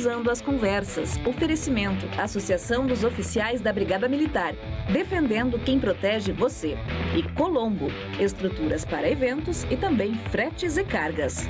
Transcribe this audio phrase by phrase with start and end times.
[0.00, 1.20] Cruzando as Conversas.
[1.26, 4.54] Oferecimento: Associação dos Oficiais da Brigada Militar.
[4.90, 6.74] Defendendo quem protege você.
[7.14, 7.88] E Colombo.
[8.18, 11.46] Estruturas para eventos e também fretes e cargas.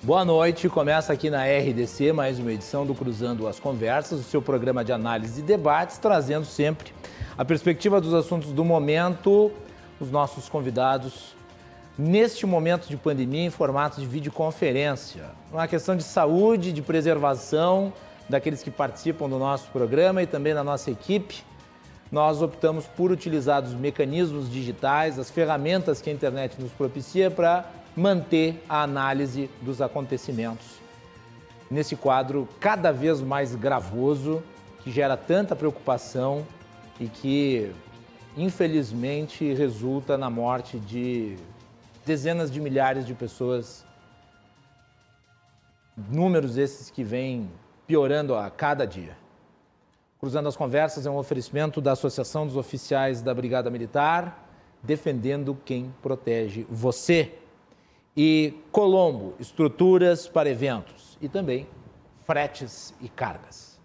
[0.00, 0.68] Boa noite.
[0.68, 4.92] Começa aqui na RDC mais uma edição do Cruzando as Conversas, o seu programa de
[4.92, 6.92] análise e debates, trazendo sempre
[7.36, 9.50] a perspectiva dos assuntos do momento,
[9.98, 11.34] os nossos convidados
[11.98, 15.24] neste momento de pandemia em formato de videoconferência.
[15.52, 17.92] Uma questão de saúde, de preservação
[18.28, 21.42] daqueles que participam do nosso programa e também da nossa equipe.
[22.10, 27.64] Nós optamos por utilizar os mecanismos digitais, as ferramentas que a internet nos propicia para
[27.96, 30.80] manter a análise dos acontecimentos.
[31.70, 34.42] Nesse quadro cada vez mais gravoso,
[34.82, 36.46] que gera tanta preocupação
[36.98, 37.70] e que,
[38.36, 41.36] infelizmente, resulta na morte de
[42.10, 43.86] dezenas de milhares de pessoas.
[45.96, 47.48] Números esses que vêm
[47.86, 49.16] piorando a cada dia.
[50.18, 54.44] Cruzando as Conversas é um oferecimento da Associação dos Oficiais da Brigada Militar,
[54.82, 57.32] defendendo quem protege você.
[58.16, 61.68] E Colombo, estruturas para eventos e também
[62.24, 63.78] fretes e cargas.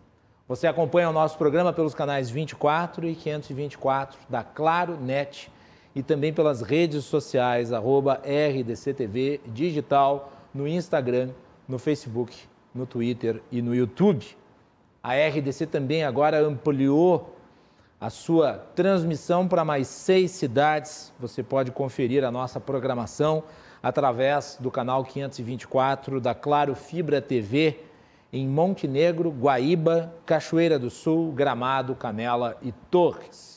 [0.47, 5.51] Você acompanha o nosso programa pelos canais 24 e 524 da Claro Net
[5.95, 11.29] e também pelas redes sociais, arroba RDCTV Digital, no Instagram,
[11.67, 12.37] no Facebook,
[12.73, 14.25] no Twitter e no YouTube.
[15.01, 17.33] A RDC também agora ampliou
[17.99, 21.13] a sua transmissão para mais seis cidades.
[21.19, 23.43] Você pode conferir a nossa programação
[23.81, 27.79] através do canal 524 da Claro Fibra TV
[28.33, 33.54] em Montenegro, Guaíba, Cachoeira do Sul, Gramado, Canela e Torres.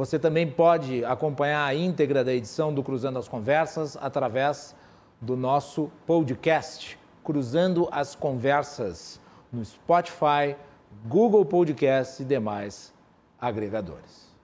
[0.00, 4.74] Você também pode acompanhar a íntegra da edição do Cruzando as Conversas através
[5.20, 9.20] do nosso podcast Cruzando as Conversas
[9.52, 10.56] no Spotify,
[11.04, 12.94] Google Podcast e demais
[13.38, 14.34] agregadores.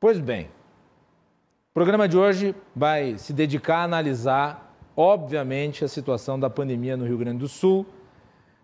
[0.00, 6.48] Pois bem, o programa de hoje vai se dedicar a analisar, obviamente, a situação da
[6.48, 7.84] pandemia no Rio Grande do Sul,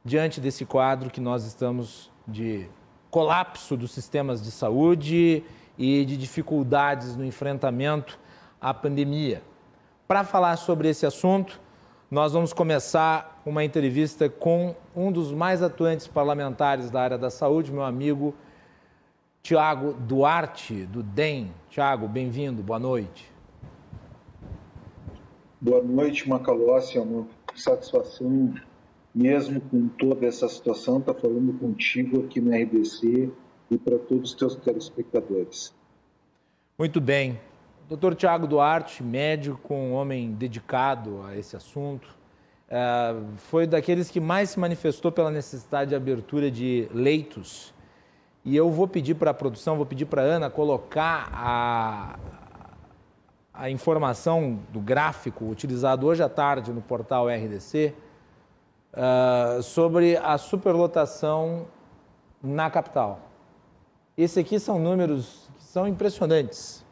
[0.02, 2.66] diante desse quadro que nós estamos de
[3.10, 5.44] colapso dos sistemas de saúde
[5.78, 8.18] e de dificuldades no enfrentamento
[8.60, 9.42] à pandemia.
[10.08, 11.60] Para falar sobre esse assunto,
[12.10, 17.70] nós vamos começar uma entrevista com um dos mais atuantes parlamentares da área da saúde,
[17.70, 18.34] meu amigo
[19.42, 21.52] Tiago Duarte, do DEM.
[21.70, 23.30] Tiago, bem-vindo, boa noite.
[25.60, 26.98] Boa noite, Macalossi.
[26.98, 28.54] É uma satisfação,
[29.14, 33.30] mesmo com toda essa situação, estar tá falando contigo aqui na RDC
[33.70, 35.74] e para todos os teus telespectadores.
[36.78, 37.38] Muito bem.
[37.88, 42.08] Doutor Tiago Duarte, médico, um homem dedicado a esse assunto,
[42.68, 47.72] é, foi daqueles que mais se manifestou pela necessidade de abertura de leitos.
[48.44, 52.18] E eu vou pedir para a produção, vou pedir para a Ana colocar a,
[53.54, 57.94] a informação do gráfico utilizado hoje à tarde no portal RDC
[58.92, 61.66] é, sobre a superlotação
[62.42, 63.27] na capital.
[64.18, 66.84] Esse aqui são números que são impressionantes.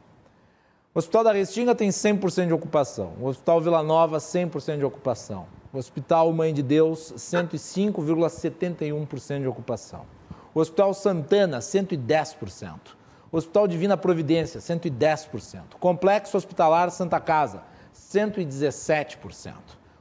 [0.94, 3.14] O Hospital da Restinga tem 100% de ocupação.
[3.20, 5.48] O Hospital Vila Nova, 100% de ocupação.
[5.72, 10.06] O Hospital Mãe de Deus, 105,71% de ocupação.
[10.54, 12.94] O Hospital Santana, 110%.
[13.32, 15.74] O Hospital Divina Providência, 110%.
[15.80, 19.52] Complexo Hospitalar Santa Casa, 117%.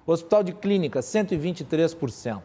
[0.06, 2.40] O Hospital de Clínica, 123%.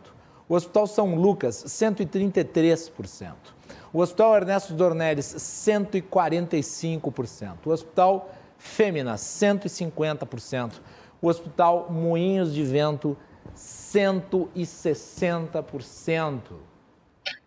[0.49, 3.60] O Hospital São Lucas, 133%.
[3.93, 7.67] O Hospital Ernesto Dornelles, 145%.
[7.67, 10.75] O Hospital Fêmea, 150%.
[11.21, 13.17] O Hospital Moinhos de Vento,
[13.57, 16.41] 160%.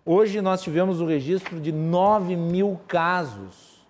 [0.05, 3.81] Hoje nós tivemos o registro de 9 mil casos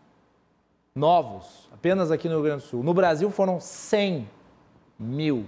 [0.93, 2.83] novos, apenas aqui no Rio Grande do Sul.
[2.83, 4.29] No Brasil foram 100
[4.99, 5.47] mil.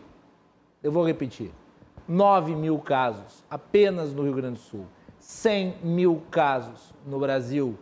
[0.82, 1.52] Eu vou repetir:
[2.08, 4.88] 9 mil casos apenas no Rio Grande do Sul.
[5.26, 7.76] 100 mil casos no Brasil.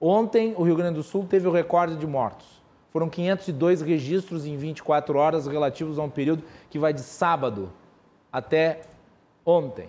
[0.00, 2.62] Ontem, o Rio Grande do Sul teve o recorde de mortos.
[2.92, 7.72] Foram 502 registros em 24 horas relativos a um período que vai de sábado
[8.32, 8.82] até
[9.44, 9.88] ontem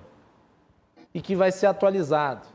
[1.14, 2.48] e que vai ser atualizado.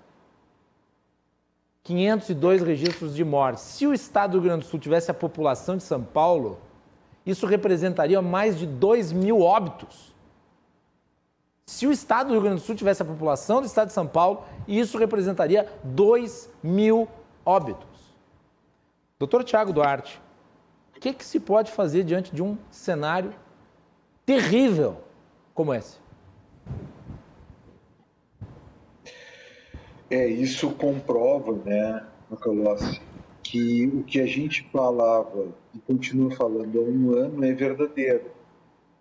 [1.85, 3.63] 502 registros de mortes.
[3.63, 6.59] Se o estado do Rio Grande do Sul tivesse a população de São Paulo,
[7.25, 10.10] isso representaria mais de 2 mil óbitos.
[11.70, 14.05] Se o estado do Rio Grande do Sul tivesse a população do estado de São
[14.05, 17.06] Paulo, isso representaria 2 mil
[17.46, 17.87] óbitos.
[19.20, 20.20] Doutor Tiago Duarte,
[20.96, 23.32] o que, que se pode fazer diante de um cenário
[24.26, 24.96] terrível
[25.55, 25.99] como esse?
[30.11, 33.00] É, isso comprova, né, Macalossi,
[33.44, 38.28] que o que a gente falava e continua falando há um ano é verdadeiro.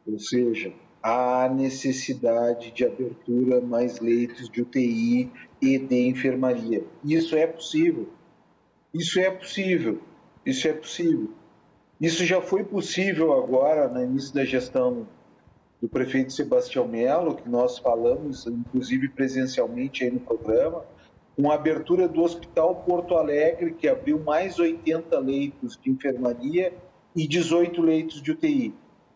[0.05, 0.71] Ou seja,
[1.01, 5.31] há necessidade de abertura mais leitos de UTI
[5.61, 6.83] e de enfermaria.
[7.03, 8.09] Isso é possível.
[8.93, 9.99] Isso é possível.
[10.45, 11.29] Isso é possível.
[11.99, 15.07] Isso já foi possível agora, no início da gestão
[15.81, 20.83] do prefeito Sebastião Melo, que nós falamos, inclusive presencialmente aí no programa,
[21.35, 26.73] com a abertura do Hospital Porto Alegre, que abriu mais 80 leitos de enfermaria
[27.15, 28.73] e 18 leitos de UTI.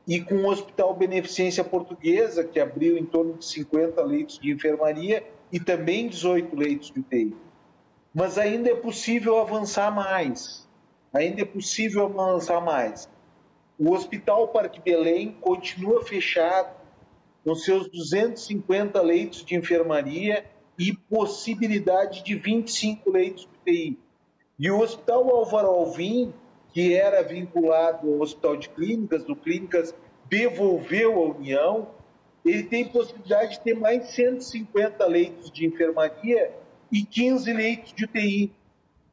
[0.08, 5.26] E com o Hospital Beneficência Portuguesa, que abriu em torno de 50 leitos de enfermaria
[5.52, 7.36] e também 18 leitos de UTI.
[8.14, 10.68] Mas ainda é possível avançar mais.
[11.14, 13.10] Ainda é possível avançar mais.
[13.80, 16.76] O Hospital Parque Belém continua fechado,
[17.44, 20.46] com seus 250 leitos de enfermaria
[20.78, 24.00] e possibilidade de 25 leitos de UTI.
[24.60, 26.34] E o Hospital Álvaro Alvim,
[26.74, 29.94] que era vinculado ao Hospital de Clínicas, do Clínicas
[30.28, 31.88] devolveu à União,
[32.44, 36.52] ele tem possibilidade de ter mais 150 leitos de enfermaria
[36.92, 38.52] e 15 leitos de UTI.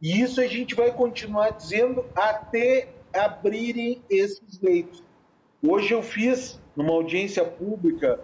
[0.01, 5.05] E isso a gente vai continuar dizendo até abrirem esses leitos.
[5.62, 8.19] Hoje eu fiz, numa audiência pública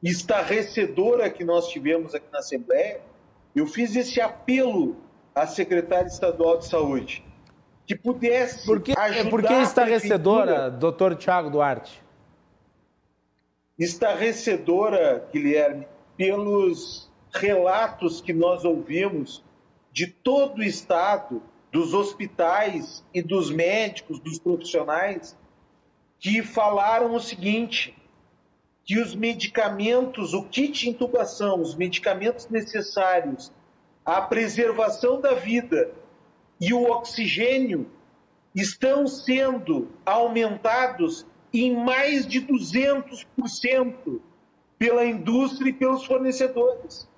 [0.00, 3.00] estarrecedora que nós tivemos aqui na Assembleia,
[3.56, 4.96] eu fiz esse apelo
[5.34, 7.27] à secretária estadual de saúde
[7.88, 12.02] que pudesse por que, ajudar Por que estarrecedora, doutor Tiago Duarte?
[13.78, 19.42] Estarrecedora, Guilherme, pelos relatos que nós ouvimos
[19.90, 21.42] de todo o Estado,
[21.72, 25.34] dos hospitais e dos médicos, dos profissionais,
[26.18, 27.96] que falaram o seguinte:
[28.84, 33.50] que os medicamentos, o kit de intubação, os medicamentos necessários
[34.04, 35.90] à preservação da vida
[36.60, 37.90] e o oxigênio
[38.54, 44.20] estão sendo aumentados em mais de 200%
[44.78, 47.08] pela indústria e pelos fornecedores.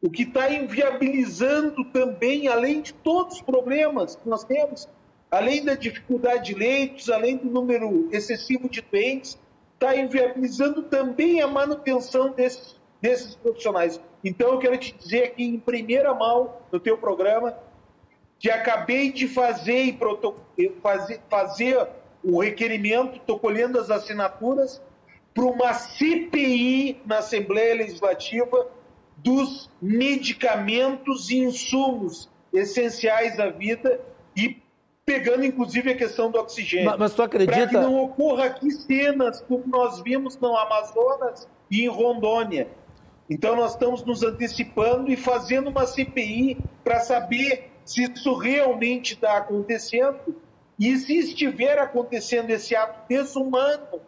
[0.00, 4.88] O que está inviabilizando também, além de todos os problemas que nós temos,
[5.30, 9.38] além da dificuldade de leitos, além do número excessivo de doentes,
[9.74, 14.00] está inviabilizando também a manutenção desses, desses profissionais.
[14.22, 17.56] Então, eu quero te dizer aqui em primeira mão, no teu programa,
[18.44, 19.96] que acabei de fazer,
[20.82, 21.88] fazer, fazer
[22.22, 24.82] o requerimento, estou colhendo as assinaturas,
[25.32, 28.68] para uma CPI na Assembleia Legislativa
[29.16, 33.98] dos medicamentos e insumos essenciais da vida
[34.36, 34.62] e
[35.06, 36.84] pegando inclusive a questão do oxigênio.
[36.84, 37.56] Mas, mas tu acredita...
[37.56, 42.68] Para que não ocorra aqui cenas como nós vimos no Amazonas e em Rondônia.
[43.30, 49.36] Então nós estamos nos antecipando e fazendo uma CPI para saber se isso realmente está
[49.36, 50.36] acontecendo
[50.78, 54.00] e se estiver acontecendo esse ato desumano,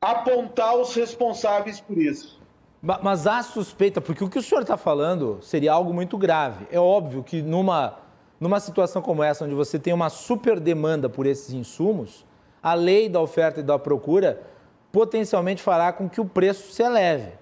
[0.00, 2.40] apontar os responsáveis por isso.
[2.80, 6.66] Mas há suspeita, porque o que o senhor está falando seria algo muito grave.
[6.70, 8.02] É óbvio que numa
[8.42, 12.26] numa situação como essa, onde você tem uma super demanda por esses insumos,
[12.60, 14.42] a lei da oferta e da procura
[14.90, 17.34] potencialmente fará com que o preço se eleve.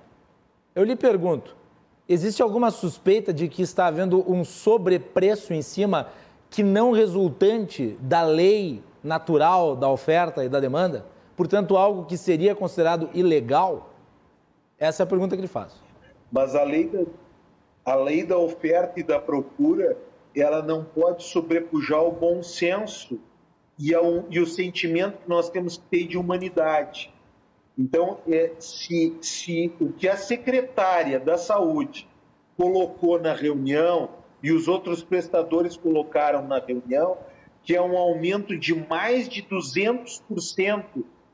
[0.75, 1.57] Eu lhe pergunto,
[2.12, 6.09] existe alguma suspeita de que está havendo um sobrepreço em cima
[6.50, 11.07] que não resultante da lei natural da oferta e da demanda?
[11.37, 13.90] Portanto, algo que seria considerado ilegal?
[14.76, 15.81] Essa é a pergunta que lhe faço.
[16.33, 17.05] Mas a lei da,
[17.85, 19.97] a lei da oferta e da procura
[20.35, 23.19] ela não pode sobrepujar o bom senso
[23.79, 27.12] e, ao, e o sentimento que nós temos que ter de humanidade.
[27.81, 32.07] Então, é, se, se o que a secretária da Saúde
[32.55, 34.11] colocou na reunião
[34.43, 37.17] e os outros prestadores colocaram na reunião,
[37.63, 40.85] que é um aumento de mais de 200%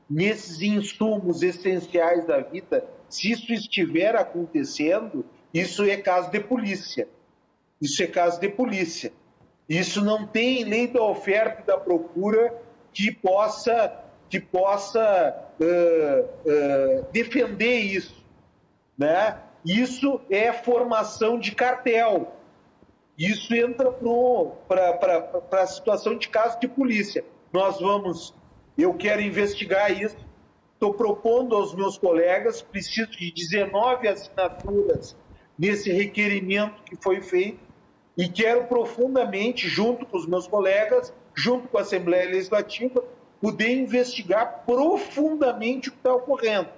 [0.09, 7.09] nesses insumos essenciais da vida, se isso estiver acontecendo, isso é caso de polícia.
[7.81, 9.11] Isso é caso de polícia.
[9.67, 12.55] Isso não tem lei da oferta e da procura
[12.93, 18.23] que possa, que possa uh, uh, defender isso.
[18.97, 19.37] Né?
[19.65, 22.33] Isso é formação de cartel.
[23.17, 27.25] Isso entra para a situação de caso de polícia.
[27.51, 28.33] Nós vamos,
[28.77, 30.17] eu quero investigar isso,
[30.73, 35.17] estou propondo aos meus colegas, preciso de 19 assinaturas
[35.57, 37.59] nesse requerimento que foi feito,
[38.15, 43.03] e quero profundamente, junto com os meus colegas, junto com a Assembleia Legislativa,
[43.41, 46.69] poder investigar profundamente o que está ocorrendo.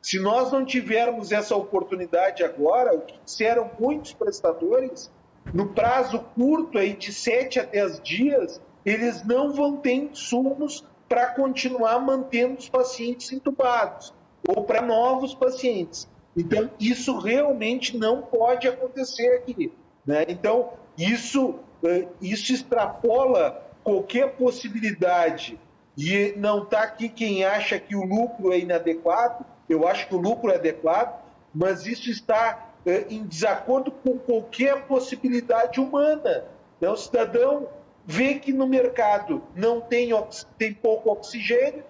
[0.00, 5.10] Se nós não tivermos essa oportunidade agora, o que disseram muitos prestadores,
[5.52, 11.26] no prazo curto aí de 7 a 10 dias, eles não vão ter insumos para
[11.28, 14.14] continuar mantendo os pacientes entubados
[14.46, 16.08] ou para novos pacientes.
[16.36, 19.72] Então, isso realmente não pode acontecer aqui.
[20.06, 20.24] Né?
[20.28, 25.58] Então, isso, eh, isso extrapola qualquer possibilidade.
[25.98, 30.18] E não está aqui quem acha que o lucro é inadequado, eu acho que o
[30.18, 31.20] lucro é adequado,
[31.52, 36.44] mas isso está eh, em desacordo com qualquer possibilidade humana.
[36.80, 36.88] Né?
[36.88, 37.68] O cidadão
[38.06, 40.10] vê que no mercado não tem,
[40.56, 41.82] tem pouco oxigênio,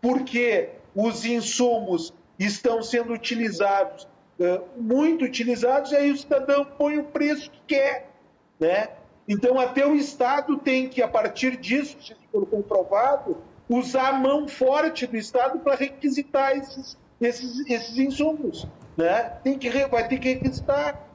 [0.00, 4.08] porque os insumos estão sendo utilizados,
[4.40, 8.10] uh, muito utilizados, e aí o cidadão põe o preço que quer.
[8.58, 8.88] Né?
[9.28, 13.36] Então, até o Estado tem que, a partir disso, se for comprovado,
[13.70, 18.66] usar a mão forte do Estado para requisitar esses, esses, esses insumos.
[18.96, 19.22] Né?
[19.44, 21.06] Tem que, vai ter que requisitar.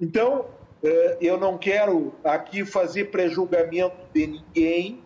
[0.00, 0.46] Então,
[0.82, 0.86] uh,
[1.20, 5.02] eu não quero aqui fazer prejulgamento de ninguém,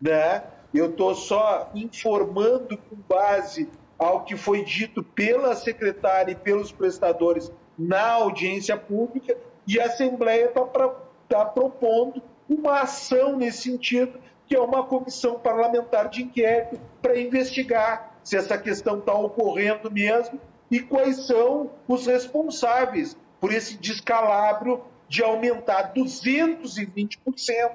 [0.00, 0.44] né?
[0.72, 7.52] eu estou só informando com base ao que foi dito pela secretária e pelos prestadores
[7.78, 9.36] na audiência pública,
[9.66, 10.94] e a Assembleia está
[11.28, 18.16] tá propondo uma ação nesse sentido, que é uma comissão parlamentar de inquérito para investigar
[18.22, 25.22] se essa questão está ocorrendo mesmo e quais são os responsáveis por esse descalabro de
[25.22, 27.70] aumentar 220%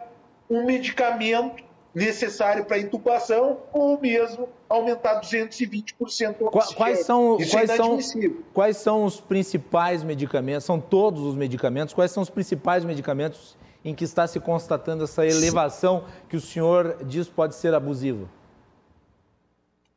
[0.49, 1.63] um medicamento
[1.93, 6.75] necessário para intubação ou mesmo aumentar 220% o oxigênio.
[6.75, 7.99] Quais são, Isso quais, é são,
[8.53, 13.95] quais são os principais medicamentos, são todos os medicamentos, quais são os principais medicamentos em
[13.95, 18.29] que está se constatando essa elevação que o senhor diz pode ser abusiva?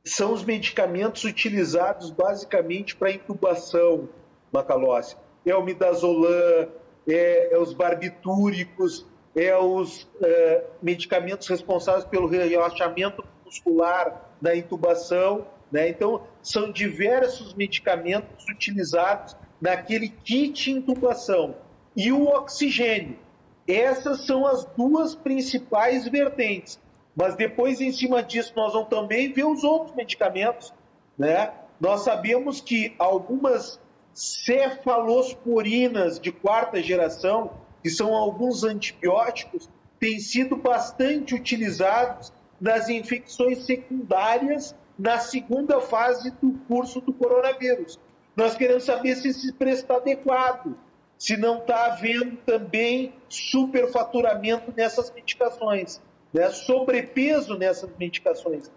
[0.04, 4.08] São os medicamentos utilizados basicamente para intubação,
[4.52, 5.16] Macalossi.
[5.46, 6.68] É o midazolam,
[7.08, 15.46] é, é os barbitúricos, é os é, medicamentos responsáveis pelo relaxamento muscular da intubação.
[15.72, 15.88] Né?
[15.88, 21.56] Então, são diversos medicamentos utilizados naquele kit intubação.
[21.96, 23.23] E o oxigênio.
[23.66, 26.78] Essas são as duas principais vertentes.
[27.16, 30.74] Mas depois, em cima disso, nós vamos também ver os outros medicamentos.
[31.16, 31.52] Né?
[31.80, 33.80] Nós sabemos que algumas
[34.12, 37.52] cefalosporinas de quarta geração
[37.84, 39.68] que são alguns antibióticos,
[40.00, 48.00] têm sido bastante utilizados nas infecções secundárias na segunda fase do curso do coronavírus.
[48.34, 50.74] Nós queremos saber se esse preço está adequado,
[51.18, 56.00] se não está havendo também superfaturamento nessas medicações,
[56.32, 56.50] né?
[56.50, 58.70] sobrepeso nessas medicações,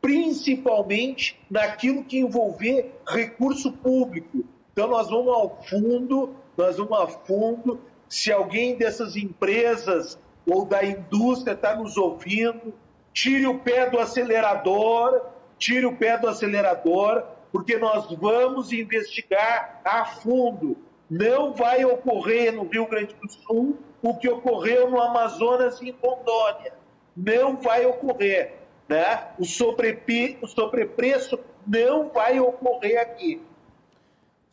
[0.00, 4.44] principalmente naquilo que envolver recurso público.
[4.72, 10.84] Então, nós vamos ao fundo, nós vamos a fundo se alguém dessas empresas ou da
[10.84, 12.72] indústria está nos ouvindo,
[13.12, 15.20] tire o pé do acelerador,
[15.58, 20.76] tire o pé do acelerador, porque nós vamos investigar a fundo.
[21.10, 25.96] Não vai ocorrer no Rio Grande do Sul o que ocorreu no Amazonas e em
[26.02, 26.72] Rondônia.
[27.16, 28.54] Não vai ocorrer.
[28.88, 29.28] Né?
[29.38, 33.40] O, sobrepi, o sobrepreço não vai ocorrer aqui.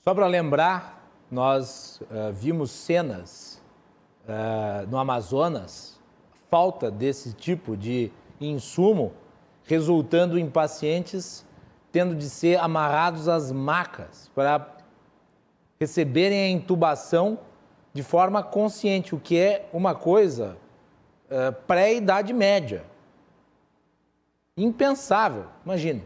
[0.03, 3.61] Só para lembrar, nós uh, vimos cenas
[4.23, 5.99] uh, no Amazonas,
[6.49, 9.13] falta desse tipo de insumo,
[9.63, 11.45] resultando em pacientes
[11.91, 14.59] tendo de ser amarrados às macas para
[15.81, 17.39] receberem a intubação
[17.91, 20.55] de forma consciente, o que é uma coisa
[21.25, 22.83] uh, pré-idade média.
[24.55, 26.03] Impensável, imagine.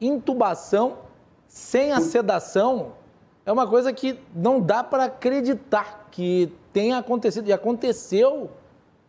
[0.00, 0.98] Intubação
[1.46, 2.94] sem a sedação
[3.46, 8.50] é uma coisa que não dá para acreditar que tenha acontecido, e aconteceu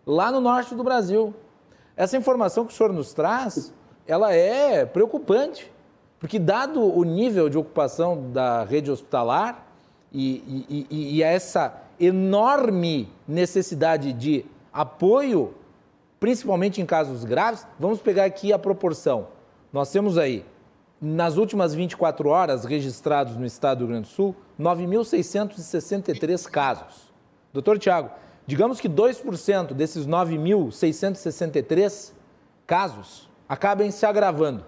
[0.06, 1.34] lá no norte do Brasil.
[1.98, 3.74] Essa informação que o senhor nos traz,
[4.06, 5.72] ela é preocupante,
[6.20, 9.63] porque dado o nível de ocupação da rede hospitalar
[10.14, 15.56] e, e, e, essa enorme necessidade de apoio,
[16.20, 19.30] principalmente em casos graves, vamos pegar aqui a proporção.
[19.72, 20.46] Nós temos aí,
[21.02, 27.12] nas últimas 24 horas registrados no estado do Rio Grande do Sul, 9.663 casos.
[27.52, 28.12] Doutor Tiago,
[28.46, 32.14] digamos que 2% desses 9.663
[32.68, 34.64] casos acabem se agravando,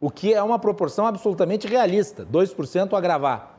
[0.00, 3.57] o que é uma proporção absolutamente realista, 2% agravar.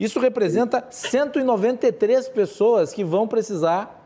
[0.00, 4.02] Isso representa 193 pessoas que vão precisar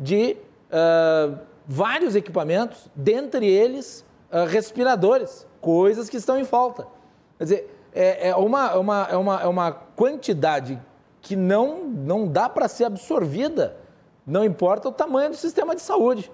[0.00, 0.38] de
[0.70, 6.88] uh, vários equipamentos, dentre eles uh, respiradores, coisas que estão em falta.
[7.36, 10.80] Quer dizer, é, é, uma, é, uma, é, uma, é uma quantidade
[11.20, 13.76] que não, não dá para ser absorvida,
[14.26, 16.32] não importa o tamanho do sistema de saúde.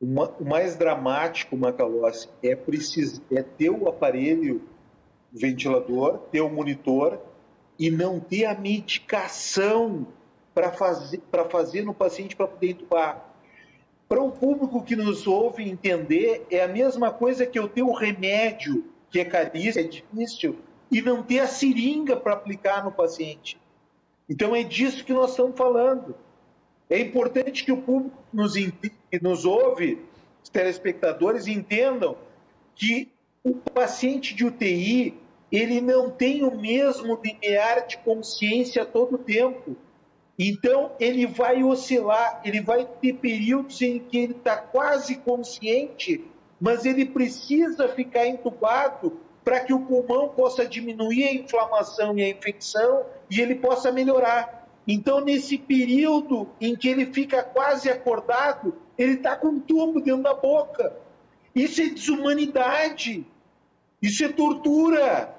[0.00, 4.73] o mais dramático, Macalossi, é, precis, é ter o aparelho
[5.34, 7.20] ventilador, ter o monitor
[7.76, 10.06] e não ter a medicação
[10.54, 13.34] para fazer, fazer no paciente para poder entubar.
[14.08, 17.92] Para o público que nos ouve entender, é a mesma coisa que eu ter o
[17.92, 20.56] remédio, que é caríssimo, é difícil,
[20.90, 23.58] e não ter a seringa para aplicar no paciente.
[24.28, 26.14] Então é disso que nós estamos falando.
[26.88, 29.98] É importante que o público nos, que nos ouve,
[30.42, 32.16] os telespectadores, entendam
[32.76, 33.10] que
[33.42, 39.76] o paciente de UTI ele não tem o mesmo limiar de consciência todo o tempo.
[40.38, 46.24] Então, ele vai oscilar, ele vai ter períodos em que ele está quase consciente,
[46.60, 52.28] mas ele precisa ficar entubado para que o pulmão possa diminuir a inflamação e a
[52.28, 54.66] infecção e ele possa melhorar.
[54.86, 60.22] Então, nesse período em que ele fica quase acordado, ele está com um tubo dentro
[60.22, 60.94] da boca.
[61.54, 63.26] Isso é desumanidade.
[64.06, 65.34] Isso é tortura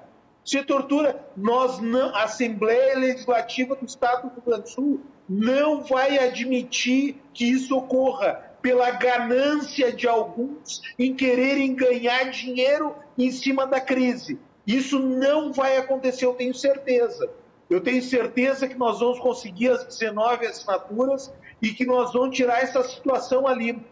[0.46, 1.28] se tortura.
[1.36, 7.16] Nós não, a Assembleia Legislativa do Estado do Rio Grande do Sul não vai admitir
[7.34, 14.38] que isso ocorra pela ganância de alguns em quererem ganhar dinheiro em cima da crise.
[14.64, 17.28] Isso não vai acontecer, eu tenho certeza.
[17.68, 22.62] Eu tenho certeza que nós vamos conseguir as 19 assinaturas e que nós vamos tirar
[22.62, 23.84] essa situação ali.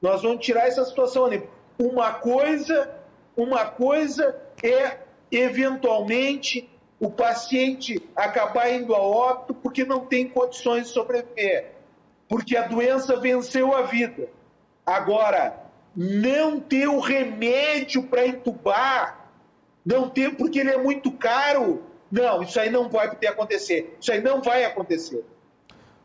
[0.00, 1.48] Nós vamos tirar essa situação ali.
[1.78, 2.92] Uma coisa,
[3.36, 4.98] uma coisa é
[5.30, 6.68] eventualmente
[7.00, 11.72] o paciente acabar indo a óbito porque não tem condições de sobreviver,
[12.28, 14.28] porque a doença venceu a vida.
[14.86, 15.62] Agora,
[15.96, 19.28] não ter o remédio para entubar,
[19.84, 23.96] não ter porque ele é muito caro, não, isso aí não vai poder acontecer.
[23.98, 25.24] Isso aí não vai acontecer.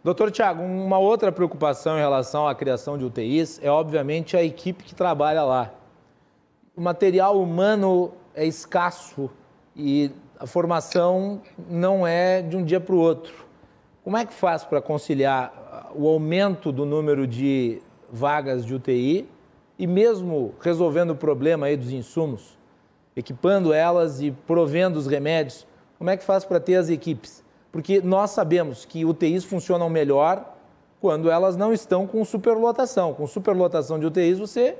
[0.04, 4.86] Doutor Tiago, uma outra preocupação em relação à criação de UTIs é, obviamente, a equipe
[4.86, 5.74] que trabalha lá.
[6.78, 9.32] O material humano é escasso
[9.76, 13.34] e a formação não é de um dia para o outro.
[14.04, 19.28] Como é que faz para conciliar o aumento do número de vagas de UTI
[19.80, 22.56] e mesmo resolvendo o problema aí dos insumos,
[23.16, 25.66] equipando elas e provendo os remédios?
[25.98, 27.44] Como é que faz para ter as equipes?
[27.72, 30.56] Porque nós sabemos que UTIs funcionam melhor
[31.02, 33.16] quando elas não estão com superlotação.
[33.16, 34.78] Com superlotação de UTIs, você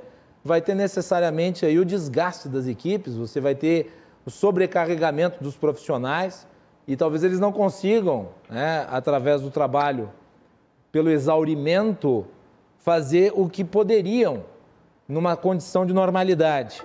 [0.48, 3.92] vai ter necessariamente aí o desgaste das equipes, você vai ter
[4.24, 6.48] o sobrecarregamento dos profissionais
[6.86, 10.10] e talvez eles não consigam, né, através do trabalho,
[10.90, 12.26] pelo exaurimento,
[12.78, 14.42] fazer o que poderiam
[15.06, 16.82] numa condição de normalidade.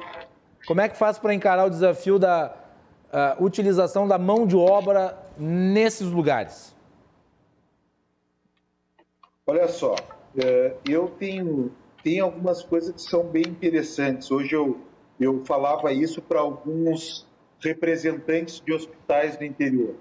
[0.67, 2.53] Como é que faz para encarar o desafio da
[3.39, 6.75] utilização da mão de obra nesses lugares?
[9.47, 9.95] Olha só,
[10.37, 11.71] é, eu tenho
[12.03, 14.29] tem algumas coisas que são bem interessantes.
[14.29, 14.77] Hoje eu,
[15.19, 17.25] eu falava isso para alguns
[17.61, 19.95] representantes de hospitais do interior.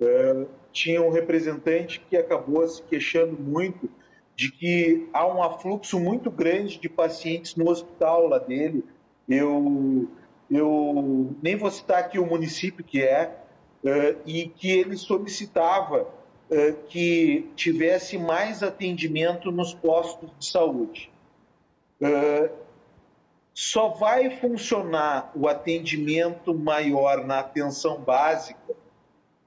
[0.00, 3.90] Uh, tinha um representante que acabou se queixando muito
[4.36, 8.84] de que há um afluxo muito grande de pacientes no hospital lá dele.
[9.28, 10.08] Eu,
[10.50, 13.36] eu nem vou citar aqui o município que é,
[13.84, 21.13] uh, e que ele solicitava uh, que tivesse mais atendimento nos postos de saúde.
[23.52, 28.74] Só vai funcionar o atendimento maior na atenção básica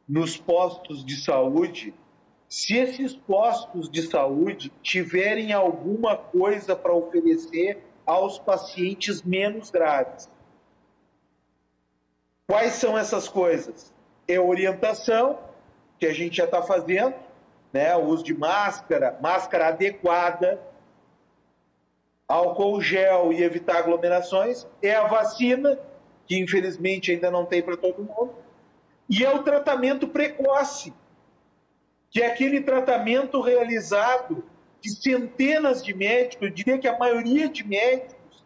[0.07, 1.93] nos postos de saúde
[2.47, 10.29] se esses postos de saúde tiverem alguma coisa para oferecer aos pacientes menos graves.
[12.47, 13.93] Quais são essas coisas?
[14.27, 15.37] É orientação,
[15.99, 17.15] que a gente já está fazendo,
[17.73, 17.93] né?
[17.97, 20.61] o uso de máscara, máscara adequada,
[22.27, 25.79] álcool gel e evitar aglomerações, é a vacina,
[26.25, 28.35] que infelizmente ainda não tem para todo mundo,
[29.09, 30.93] e é o tratamento precoce,
[32.09, 34.43] que é aquele tratamento realizado
[34.81, 38.43] de centenas de médicos, eu diria que a maioria de médicos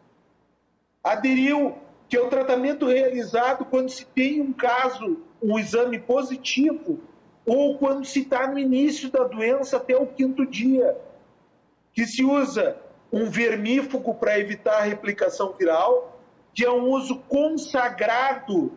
[1.03, 1.75] aderiu,
[2.07, 6.99] que é o tratamento realizado quando se tem um caso, um exame positivo,
[7.45, 10.95] ou quando se está no início da doença até o quinto dia,
[11.93, 12.77] que se usa
[13.11, 16.19] um vermífugo para evitar a replicação viral,
[16.53, 18.71] que é um uso consagrado.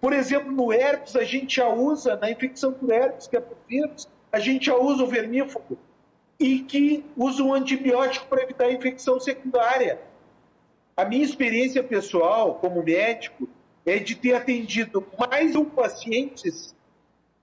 [0.00, 3.56] Por exemplo, no herpes, a gente já usa, na infecção por herpes, que é por
[3.68, 5.76] vírus, a gente já usa o vermífugo
[6.38, 10.00] e que usa um antibiótico para evitar a infecção secundária.
[10.96, 13.48] A minha experiência pessoal como médico
[13.84, 16.74] é de ter atendido mais um pacientes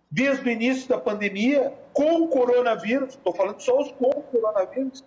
[0.10, 5.04] desde o início da pandemia com coronavírus, estou falando só os com coronavírus,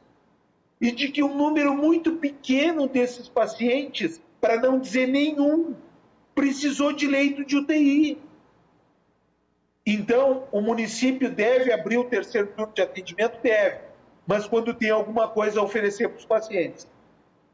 [0.81, 5.75] e de que um número muito pequeno desses pacientes, para não dizer nenhum,
[6.35, 8.19] precisou de leito de UTI.
[9.85, 13.39] Então, o município deve abrir o terceiro turno de atendimento?
[13.43, 13.81] Deve,
[14.27, 16.89] mas quando tem alguma coisa a oferecer para os pacientes.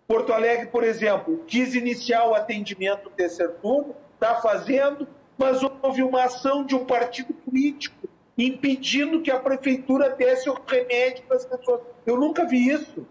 [0.06, 6.02] Porto Alegre, por exemplo, quis iniciar o atendimento do terceiro turno, está fazendo, mas houve
[6.02, 8.08] uma ação de um partido político
[8.38, 11.80] impedindo que a prefeitura desse o remédio para as pessoas.
[12.04, 13.06] Eu nunca vi isso.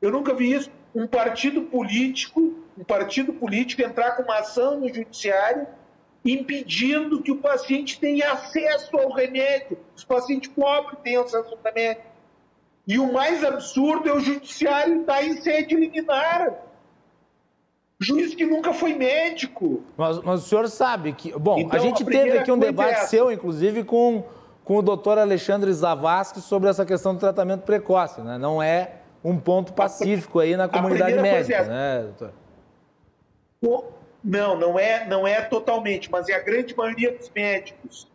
[0.00, 0.70] Eu nunca vi isso.
[0.94, 5.66] Um partido político, um partido político entrar com uma ação no judiciário
[6.24, 9.78] impedindo que o paciente tenha acesso ao remédio.
[9.96, 12.02] Os pacientes pobres têm acesso ao remédio.
[12.86, 16.54] E o mais absurdo é o judiciário estar em sede liminar.
[18.00, 19.82] Juiz que nunca foi médico.
[19.96, 21.36] Mas, mas o senhor sabe que.
[21.36, 24.24] Bom, então, a gente a teve aqui um debate é seu, inclusive, com,
[24.64, 28.20] com o doutor Alexandre Zavascki sobre essa questão do tratamento precoce.
[28.20, 28.38] Né?
[28.38, 28.92] Não é
[29.28, 31.64] um ponto pacífico aí na comunidade médica, é...
[31.64, 32.32] né, doutor?
[34.24, 38.08] Não, não é, não é totalmente, mas é a grande maioria dos médicos.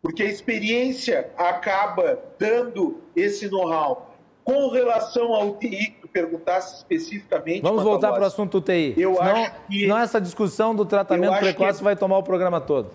[0.00, 4.10] Porque a experiência acaba dando esse know-how.
[4.44, 7.62] Com relação ao UTI, que tu perguntasse especificamente.
[7.62, 8.94] Vamos voltar para o assunto UTI.
[8.98, 9.80] Eu senão, acho que.
[9.80, 11.84] Senão essa discussão do tratamento precoce que...
[11.84, 12.90] vai tomar o programa todo.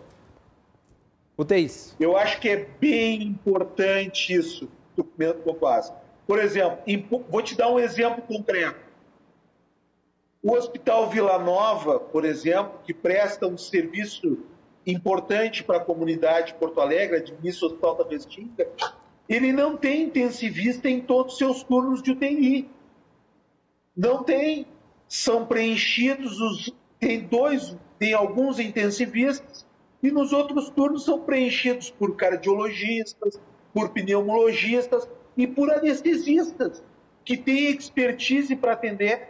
[1.35, 1.95] UTIs.
[1.99, 5.91] Eu acho que é bem importante isso, do pontuasse.
[6.29, 6.77] Por exemplo,
[7.27, 8.79] vou te dar um exemplo concreto.
[10.43, 14.37] O Hospital Vila Nova, por exemplo, que presta um serviço
[14.85, 18.67] importante para a comunidade de Porto Alegre, administra o Hospital da Restinga,
[19.27, 22.69] ele não tem intensivista em todos os seus turnos de UTI.
[23.97, 24.67] Não tem.
[25.07, 26.71] São preenchidos os.
[26.99, 29.65] Tem dois, tem alguns intensivistas,
[30.03, 33.41] e nos outros turnos são preenchidos por cardiologistas,
[33.73, 36.83] por pneumologistas e por anestesistas,
[37.23, 39.29] que têm expertise para atender.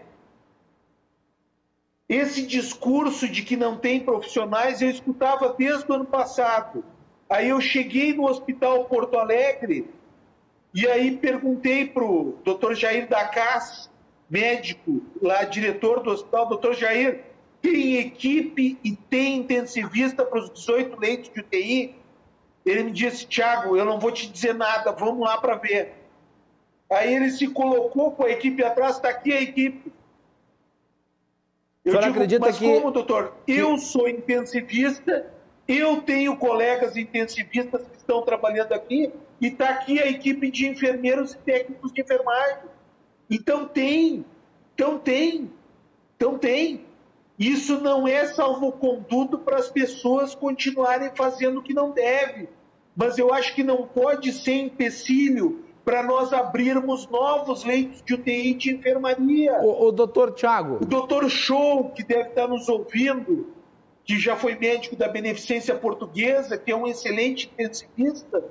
[2.09, 6.83] Esse discurso de que não tem profissionais eu escutava desde o ano passado.
[7.29, 9.87] Aí eu cheguei no Hospital Porto Alegre
[10.73, 13.87] e aí perguntei para o doutor Jair Dacas,
[14.27, 17.23] médico, lá diretor do hospital, doutor Jair,
[17.61, 21.95] tem equipe e tem intensivista para os 18 leitos de UTI?
[22.65, 25.98] Ele me disse, Tiago, eu não vou te dizer nada, vamos lá para ver.
[26.89, 29.91] Aí ele se colocou com a equipe atrás, está aqui a equipe.
[31.85, 32.65] Eu digo, acredita mas que...
[32.65, 33.33] como, doutor?
[33.47, 35.31] Eu sou intensivista
[35.69, 41.33] eu tenho colegas intensivistas que estão trabalhando aqui e está aqui a equipe de enfermeiros
[41.33, 42.63] e técnicos de enfermagem.
[43.29, 44.25] Então tem,
[44.73, 45.51] então tem,
[46.15, 46.85] então tem.
[47.37, 52.49] Isso não é salvoconduto para as pessoas continuarem fazendo o que não deve.
[52.95, 58.53] Mas eu acho que não pode ser empecilho para nós abrirmos novos leitos de UTI
[58.53, 59.53] de enfermaria.
[59.61, 60.77] O, o doutor Tiago.
[60.81, 63.53] O doutor Show, que deve estar nos ouvindo,
[64.03, 68.43] que já foi médico da Beneficência Portuguesa, que é um excelente intensivista,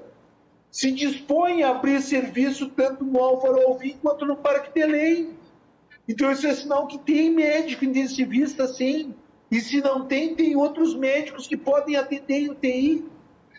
[0.71, 5.31] se dispõe a abrir serviço tanto no Álvaro Alvim quanto no Parque Belém.
[6.09, 9.15] Então isso é sinal que tem médico intensivista sim.
[9.51, 13.05] E se não tem, tem outros médicos que podem atender em UTI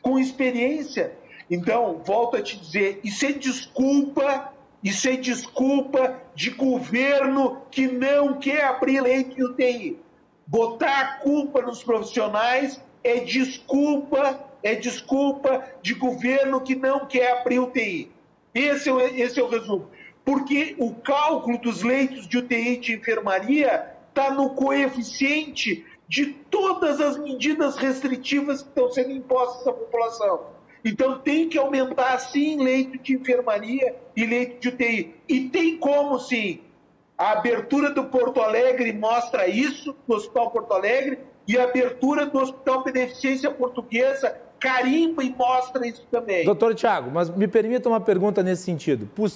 [0.02, 1.19] com experiência.
[1.50, 8.40] Então, volto a te dizer, isso é desculpa, isso é desculpa de governo que não
[8.40, 10.00] quer abrir leite em UTI.
[10.46, 17.60] Botar a culpa nos profissionais é desculpa, é desculpa de governo que não quer abrir
[17.60, 18.12] UTI.
[18.54, 19.88] Esse é, esse é o resumo.
[20.24, 27.18] Porque o cálculo dos leitos de UTI de enfermaria está no coeficiente de todas as
[27.18, 30.59] medidas restritivas que estão sendo impostas à população.
[30.84, 35.16] Então tem que aumentar sim leito de enfermaria e leito de UTI.
[35.28, 36.62] E tem como sim.
[37.18, 42.40] A abertura do Porto Alegre mostra isso, do Hospital Porto Alegre, e a abertura do
[42.40, 46.46] Hospital Beneficência Portuguesa carimba e mostra isso também.
[46.46, 49.10] Doutor Tiago, mas me permita uma pergunta nesse sentido.
[49.16, 49.30] Por,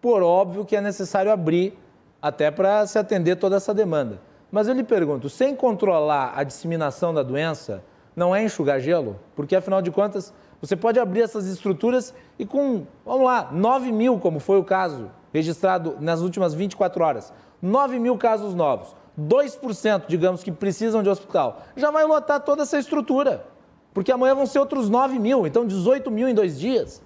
[0.00, 1.76] por óbvio que é necessário abrir
[2.20, 4.20] até para se atender toda essa demanda.
[4.50, 7.82] Mas eu lhe pergunto, sem controlar a disseminação da doença,
[8.14, 9.18] não é enxugar gelo?
[9.34, 14.20] Porque, afinal de contas, você pode abrir essas estruturas e com, vamos lá, 9 mil,
[14.20, 20.44] como foi o caso registrado nas últimas 24 horas, 9 mil casos novos, 2%, digamos,
[20.44, 23.44] que precisam de hospital, já vai lotar toda essa estrutura.
[23.92, 27.02] Porque amanhã vão ser outros 9 mil, então 18 mil em dois dias.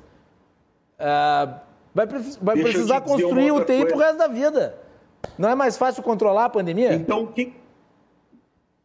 [0.99, 1.49] É,
[1.95, 2.07] vai,
[2.41, 4.79] vai precisar construir UTI para o resto da vida.
[5.39, 6.93] Não é mais fácil controlar a pandemia?
[6.93, 7.55] Então, o que,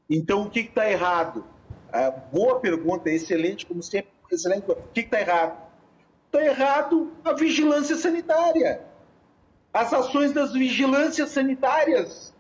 [0.10, 1.44] Então, o que está errado?
[1.92, 4.21] Ah, boa pergunta, excelente, como sempre.
[4.32, 5.58] O que está errado?
[6.28, 8.82] Está errado a vigilância sanitária.
[9.74, 12.34] As ações das vigilâncias sanitárias.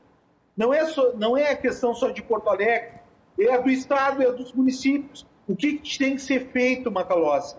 [0.56, 3.00] Não é, só, não é a questão só de Porto Alegre,
[3.40, 5.26] é a do Estado, é a dos municípios.
[5.48, 7.56] O que, que tem que ser feito, Macalossi?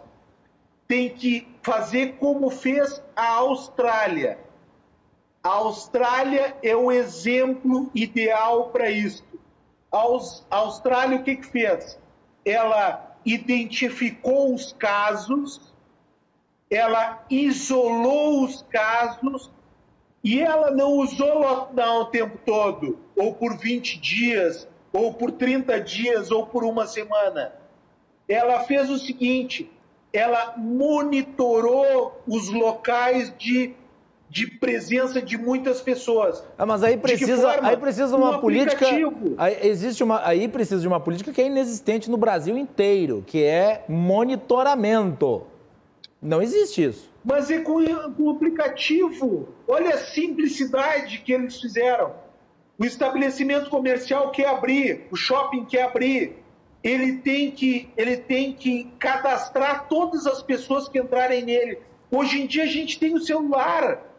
[0.87, 4.39] Tem que fazer como fez a Austrália.
[5.43, 9.25] A Austrália é o exemplo ideal para isso.
[9.91, 11.99] A Austrália o que, que fez?
[12.45, 15.61] Ela identificou os casos,
[16.71, 19.51] ela isolou os casos
[20.25, 25.81] e ela não usou lockdown o tempo todo, ou por 20 dias, ou por 30
[25.81, 27.53] dias, ou por uma semana.
[28.29, 29.71] Ela fez o seguinte:
[30.13, 33.75] ela monitorou os locais de,
[34.33, 36.43] de presença de muitas pessoas.
[36.57, 38.87] Ah, mas aí precisa, aí precisa uma um política.
[39.37, 43.45] Aí, existe uma, aí precisa de uma política que é inexistente no Brasil inteiro, que
[43.45, 45.43] é monitoramento.
[46.21, 47.11] Não existe isso.
[47.23, 47.85] Mas é com,
[48.17, 49.51] com o aplicativo.
[49.69, 52.15] Olha a simplicidade que eles fizeram.
[52.79, 56.39] O estabelecimento comercial quer abrir, o shopping quer abrir.
[56.83, 61.81] Ele tem que, ele tem que cadastrar todas as pessoas que entrarem nele.
[62.11, 64.12] Hoje em dia a gente tem o celular.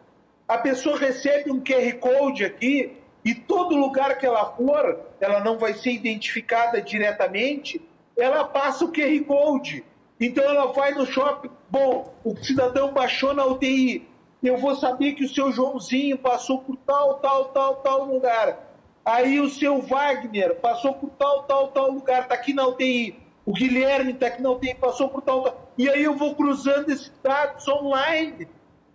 [0.54, 2.92] A pessoa recebe um QR Code aqui
[3.24, 7.82] e todo lugar que ela for, ela não vai ser identificada diretamente,
[8.16, 9.84] ela passa o QR Code.
[10.20, 14.06] Então ela vai no shopping, bom, o cidadão baixou na UTI,
[14.44, 18.56] eu vou saber que o seu Joãozinho passou por tal, tal, tal, tal lugar.
[19.04, 23.18] Aí o seu Wagner passou por tal, tal, tal lugar, está aqui na UTI.
[23.44, 25.68] O Guilherme está aqui na UTI, passou por tal, tal.
[25.76, 28.46] E aí eu vou cruzando esses dados online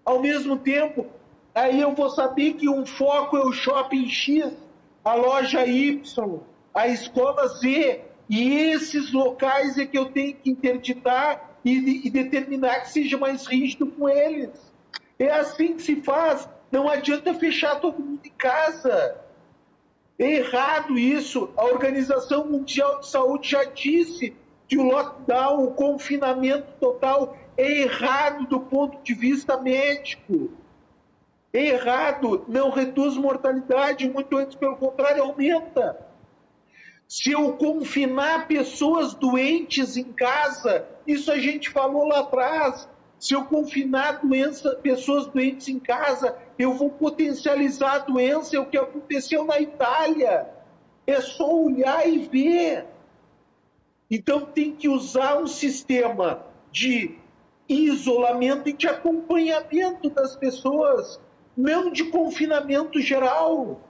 [0.06, 1.19] ao mesmo tempo.
[1.60, 4.50] Aí eu vou saber que um foco é o shopping X,
[5.04, 6.40] a loja Y,
[6.74, 12.80] a escola Z, e esses locais é que eu tenho que interditar e, e determinar
[12.80, 14.52] que seja mais rígido com eles.
[15.20, 16.48] É assim que se faz.
[16.72, 19.18] Não adianta fechar todo mundo em casa.
[20.18, 21.50] É errado isso.
[21.58, 24.34] A Organização Mundial de Saúde já disse
[24.66, 30.52] que o lockdown, o confinamento total, é errado do ponto de vista médico.
[31.52, 35.98] Errado, não reduz mortalidade, muito antes, pelo contrário, aumenta.
[37.08, 42.88] Se eu confinar pessoas doentes em casa, isso a gente falou lá atrás.
[43.18, 48.56] Se eu confinar doença, pessoas doentes em casa, eu vou potencializar a doença.
[48.56, 50.48] É o que aconteceu na Itália.
[51.08, 52.86] É só olhar e ver.
[54.10, 57.18] Então tem que usar um sistema de
[57.68, 61.20] isolamento e de acompanhamento das pessoas,
[61.60, 63.82] não de confinamento geral.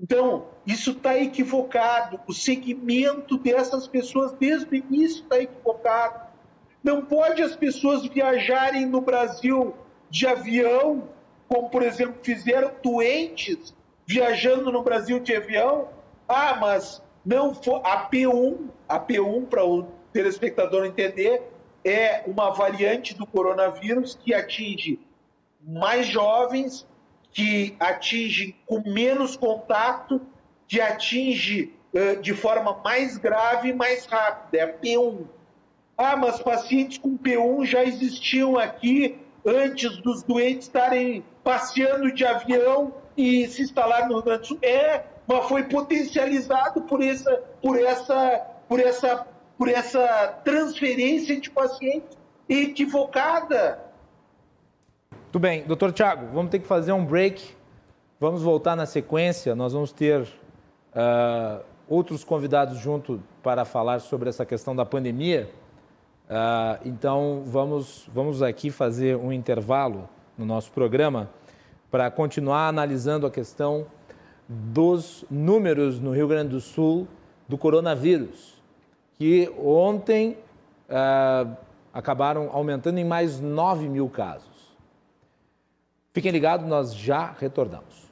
[0.00, 2.20] Então, isso está equivocado.
[2.28, 6.28] O segmento dessas pessoas desde o início está equivocado.
[6.80, 9.74] Não pode as pessoas viajarem no Brasil
[10.08, 11.08] de avião,
[11.48, 13.74] como por exemplo fizeram doentes
[14.06, 15.88] viajando no Brasil de avião.
[16.28, 21.50] Ah, mas não for a P1, a P1 para o telespectador entender,
[21.84, 25.00] é uma variante do coronavírus que atinge
[25.66, 26.86] mais jovens
[27.32, 30.20] que atinge com menos contato,
[30.68, 35.26] que atinge uh, de forma mais grave e mais rápida, é a P1.
[35.98, 42.94] Ah, mas pacientes com P1 já existiam aqui antes dos doentes estarem passeando de avião
[43.16, 44.58] e se instalar no Rio.
[44.62, 49.26] É, mas foi potencializado por essa, por essa, por essa,
[49.56, 52.16] por essa transferência de pacientes
[52.48, 53.85] equivocada.
[55.36, 55.64] Tudo bem.
[55.64, 57.54] Doutor Tiago, vamos ter que fazer um break.
[58.18, 59.54] Vamos voltar na sequência.
[59.54, 65.50] Nós vamos ter uh, outros convidados junto para falar sobre essa questão da pandemia.
[66.24, 71.28] Uh, então, vamos, vamos aqui fazer um intervalo no nosso programa
[71.90, 73.84] para continuar analisando a questão
[74.48, 77.06] dos números no Rio Grande do Sul
[77.46, 78.54] do coronavírus,
[79.18, 80.38] que ontem
[80.88, 81.54] uh,
[81.92, 84.55] acabaram aumentando em mais 9 mil casos.
[86.16, 88.06] Fiquem ligados, nós já retornamos.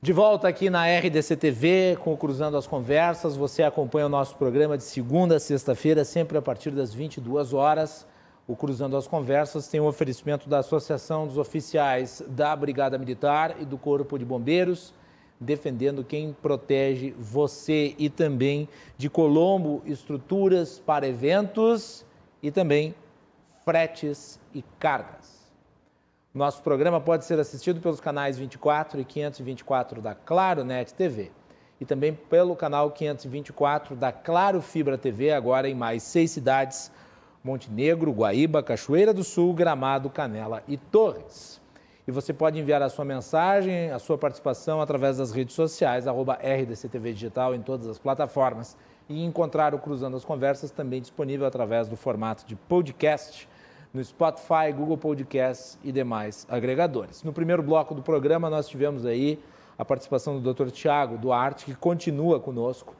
[0.00, 3.36] De volta aqui na RDC TV, com o Cruzando as Conversas.
[3.36, 8.08] Você acompanha o nosso programa de segunda a sexta-feira, sempre a partir das 22 horas
[8.50, 13.64] O Cruzando as Conversas tem um oferecimento da Associação dos Oficiais da Brigada Militar e
[13.64, 14.92] do Corpo de Bombeiros,
[15.38, 22.04] defendendo quem protege você e também de Colombo, estruturas para eventos
[22.42, 22.92] e também
[23.64, 25.48] fretes e cargas.
[26.34, 31.30] Nosso programa pode ser assistido pelos canais 24 e 524 da Claro Net TV
[31.80, 36.90] e também pelo canal 524 da Claro Fibra TV, agora em mais seis cidades
[37.42, 41.60] Montenegro, Guaíba, Cachoeira do Sul, Gramado, Canela e Torres.
[42.06, 46.34] E você pode enviar a sua mensagem, a sua participação através das redes sociais, arroba
[46.34, 48.76] RDCTV Digital em todas as plataformas.
[49.08, 53.48] E encontrar o Cruzando as Conversas também disponível através do formato de podcast
[53.92, 57.22] no Spotify, Google Podcasts e demais agregadores.
[57.22, 59.42] No primeiro bloco do programa, nós tivemos aí
[59.78, 60.70] a participação do Dr.
[60.70, 62.94] Tiago Duarte, que continua conosco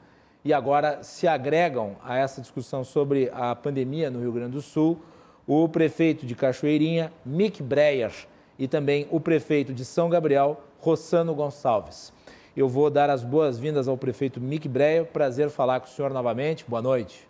[0.44, 5.00] e agora se agregam a essa discussão sobre a pandemia no Rio Grande do Sul
[5.46, 8.12] o prefeito de Cachoeirinha, Mick Breyer,
[8.57, 12.12] e também o prefeito de São Gabriel, Rossano Gonçalves.
[12.57, 15.07] Eu vou dar as boas-vindas ao prefeito Mick Breyer.
[15.07, 16.64] Prazer falar com o senhor novamente.
[16.68, 17.29] Boa noite.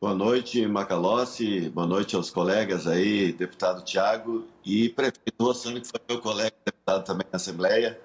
[0.00, 1.68] Boa noite, Macalossi.
[1.68, 7.04] Boa noite aos colegas aí, deputado Tiago e prefeito Rossano, que foi meu colega deputado
[7.04, 7.98] também na Assembleia.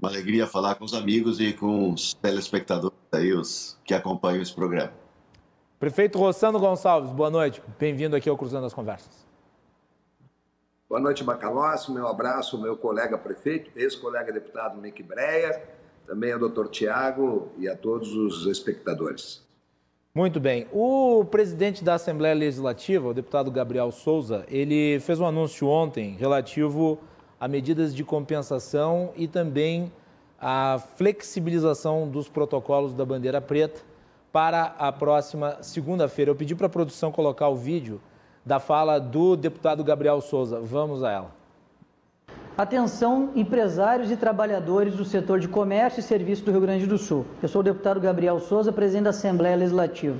[0.00, 4.54] Uma alegria falar com os amigos e com os telespectadores aí, os que acompanham esse
[4.54, 4.92] programa.
[5.78, 7.62] Prefeito Rossano Gonçalves, boa noite.
[7.78, 9.26] Bem-vindo aqui ao Cruzando as Conversas.
[10.88, 11.92] Boa noite, Macalossi.
[11.92, 15.68] Meu abraço ao meu colega prefeito, ex-colega deputado Mick Breyer,
[16.06, 19.46] também ao doutor Tiago e a todos os espectadores.
[20.14, 20.66] Muito bem.
[20.72, 26.98] O presidente da Assembleia Legislativa, o deputado Gabriel Souza, ele fez um anúncio ontem relativo
[27.40, 29.92] a medidas de compensação e também
[30.40, 33.80] a flexibilização dos protocolos da bandeira preta
[34.32, 36.30] para a próxima segunda-feira.
[36.30, 38.00] Eu pedi para a produção colocar o vídeo
[38.44, 40.60] da fala do deputado Gabriel Souza.
[40.60, 41.38] Vamos a ela.
[42.56, 47.24] Atenção, empresários e trabalhadores do setor de comércio e serviço do Rio Grande do Sul.
[47.40, 50.16] Eu sou o deputado Gabriel Souza, presidente da Assembleia Legislativa.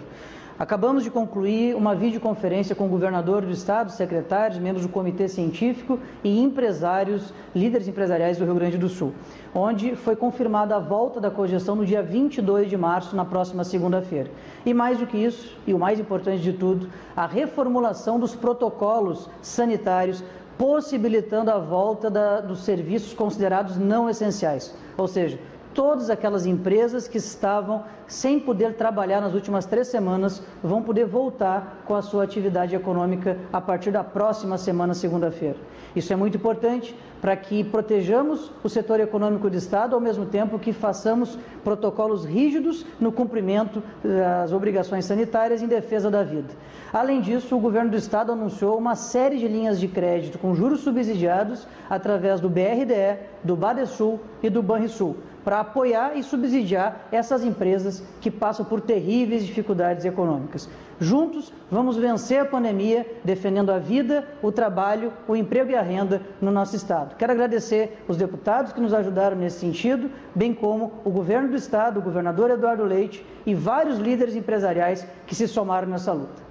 [0.58, 6.00] Acabamos de concluir uma videoconferência com o governador do estado, secretários, membros do comitê científico
[6.24, 9.12] e empresários, líderes empresariais do Rio Grande do Sul,
[9.54, 14.32] onde foi confirmada a volta da cogestão no dia 22 de março, na próxima segunda-feira.
[14.66, 19.30] E mais do que isso, e o mais importante de tudo, a reformulação dos protocolos
[19.40, 20.24] sanitários
[20.58, 25.38] possibilitando a volta da, dos serviços considerados não essenciais, ou seja,
[25.78, 31.84] todas aquelas empresas que estavam sem poder trabalhar nas últimas três semanas vão poder voltar
[31.86, 35.54] com a sua atividade econômica a partir da próxima semana, segunda-feira.
[35.94, 40.58] Isso é muito importante para que protejamos o setor econômico do Estado, ao mesmo tempo
[40.58, 46.48] que façamos protocolos rígidos no cumprimento das obrigações sanitárias em defesa da vida.
[46.92, 50.80] Além disso, o governo do Estado anunciou uma série de linhas de crédito com juros
[50.80, 55.16] subsidiados através do BRDE, do Badesul e do Banrisul
[55.48, 60.68] para apoiar e subsidiar essas empresas que passam por terríveis dificuldades econômicas.
[61.00, 66.20] Juntos, vamos vencer a pandemia, defendendo a vida, o trabalho, o emprego e a renda
[66.38, 67.16] no nosso Estado.
[67.16, 71.98] Quero agradecer os deputados que nos ajudaram nesse sentido, bem como o governo do Estado,
[71.98, 76.42] o governador Eduardo Leite e vários líderes empresariais que se somaram nessa luta.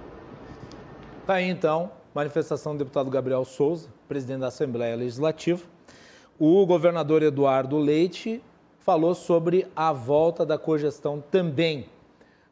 [1.20, 5.62] Está aí, então, manifestação do deputado Gabriel Souza, presidente da Assembleia Legislativa.
[6.36, 8.42] O governador Eduardo Leite
[8.88, 11.80] falou sobre a volta da cogestão também.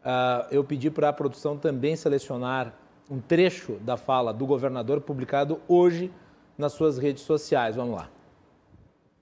[0.05, 2.75] Uh, eu pedi para a produção também selecionar
[3.11, 6.13] um trecho da fala do governador publicado hoje
[6.59, 7.77] nas suas redes sociais.
[7.77, 8.16] Vamos lá.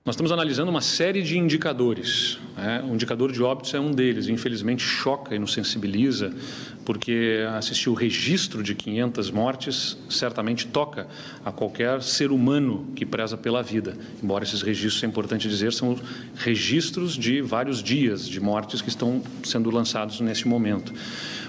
[0.05, 2.37] Nós estamos analisando uma série de indicadores.
[2.55, 2.85] Né?
[2.87, 4.27] O indicador de óbitos é um deles.
[4.27, 6.31] Infelizmente, choca e nos sensibiliza,
[6.85, 11.07] porque assistir o registro de 500 mortes certamente toca
[11.43, 13.97] a qualquer ser humano que preza pela vida.
[14.21, 15.97] Embora esses registros, é importante dizer, são
[16.35, 20.93] registros de vários dias de mortes que estão sendo lançados neste momento.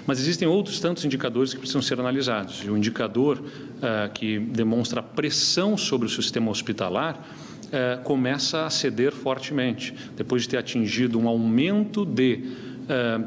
[0.07, 2.63] Mas existem outros tantos indicadores que precisam ser analisados.
[2.65, 7.23] E o indicador uh, que demonstra pressão sobre o sistema hospitalar
[7.71, 9.93] eh, começa a ceder fortemente.
[10.15, 12.43] Depois de ter atingido um aumento de,
[12.87, 13.21] eh,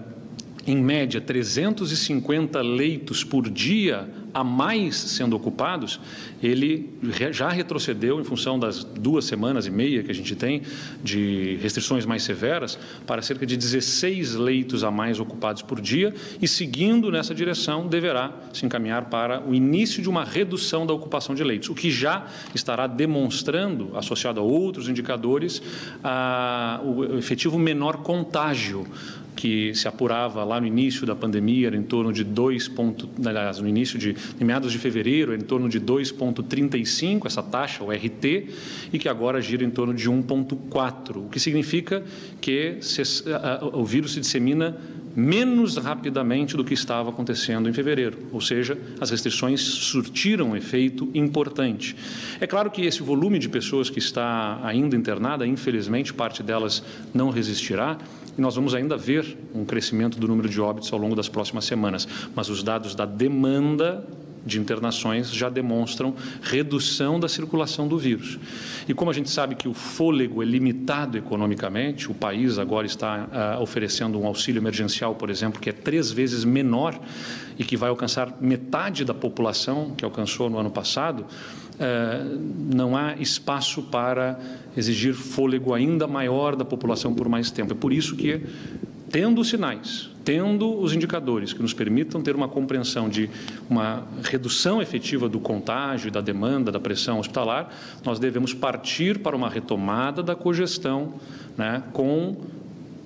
[0.66, 6.00] em média, 350 leitos por dia a mais sendo ocupados,
[6.42, 6.90] ele
[7.30, 10.62] já retrocedeu em função das duas semanas e meia que a gente tem
[11.02, 16.48] de restrições mais severas para cerca de 16 leitos a mais ocupados por dia e
[16.48, 21.44] seguindo nessa direção deverá se encaminhar para o início de uma redução da ocupação de
[21.44, 25.62] leitos, o que já estará demonstrando, associado a outros indicadores,
[26.02, 28.86] a, o efetivo menor contágio
[29.40, 32.68] que se apurava lá no início da pandemia, era em torno de 2.
[32.68, 37.42] Ponto, aliás, no início de em meados de fevereiro, era em torno de 2,35 essa
[37.42, 38.48] taxa, o RT,
[38.92, 42.04] e que agora gira em torno de 1,4, o que significa
[42.38, 43.00] que se,
[43.32, 44.76] a, o vírus se dissemina
[45.16, 51.10] menos rapidamente do que estava acontecendo em fevereiro, ou seja, as restrições surtiram um efeito
[51.14, 51.96] importante.
[52.40, 56.82] É claro que esse volume de pessoas que está ainda internada, infelizmente, parte delas
[57.12, 57.98] não resistirá,
[58.36, 61.64] e nós vamos ainda ver um crescimento do número de óbitos ao longo das próximas
[61.64, 64.04] semanas, mas os dados da demanda
[64.44, 68.38] de internações já demonstram redução da circulação do vírus.
[68.88, 73.56] E como a gente sabe que o fôlego é limitado economicamente, o país agora está
[73.58, 76.98] uh, oferecendo um auxílio emergencial, por exemplo, que é três vezes menor
[77.58, 81.26] e que vai alcançar metade da população que alcançou no ano passado,
[82.70, 84.38] não há espaço para
[84.76, 87.72] exigir fôlego ainda maior da população por mais tempo.
[87.72, 88.40] É por isso que,
[89.10, 93.30] tendo sinais, tendo os indicadores que nos permitam ter uma compreensão de
[93.68, 97.72] uma redução efetiva do contágio, da demanda, da pressão hospitalar,
[98.04, 101.14] nós devemos partir para uma retomada da cogestão
[101.56, 102.36] né, com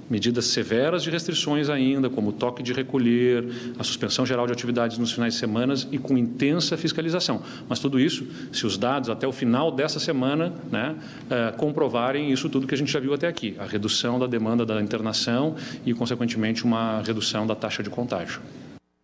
[0.09, 3.44] medidas severas de restrições ainda, como o toque de recolher,
[3.78, 7.42] a suspensão geral de atividades nos finais de semana e com intensa fiscalização.
[7.68, 10.96] Mas tudo isso, se os dados até o final dessa semana né,
[11.30, 14.64] eh, comprovarem isso tudo que a gente já viu até aqui, a redução da demanda
[14.64, 18.40] da internação e, consequentemente, uma redução da taxa de contágio.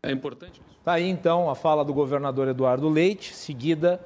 [0.02, 0.60] É importante.
[0.78, 4.00] Está aí, então, a fala do governador Eduardo Leite, seguida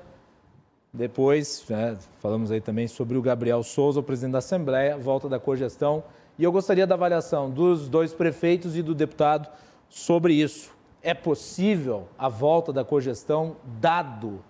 [0.93, 5.41] depois, né, falamos aí também sobre o Gabriel Souza, o presidente da Assembleia, volta da
[5.41, 6.05] cogestão
[6.39, 9.49] e eu gostaria da avaliação dos dois prefeitos e do deputado
[9.89, 10.73] sobre isso.
[11.03, 14.43] É possível a volta da cogestão, dado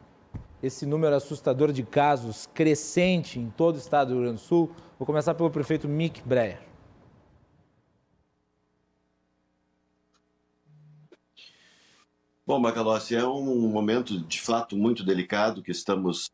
[0.63, 4.71] esse número assustador de casos crescente em todo o estado do Rio Grande do Sul?
[4.99, 6.61] Vou começar pelo prefeito Mick Breyer.
[12.47, 16.31] Bom, Macalossi, é um momento de fato muito delicado que estamos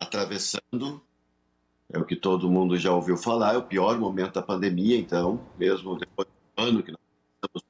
[0.00, 1.02] atravessando
[1.92, 5.38] é o que todo mundo já ouviu falar, é o pior momento da pandemia, então,
[5.58, 7.00] mesmo depois do ano que nós
[7.34, 7.62] estamos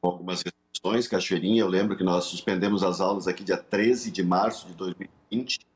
[0.00, 4.22] com algumas restrições, Cachoeirinha, eu lembro que nós suspendemos as aulas aqui dia 13 de
[4.22, 5.66] março de 2020,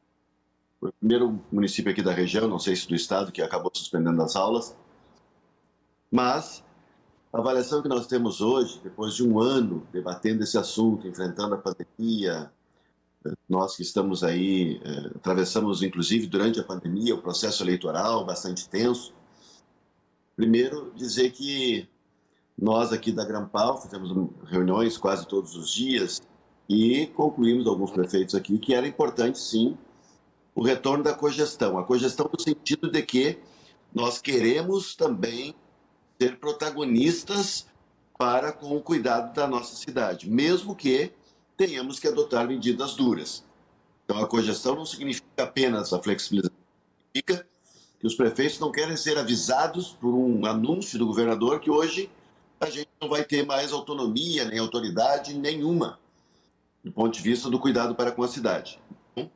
[0.78, 4.22] foi o primeiro município aqui da região, não sei se do estado, que acabou suspendendo
[4.22, 4.76] as aulas,
[6.08, 6.62] mas
[7.32, 11.58] a avaliação que nós temos hoje, depois de um ano debatendo esse assunto, enfrentando a
[11.58, 12.52] pandemia,
[13.48, 19.14] nós que estamos aí, é, atravessamos inclusive durante a pandemia o processo eleitoral bastante tenso.
[20.36, 21.88] Primeiro, dizer que
[22.56, 24.12] nós aqui da Grampal fizemos
[24.46, 26.20] reuniões quase todos os dias
[26.68, 29.76] e concluímos alguns prefeitos aqui que era importante sim
[30.54, 31.78] o retorno da cogestão.
[31.78, 33.38] A cogestão no sentido de que
[33.94, 35.54] nós queremos também
[36.20, 37.66] ser protagonistas
[38.18, 41.12] para com o cuidado da nossa cidade, mesmo que
[41.58, 43.44] tenhamos que adotar medidas duras.
[44.04, 46.56] Então, a cogestão não significa apenas a flexibilização,
[47.08, 47.46] significa
[47.98, 52.08] que os prefeitos não querem ser avisados por um anúncio do governador que hoje
[52.60, 55.98] a gente não vai ter mais autonomia nem autoridade nenhuma
[56.82, 58.80] do ponto de vista do cuidado para com a cidade.
[59.12, 59.30] Então,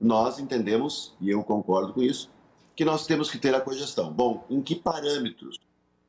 [0.00, 2.30] nós entendemos, e eu concordo com isso,
[2.76, 4.12] que nós temos que ter a cogestão.
[4.12, 5.58] Bom, em que parâmetros?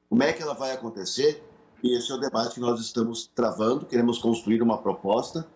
[0.08, 1.44] Como é que ela vai acontecer?
[1.84, 3.86] E esse é o debate que nós estamos travando.
[3.86, 5.48] Queremos construir uma proposta.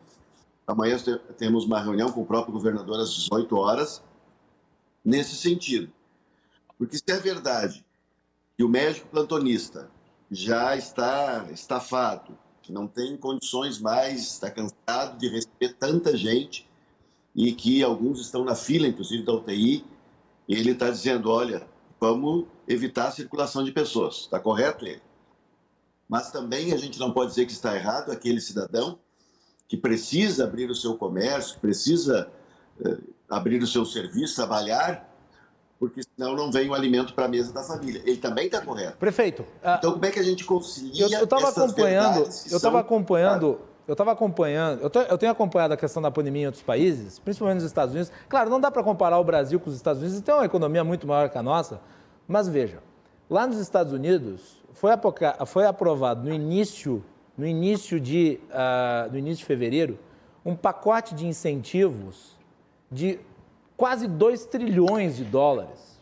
[0.68, 0.98] Amanhã
[1.38, 4.04] temos uma reunião com o próprio governador às 18 horas,
[5.04, 5.92] nesse sentido.
[6.78, 7.86] Porque se é verdade
[8.56, 9.90] que o médico plantonista
[10.30, 16.70] já está estafado, que não tem condições mais, está cansado de receber tanta gente
[17.36, 19.84] e que alguns estão na fila, inclusive da UTI,
[20.48, 21.68] e ele está dizendo: olha,
[22.00, 24.18] vamos evitar a circulação de pessoas.
[24.22, 25.02] Está correto ele?
[26.12, 29.00] Mas também a gente não pode dizer que está errado aquele cidadão
[29.66, 32.30] que precisa abrir o seu comércio, precisa
[32.84, 32.98] eh,
[33.30, 35.10] abrir o seu serviço, trabalhar,
[35.80, 38.02] porque senão não vem o alimento para a mesa da família.
[38.06, 38.98] Ele também está correto.
[38.98, 39.46] Prefeito.
[39.64, 43.94] Ah, então como é que a gente concilia Eu estava acompanhando, eu estava acompanhando, eu
[43.94, 47.64] estava acompanhando, eu, eu, tenho acompanhado a questão da pandemia em outros países, principalmente nos
[47.64, 48.12] Estados Unidos.
[48.28, 51.08] Claro, não dá para comparar o Brasil com os Estados Unidos, tem uma economia muito
[51.08, 51.80] maior que a nossa,
[52.28, 52.80] mas veja,
[53.30, 54.90] lá nos Estados Unidos foi,
[55.46, 57.06] foi aprovado no início,
[57.38, 60.00] no, início de, uh, no início de fevereiro
[60.44, 62.36] um pacote de incentivos
[62.92, 63.20] de
[63.78, 66.02] quase 2 trilhões de dólares.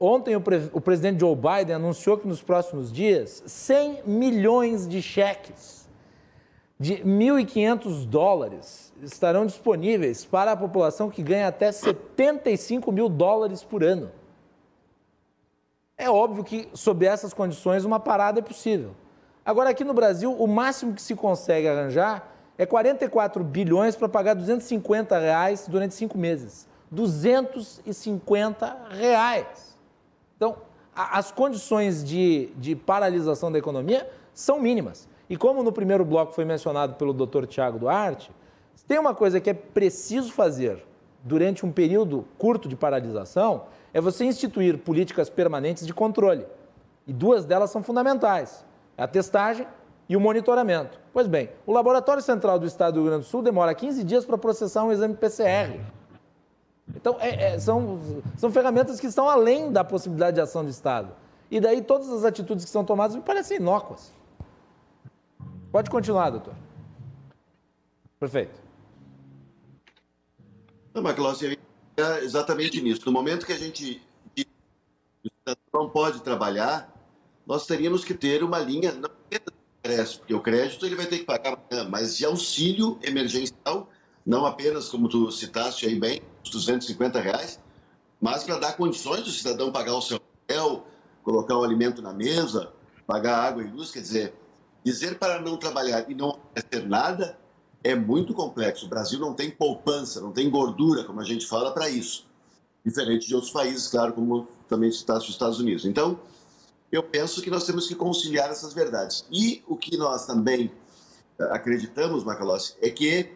[0.00, 5.02] Ontem o, pre o presidente Joe Biden anunciou que nos próximos dias 100 milhões de
[5.02, 5.86] cheques
[6.80, 13.84] de 1.500 dólares estarão disponíveis para a população que ganha até 75 mil dólares por
[13.84, 14.10] ano.
[15.96, 18.90] É, óbvio que, sob essas condições, uma parada é possível.
[19.44, 24.34] Agora, aqui no Brasil, o máximo que se consegue arranjar é 44 bilhões para pagar
[24.34, 26.68] 250 reais durante cinco meses.
[26.90, 29.78] 250 reais.
[30.36, 30.56] Então,
[30.94, 35.08] a, as condições de, de paralisação da economia são mínimas.
[35.28, 37.46] E como no primeiro bloco foi mencionado pelo Dr.
[37.46, 38.30] Tiago Duarte,
[38.86, 40.84] tem uma coisa que é preciso fazer
[41.22, 43.64] durante um período curto de paralisação,
[43.94, 46.44] é você instituir políticas permanentes de controle.
[47.06, 48.64] E duas delas são fundamentais:
[48.98, 49.66] a testagem
[50.08, 50.98] e o monitoramento.
[51.12, 54.24] Pois bem, o Laboratório Central do Estado do Rio Grande do Sul demora 15 dias
[54.24, 55.80] para processar um exame PCR.
[56.94, 57.98] Então, é, é, são,
[58.36, 61.12] são ferramentas que estão além da possibilidade de ação do Estado.
[61.50, 64.12] E daí todas as atitudes que são tomadas me parecem inócuas.
[65.70, 66.54] Pode continuar, doutor.
[68.18, 68.60] Perfeito.
[70.92, 71.58] Não, Maclossi,
[71.96, 73.02] é exatamente nisso.
[73.06, 74.02] No momento que a gente
[75.72, 76.92] não pode trabalhar,
[77.46, 79.10] nós teríamos que ter uma linha, não
[79.84, 81.58] crédito, porque o crédito ele vai ter que pagar,
[81.90, 83.90] mas de auxílio emergencial,
[84.24, 87.60] não apenas, como tu citaste aí bem, os 250 reais,
[88.20, 90.86] mas para dar condições do cidadão pagar o seu hotel,
[91.22, 92.72] colocar o alimento na mesa,
[93.06, 94.34] pagar água e luz, quer dizer,
[94.82, 96.38] dizer para não trabalhar e não
[96.70, 97.38] ter nada
[97.84, 98.86] é muito complexo.
[98.86, 102.26] O Brasil não tem poupança, não tem gordura, como a gente fala, para isso.
[102.84, 105.84] Diferente de outros países, claro, como também citaste os Estados Unidos.
[105.84, 106.18] Então,
[106.90, 109.26] eu penso que nós temos que conciliar essas verdades.
[109.30, 110.72] E o que nós também
[111.38, 113.32] eh, acreditamos, Macalossi, é que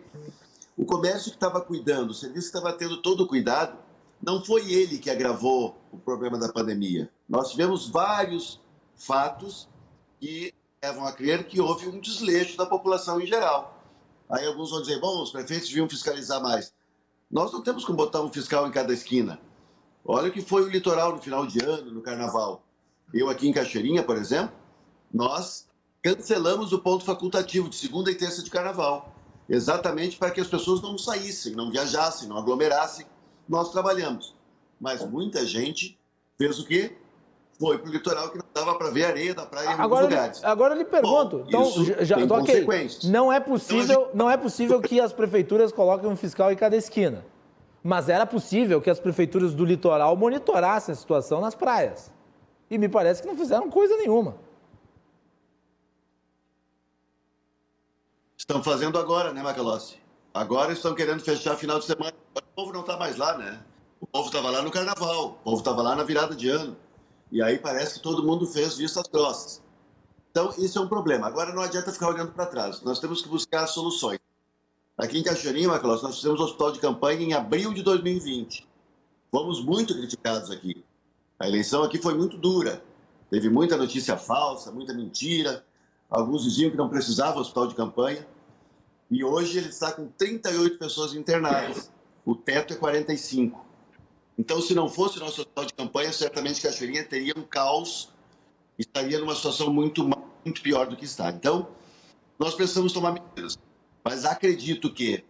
[0.77, 3.77] o comércio que estava cuidando, o serviço que estava tendo todo o cuidado,
[4.23, 7.11] não foi ele que agravou o problema da pandemia.
[7.29, 8.61] Nós tivemos vários
[8.97, 9.69] fatos
[10.19, 13.78] que levam a crer que houve um desleixo da população em geral.
[14.31, 16.73] Aí alguns vão dizer, bom, os prefeitos deviam fiscalizar mais.
[17.31, 19.41] Nós não temos como botar um fiscal em cada esquina.
[20.05, 22.63] Olha o que foi o litoral no final de ano, no carnaval.
[23.13, 24.55] Eu aqui em Cachoeirinha, por exemplo,
[25.13, 25.67] nós
[26.03, 29.15] cancelamos o ponto facultativo de segunda e terça de carnaval,
[29.49, 33.07] exatamente para que as pessoas não saíssem, não viajassem, não aglomerassem.
[33.49, 34.35] Nós trabalhamos.
[34.81, 35.99] Mas muita gente
[36.37, 36.97] fez o quê?
[37.59, 40.01] Foi para o litoral que não dava para ver areia da praia em agora, alguns
[40.03, 40.45] lugares.
[40.45, 42.67] Agora eu lhe pergunto, Bom, então já, tem okay,
[43.05, 46.77] não é possível, então, não é possível que as prefeituras coloquem um fiscal em cada
[46.77, 47.25] esquina.
[47.83, 52.13] Mas era possível que as prefeituras do litoral monitorassem a situação nas praias.
[52.71, 54.37] E me parece que não fizeram coisa nenhuma.
[58.37, 59.97] Estão fazendo agora, né, Macalossi?
[60.33, 62.13] Agora estão querendo fechar final de semana.
[62.37, 63.59] O povo não está mais lá, né?
[64.01, 66.77] O povo estava lá no carnaval, o povo estava lá na virada de ano.
[67.31, 69.63] E aí parece que todo mundo fez vistas grossas.
[70.31, 71.27] Então, isso é um problema.
[71.27, 72.81] Agora, não adianta ficar olhando para trás.
[72.83, 74.19] Nós temos que buscar soluções.
[74.97, 78.67] Aqui em Cachoeirinha, Macalós, nós fizemos um hospital de campanha em abril de 2020.
[79.31, 80.85] Fomos muito criticados aqui.
[81.39, 82.83] A eleição aqui foi muito dura.
[83.31, 85.65] Teve muita notícia falsa, muita mentira.
[86.11, 88.27] Alguns diziam que não precisava hospital de campanha.
[89.11, 91.91] E hoje ele está com 38 pessoas internadas.
[92.25, 93.68] O teto é 45.
[94.39, 98.11] Então, se não fosse o nosso hospital de campanha, certamente Cachoeirinha teria um caos,
[98.79, 100.09] estaria numa situação muito,
[100.45, 101.29] muito pior do que está.
[101.31, 101.69] Então,
[102.39, 103.59] nós precisamos tomar medidas.
[104.05, 105.25] Mas acredito que,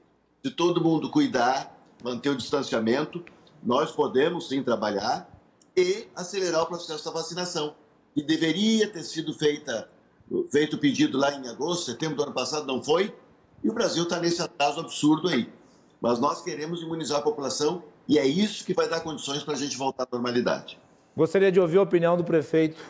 [0.45, 3.25] se todo mundo cuidar, manter o distanciamento,
[3.63, 5.27] nós podemos sim trabalhar
[5.75, 7.75] e acelerar o processo da vacinação,
[8.15, 9.91] que deveria ter sido feita,
[10.53, 13.15] feito o pedido lá em agosto, setembro do ano passado, não foi,
[13.65, 15.51] e o Brasil está nesse atraso absurdo aí.
[15.99, 19.57] Mas nós queremos imunizar a população e é isso que vai dar condições para a
[19.57, 20.81] gente voltar à normalidade.
[21.15, 22.83] Gostaria de ouvir a opinião do prefeito,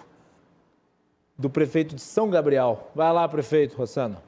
[1.37, 2.91] do prefeito de São Gabriel.
[2.95, 4.23] Vai lá, prefeito Rossano.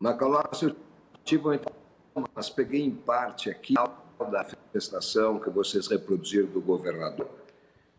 [0.00, 0.76] Macalossi, eu
[1.24, 1.72] tive então,
[2.34, 3.88] mas peguei em parte aqui da
[4.18, 7.28] manifestação que vocês reproduziram do governador.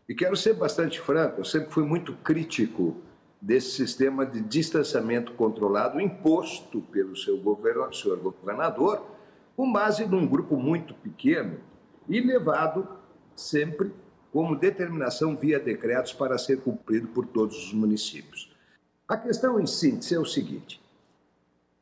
[0.08, 2.96] E quero ser bastante franco, eu sempre fui muito crítico
[3.40, 9.06] desse sistema de distanciamento controlado imposto pelo seu governo, senhor governador,
[9.56, 11.58] com base num grupo muito pequeno
[12.08, 12.88] e levado
[13.34, 13.92] sempre
[14.32, 18.50] como determinação via decretos para ser cumprido por todos os municípios.
[19.08, 20.80] A questão em síntese é o seguinte: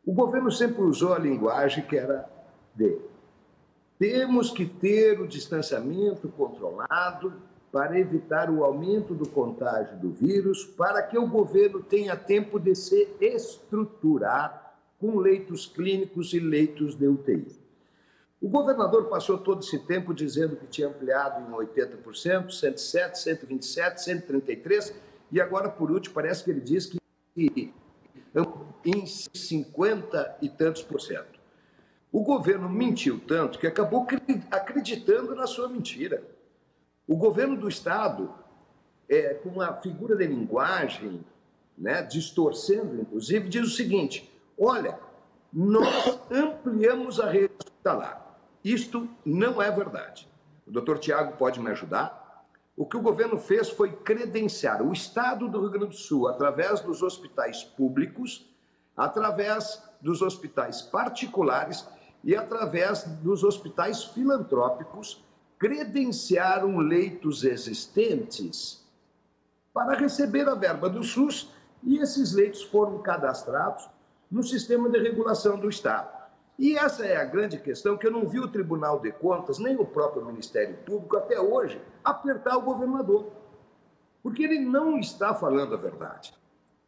[0.04, 2.28] o governo sempre usou a linguagem que era
[2.74, 2.98] de
[3.98, 7.32] temos que ter o distanciamento controlado
[7.72, 12.74] para evitar o aumento do contágio do vírus, para que o governo tenha tempo de
[12.74, 14.67] se estruturar
[14.98, 17.46] com leitos clínicos e leitos de UTI.
[18.40, 24.94] O governador passou todo esse tempo dizendo que tinha ampliado em 80%, 107, 127, 133,
[25.30, 26.98] e agora, por último, parece que ele diz que
[28.84, 31.38] em 50 e tantos por cento.
[32.12, 34.06] O governo mentiu tanto que acabou
[34.50, 36.22] acreditando na sua mentira.
[37.06, 38.32] O governo do Estado,
[39.08, 41.24] é, com uma figura de linguagem,
[41.76, 44.98] né, distorcendo, inclusive, diz o seguinte: olha,
[45.52, 48.38] nós ampliamos a rede hospitalar.
[48.62, 50.28] Isto não é verdade.
[50.66, 52.44] O doutor Tiago pode me ajudar?
[52.76, 56.80] O que o governo fez foi credenciar o Estado do Rio Grande do Sul, através
[56.80, 58.46] dos hospitais públicos,
[58.96, 61.88] através dos hospitais particulares
[62.22, 65.24] e através dos hospitais filantrópicos,
[65.58, 68.86] credenciaram leitos existentes
[69.72, 71.52] para receber a verba do SUS
[71.82, 73.88] e esses leitos foram cadastrados
[74.30, 76.16] no sistema de regulação do Estado.
[76.58, 79.76] E essa é a grande questão que eu não vi o Tribunal de Contas, nem
[79.76, 83.30] o próprio Ministério Público até hoje, apertar o governador.
[84.22, 86.34] Porque ele não está falando a verdade.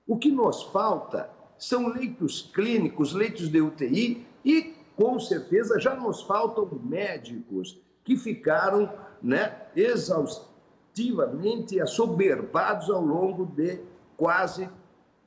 [0.07, 6.23] O que nos falta são leitos clínicos, leitos de UTI e, com certeza, já nos
[6.23, 13.79] faltam médicos que ficaram né, exaustivamente assoberbados ao longo de
[14.17, 14.69] quase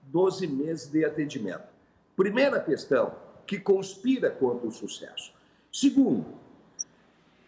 [0.03, 1.72] 12 meses de atendimento.
[2.15, 5.33] Primeira questão, que conspira contra o sucesso.
[5.71, 6.25] Segundo,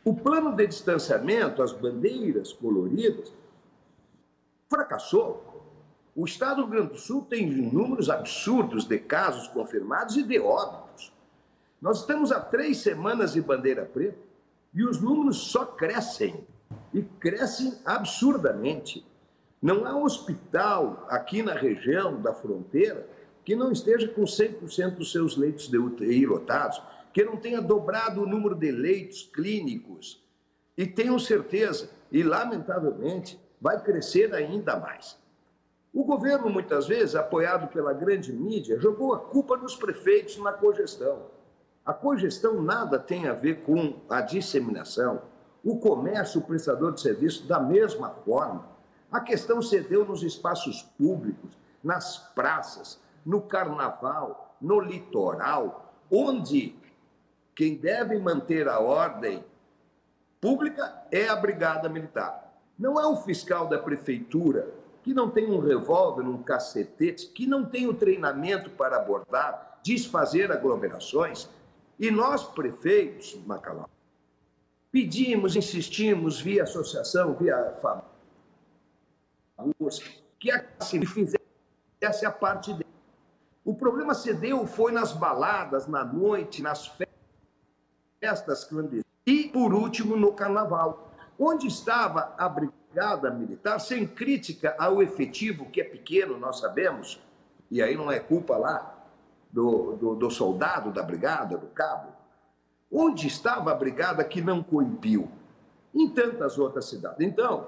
[0.04, 3.34] o plano de distanciamento, as bandeiras coloridas,
[4.70, 5.54] fracassou.
[6.16, 10.40] O Estado do Rio Grande do Sul tem números absurdos de casos confirmados e de
[10.40, 11.12] óbitos.
[11.82, 14.18] Nós estamos há três semanas de bandeira preta
[14.74, 16.46] e os números só crescem
[16.94, 19.06] e crescem absurdamente.
[19.62, 23.08] Não há hospital aqui na região da fronteira
[23.46, 26.82] que não esteja com 100% dos seus leitos de UTI lotados,
[27.14, 30.22] que não tenha dobrado o número de leitos clínicos.
[30.76, 35.18] E tenho certeza, e lamentavelmente, vai crescer ainda mais.
[35.94, 41.28] O governo, muitas vezes, apoiado pela grande mídia, jogou a culpa nos prefeitos na cogestão.
[41.86, 45.22] A cogestão nada tem a ver com a disseminação.
[45.64, 48.68] O comércio, o prestador de serviço, da mesma forma.
[49.10, 56.76] A questão cedeu nos espaços públicos, nas praças, no carnaval, no litoral, onde
[57.56, 59.44] quem deve manter a ordem
[60.40, 62.54] pública é a Brigada Militar.
[62.78, 64.72] Não é o fiscal da prefeitura
[65.02, 70.52] que não tem um revólver, um cacetete, que não tem o treinamento para abordar, desfazer
[70.52, 71.48] aglomerações.
[72.00, 73.88] E nós, prefeitos, Macalão,
[74.92, 77.78] pedimos, insistimos via associação, via
[79.58, 80.02] FAMURS,
[80.40, 82.85] que a fizesse a parte dele.
[83.66, 86.88] O problema se deu foi nas baladas, na noite, nas
[88.22, 95.02] festas clandestinas e, por último, no carnaval, onde estava a brigada militar, sem crítica ao
[95.02, 97.20] efetivo, que é pequeno, nós sabemos,
[97.72, 98.96] e aí não é culpa lá
[99.52, 102.10] do, do, do soldado da brigada, do cabo.
[102.92, 105.28] Onde estava a brigada que não coibiu?
[105.94, 107.26] Em tantas outras cidades.
[107.26, 107.68] Então,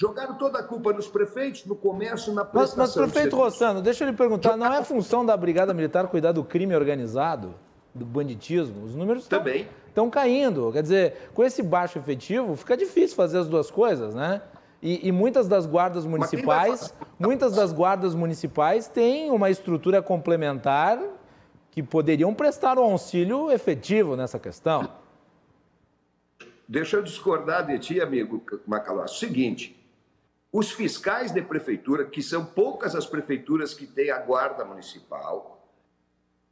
[0.00, 4.04] Jogaram toda a culpa nos prefeitos, no comércio, na prestação Mas, mas prefeito Rossano, deixa
[4.04, 7.52] eu lhe perguntar, não é função da Brigada Militar cuidar do crime organizado,
[7.92, 8.84] do banditismo?
[8.84, 9.42] Os números estão,
[9.88, 10.70] estão caindo.
[10.72, 14.40] Quer dizer, com esse baixo efetivo, fica difícil fazer as duas coisas, né?
[14.80, 21.00] E, e muitas das guardas municipais, muitas das guardas municipais têm uma estrutura complementar
[21.72, 24.88] que poderiam prestar um auxílio efetivo nessa questão.
[26.68, 29.18] Deixa eu discordar de ti, amigo Macalós.
[29.18, 29.77] Seguinte,
[30.52, 35.58] os fiscais de prefeitura, que são poucas as prefeituras que têm a guarda municipal,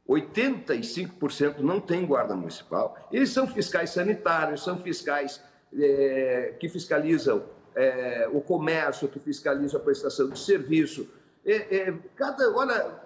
[0.07, 5.41] 85% não tem guarda municipal, eles são fiscais sanitários, são fiscais
[5.73, 7.43] é, que fiscalizam
[7.75, 11.09] é, o comércio, que fiscalizam a prestação de serviço.
[11.45, 13.01] É, é cada, olha,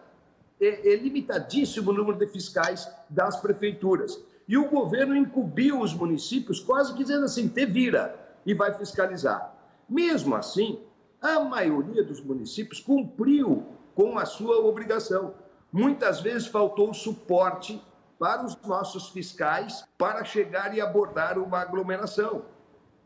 [0.59, 4.19] é, é limitadíssimo o número de fiscais das prefeituras.
[4.47, 8.15] E o governo incumbiu os municípios, quase dizendo assim: te vira
[8.45, 9.60] e vai fiscalizar.
[9.91, 10.79] Mesmo assim,
[11.21, 15.33] a maioria dos municípios cumpriu com a sua obrigação.
[15.69, 17.83] Muitas vezes faltou suporte
[18.17, 22.45] para os nossos fiscais para chegar e abordar uma aglomeração.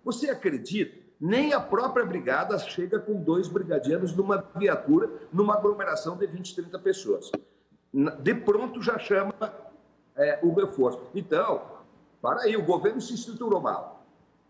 [0.04, 1.04] Você acredita?
[1.20, 6.78] Nem a própria brigada chega com dois brigadianos numa viatura, numa aglomeração de 20, 30
[6.78, 7.32] pessoas.
[8.22, 9.34] De pronto já chama
[10.16, 11.02] é, o reforço.
[11.16, 11.64] Então,
[12.22, 13.95] para aí, o governo se estruturou mal.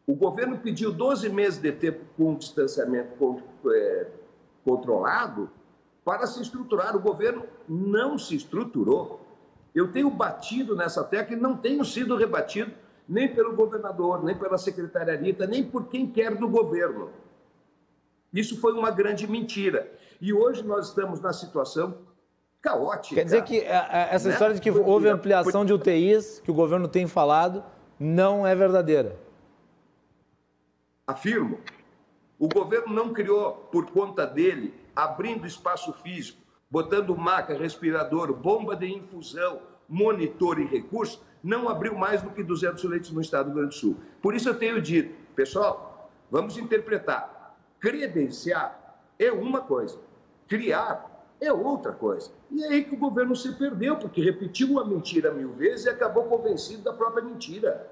[0.07, 4.07] O governo pediu 12 meses de tempo com distanciamento é,
[4.63, 5.49] controlado
[6.03, 6.95] para se estruturar.
[6.95, 9.19] O governo não se estruturou.
[9.73, 12.71] Eu tenho batido nessa tecla e não tenho sido rebatido
[13.09, 17.09] nem pelo governador, nem pela secretária Anitta, nem por quem quer do governo.
[18.31, 19.91] Isso foi uma grande mentira.
[20.21, 21.97] E hoje nós estamos na situação
[22.61, 23.15] caótica.
[23.15, 24.33] Quer dizer que é, é, essa né?
[24.33, 27.63] história de que houve ampliação de UTIs, que o governo tem falado,
[27.99, 29.24] não é verdadeira
[31.07, 31.59] afirmo
[32.39, 38.87] O governo não criou por conta dele, abrindo espaço físico, botando maca, respirador, bomba de
[38.91, 43.55] infusão, monitor e recurso, não abriu mais do que 200 leitos no estado do Rio
[43.59, 43.97] Grande do Sul.
[44.21, 47.55] Por isso eu tenho dito, pessoal, vamos interpretar.
[47.79, 49.97] Credenciar é uma coisa,
[50.47, 52.31] criar é outra coisa.
[52.51, 55.89] E é aí que o governo se perdeu, porque repetiu uma mentira mil vezes e
[55.89, 57.91] acabou convencido da própria mentira.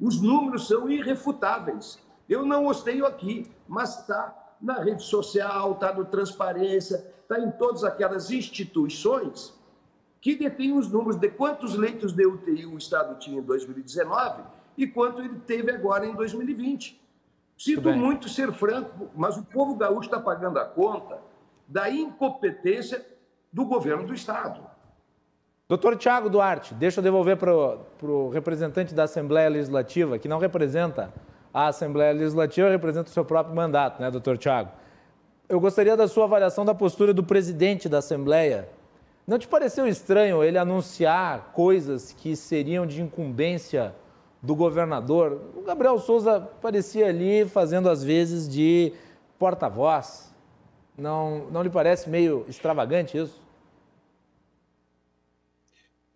[0.00, 1.98] Os números são irrefutáveis.
[2.28, 7.50] Eu não os tenho aqui, mas está na rede social, está no Transparência, está em
[7.50, 9.52] todas aquelas instituições
[10.20, 14.42] que detêm os números de quantos leitos de UTI o Estado tinha em 2019
[14.76, 17.00] e quanto ele teve agora em 2020.
[17.58, 21.18] Sinto muito ser franco, mas o povo gaúcho está pagando a conta
[21.68, 23.06] da incompetência
[23.52, 24.60] do governo do Estado.
[25.68, 31.12] Doutor Tiago Duarte, deixa eu devolver para o representante da Assembleia Legislativa, que não representa
[31.54, 34.70] a Assembleia Legislativa, representa o seu próprio mandato, né, doutor Tiago?
[35.48, 38.68] Eu gostaria da sua avaliação da postura do presidente da Assembleia.
[39.24, 43.94] Não te pareceu estranho ele anunciar coisas que seriam de incumbência
[44.42, 45.40] do governador?
[45.54, 48.92] O Gabriel Souza parecia ali fazendo, às vezes, de
[49.38, 50.34] porta-voz
[50.96, 53.43] não, não lhe parece meio extravagante isso?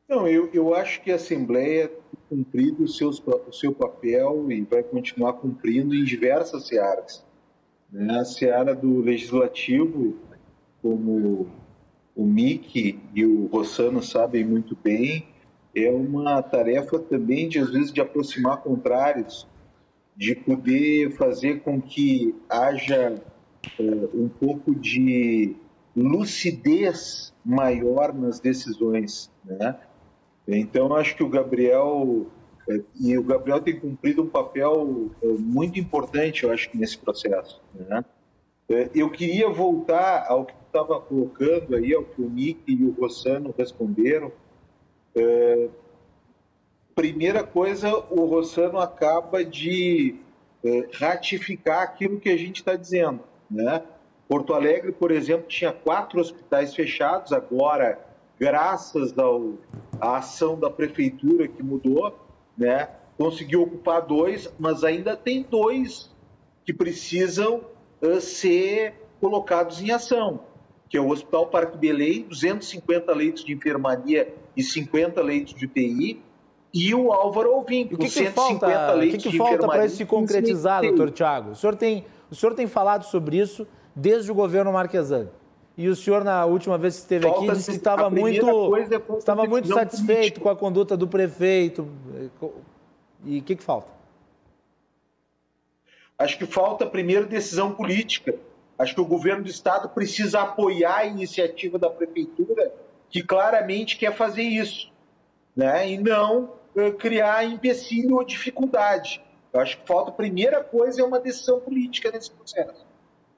[0.09, 1.93] Não, eu, eu acho que a Assembleia
[2.31, 7.25] cumprido o, seus, o seu papel e vai continuar cumprindo em diversas searas.
[7.93, 8.19] Né?
[8.19, 10.17] A seara do Legislativo,
[10.81, 11.47] como
[12.17, 15.27] o Mick e o Rossano sabem muito bem,
[15.75, 19.47] é uma tarefa também, de, às vezes, de aproximar contrários,
[20.17, 23.15] de poder fazer com que haja
[23.79, 25.55] uh, um pouco de
[25.95, 29.79] lucidez maior nas decisões, né?
[30.49, 32.27] Então acho que o Gabriel
[32.69, 37.61] uh, e o Gabriel tem cumprido um papel uh, muito importante, eu acho nesse processo,
[37.75, 38.05] né?
[38.95, 43.55] Eu queria voltar ao que estava colocando aí, ao que o Nick e o Rossano
[43.57, 44.31] responderam.
[46.95, 50.17] Primeira coisa, o Rossano acaba de
[50.93, 53.21] ratificar aquilo que a gente está dizendo.
[53.51, 53.83] Né?
[54.29, 57.99] Porto Alegre, por exemplo, tinha quatro hospitais fechados, agora,
[58.39, 59.55] graças ao,
[60.01, 62.17] à ação da prefeitura que mudou,
[62.57, 66.11] né, conseguiu ocupar dois, mas ainda tem dois
[66.65, 67.63] que precisam
[68.01, 70.41] uh, ser colocados em ação,
[70.89, 76.23] que é o Hospital Parque Belém, 250 leitos de enfermaria e 50 leitos de UTI,
[76.73, 79.57] e o Álvaro Alvim, com 150 falta, leitos que que de enfermaria.
[79.57, 81.53] O que falta para isso se concretizar, doutor Tiago?
[81.53, 85.29] O senhor tem o senhor tem falado sobre isso desde o governo Marquesani.
[85.79, 89.17] E o senhor, na última vez que esteve Falta aqui, disse que estava muito, é
[89.17, 90.41] estava muito satisfeito política.
[90.41, 91.89] com a conduta do prefeito.
[93.25, 93.89] E o que, que falta?
[96.19, 98.35] Acho que falta, primeiro, decisão política.
[98.77, 102.73] Acho que o governo do Estado precisa apoiar a iniciativa da prefeitura,
[103.09, 104.91] que claramente quer fazer isso,
[105.55, 105.89] né?
[105.89, 109.25] e não uh, criar empecilho ou dificuldade.
[109.53, 112.85] Eu acho que falta, primeira coisa é uma decisão política nesse processo.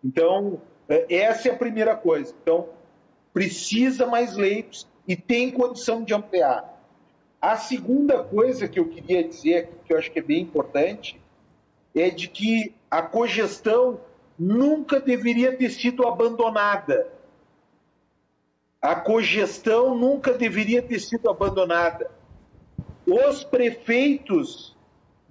[0.03, 0.59] Então,
[1.09, 2.34] essa é a primeira coisa.
[2.43, 2.68] Então,
[3.32, 6.78] precisa mais leitos e tem condição de ampliar.
[7.41, 11.20] A segunda coisa que eu queria dizer, que eu acho que é bem importante,
[11.95, 14.01] é de que a cogestão
[14.38, 17.09] nunca deveria ter sido abandonada.
[18.82, 22.11] A cogestão nunca deveria ter sido abandonada.
[23.07, 24.76] Os prefeitos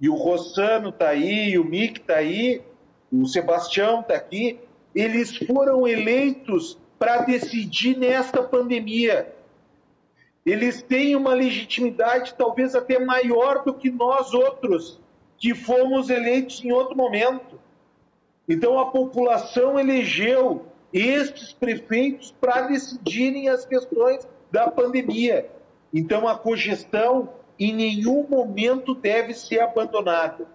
[0.00, 2.62] e o Rossano está aí, o Mick está aí,
[3.12, 4.58] o Sebastião está aqui,
[4.94, 9.34] eles foram eleitos para decidir nesta pandemia.
[10.44, 15.00] Eles têm uma legitimidade talvez até maior do que nós outros,
[15.38, 17.60] que fomos eleitos em outro momento.
[18.48, 25.48] Então a população elegeu estes prefeitos para decidirem as questões da pandemia.
[25.94, 27.28] Então a cogestão
[27.58, 30.48] em nenhum momento deve ser abandonada.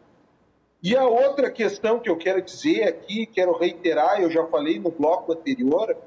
[0.86, 4.92] E a outra questão que eu quero dizer aqui, quero reiterar, eu já falei no
[4.92, 5.98] bloco anterior,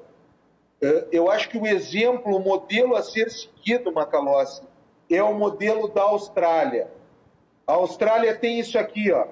[0.80, 4.62] eh, eu acho que o exemplo, o modelo a ser seguido, Macalossi,
[5.10, 6.88] é o modelo da Austrália.
[7.66, 9.26] A Austrália tem isso aqui, ó.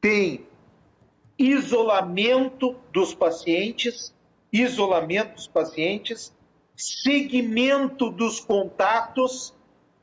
[0.00, 0.46] Tem
[1.36, 4.14] isolamento dos pacientes,
[4.52, 6.32] isolamento dos pacientes,
[6.76, 9.52] segmento dos contatos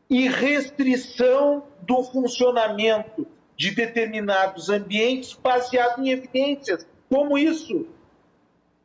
[0.09, 3.25] e restrição do funcionamento
[3.57, 6.85] de determinados ambientes baseado em evidências.
[7.09, 7.87] Como isso?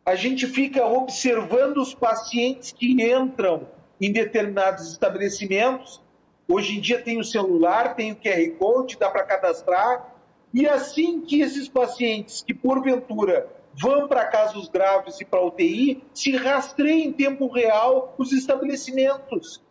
[0.05, 3.69] A gente fica observando os pacientes que entram
[4.01, 6.01] em determinados estabelecimentos.
[6.49, 10.15] Hoje em dia tem o celular, tem o QR Code, dá para cadastrar.
[10.53, 16.37] E assim que esses pacientes que porventura vão para casos graves e para UTI, se
[16.37, 19.63] rastreiem em tempo real os estabelecimentos.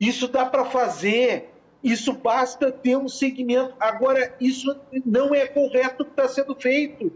[0.00, 1.50] Isso dá para fazer,
[1.82, 3.74] isso basta ter um segmento.
[3.80, 7.12] Agora, isso não é correto o que está sendo feito.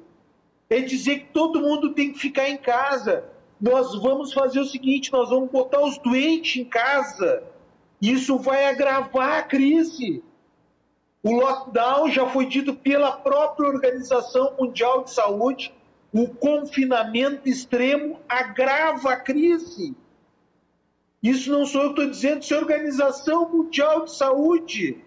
[0.69, 3.25] É dizer que todo mundo tem que ficar em casa.
[3.61, 7.43] Nós vamos fazer o seguinte: nós vamos botar os doentes em casa.
[8.01, 10.23] Isso vai agravar a crise.
[11.23, 15.75] O lockdown já foi dito pela própria Organização Mundial de Saúde.
[16.13, 19.95] O confinamento extremo agrava a crise.
[21.23, 24.99] Isso não sou eu que estou dizendo, isso é a Organização Mundial de Saúde,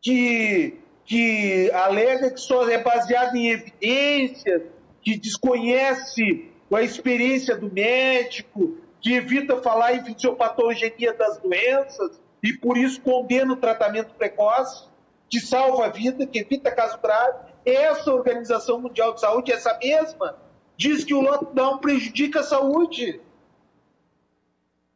[0.00, 4.62] que, que alega que só é baseado em evidências,
[5.00, 12.76] que desconhece a experiência do médico, que evita falar em fisiopatogenia das doenças e por
[12.76, 14.86] isso condena o tratamento precoce,
[15.28, 17.48] que salva a vida, que evita caso grave.
[17.64, 20.36] Essa Organização Mundial de Saúde, essa mesma,
[20.76, 23.20] diz que o lockdown prejudica a saúde.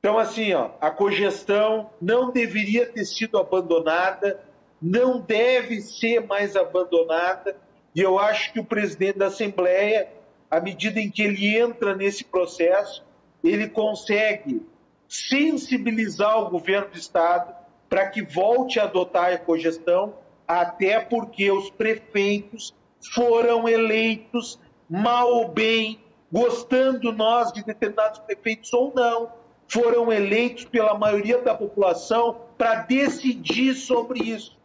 [0.05, 4.43] Então, assim, ó, a cogestão não deveria ter sido abandonada,
[4.83, 7.57] não deve ser mais abandonada,
[7.95, 10.09] e eu acho que o presidente da Assembleia,
[10.51, 13.05] à medida em que ele entra nesse processo,
[13.45, 14.67] ele consegue
[15.09, 17.55] sensibilizar o governo do Estado
[17.89, 20.15] para que volte a adotar a cogestão,
[20.49, 22.75] até porque os prefeitos
[23.15, 24.59] foram eleitos
[24.91, 26.01] mal ou bem,
[26.33, 29.31] gostando nós de determinados prefeitos ou não,
[29.73, 34.59] foram eleitos pela maioria da população para decidir sobre isso.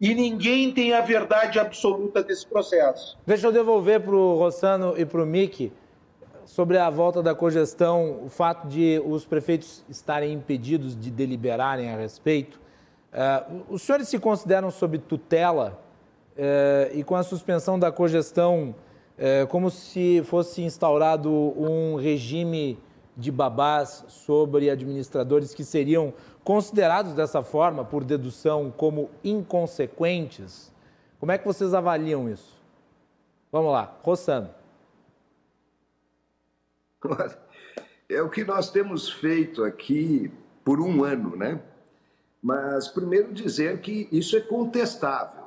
[0.00, 3.16] E ninguém tem a verdade absoluta desse processo.
[3.24, 5.72] Deixa eu devolver para o Rossano e para o Mick
[6.44, 11.96] sobre a volta da cogestão, o fato de os prefeitos estarem impedidos de deliberarem a
[11.96, 12.60] respeito.
[13.12, 15.80] Uh, os senhores se consideram sob tutela
[16.36, 18.74] uh, e com a suspensão da cogestão,
[19.16, 22.76] uh, como se fosse instaurado um regime
[23.16, 30.72] de babás sobre administradores que seriam considerados dessa forma, por dedução, como inconsequentes?
[31.20, 32.60] Como é que vocês avaliam isso?
[33.50, 34.50] Vamos lá, Rossano.
[38.08, 40.30] É o que nós temos feito aqui
[40.62, 41.62] por um ano, né?
[42.42, 45.41] Mas primeiro dizer que isso é contestável.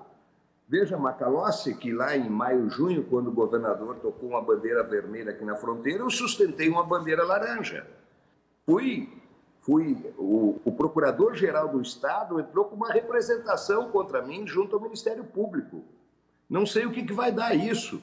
[0.68, 5.46] Veja Macalossi, que lá em maio, junho, quando o governador tocou uma bandeira vermelha aqui
[5.46, 7.86] na fronteira, eu sustentei uma bandeira laranja.
[8.66, 9.08] Fui,
[9.62, 15.24] fui o, o procurador-geral do Estado entrou com uma representação contra mim junto ao Ministério
[15.24, 15.84] Público.
[16.50, 18.02] Não sei o que, que vai dar isso,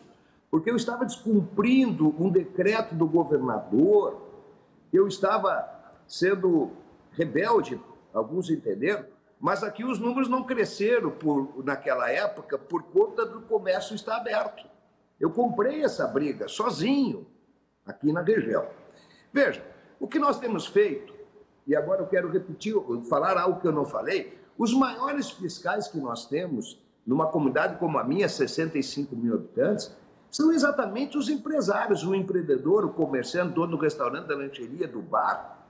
[0.48, 4.22] porque eu estava descumprindo um decreto do governador,
[4.92, 5.68] eu estava
[6.06, 6.70] sendo
[7.10, 7.80] rebelde,
[8.14, 9.04] alguns entenderam,
[9.42, 14.64] mas aqui os números não cresceram por, naquela época por conta do comércio estar aberto.
[15.18, 17.26] Eu comprei essa briga sozinho
[17.84, 18.64] aqui na região.
[19.32, 19.60] Veja,
[19.98, 21.12] o que nós temos feito,
[21.66, 22.72] e agora eu quero repetir,
[23.10, 27.98] falar algo que eu não falei, os maiores fiscais que nós temos numa comunidade como
[27.98, 29.92] a minha, 65 mil habitantes,
[30.30, 35.61] são exatamente os empresários, o empreendedor, o comerciante, dono do restaurante, da lancheria, do bar,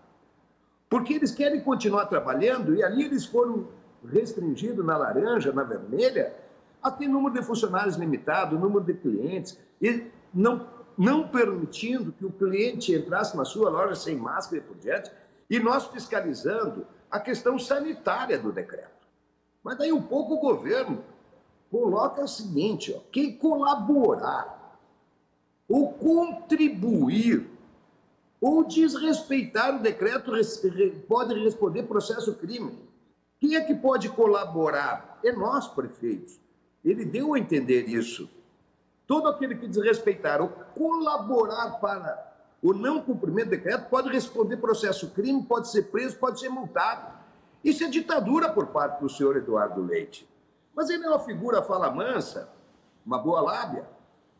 [0.93, 3.67] porque eles querem continuar trabalhando e ali eles foram
[4.07, 6.37] restringidos na laranja, na vermelha,
[6.83, 10.69] a ter número de funcionários limitado, número de clientes, e não,
[10.99, 15.11] não permitindo que o cliente entrasse na sua loja sem máscara e por diante,
[15.49, 19.09] e nós fiscalizando a questão sanitária do decreto.
[19.65, 21.03] Mas daí um pouco o governo
[21.71, 24.79] coloca o seguinte, ó, quem colaborar
[25.67, 27.49] ou contribuir
[28.43, 30.33] ou desrespeitar o decreto
[31.07, 32.77] pode responder processo crime.
[33.39, 35.21] Quem é que pode colaborar?
[35.23, 36.41] É nós, prefeitos.
[36.85, 38.29] Ele deu a entender isso.
[39.07, 45.11] Todo aquele que desrespeitar ou colaborar para o não cumprimento do decreto pode responder processo
[45.11, 47.13] crime, pode ser preso, pode ser multado.
[47.63, 50.29] Isso é ditadura por parte do senhor Eduardo Leite.
[50.75, 52.49] Mas ele é uma figura fala mansa,
[53.07, 53.87] uma boa lábia,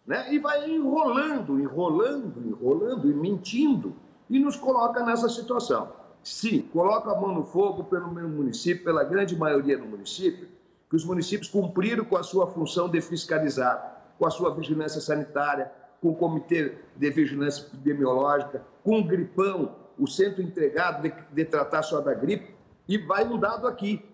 [0.07, 0.33] né?
[0.33, 3.95] e vai enrolando, enrolando, enrolando e mentindo,
[4.29, 5.93] e nos coloca nessa situação.
[6.23, 10.49] Se coloca a mão no fogo pelo meu município, pela grande maioria do município,
[10.89, 15.73] que os municípios cumpriram com a sua função de fiscalizar, com a sua vigilância sanitária,
[16.01, 21.83] com o Comitê de Vigilância Epidemiológica, com o gripão, o centro entregado de, de tratar
[21.83, 22.55] só da gripe,
[22.89, 24.05] e vai um dado aqui.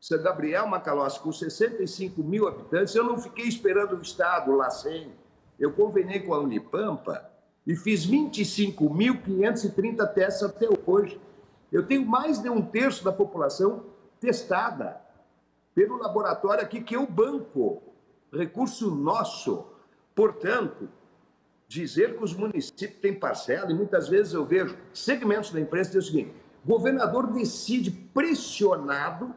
[0.00, 5.12] São Gabriel Macalossi, com 65 mil habitantes, eu não fiquei esperando o Estado, lá sem
[5.58, 7.28] eu convenei com a Unipampa
[7.66, 11.20] e fiz 25.530 testes até hoje.
[11.70, 13.84] Eu tenho mais de um terço da população
[14.18, 14.98] testada.
[15.74, 17.82] pelo laboratório aqui que eu banco,
[18.32, 19.66] recurso nosso.
[20.14, 20.88] Portanto,
[21.68, 26.00] dizer que os municípios têm parcela, e muitas vezes eu vejo segmentos da imprensa dizer
[26.00, 26.34] o seguinte:
[26.64, 29.32] governador decide pressionado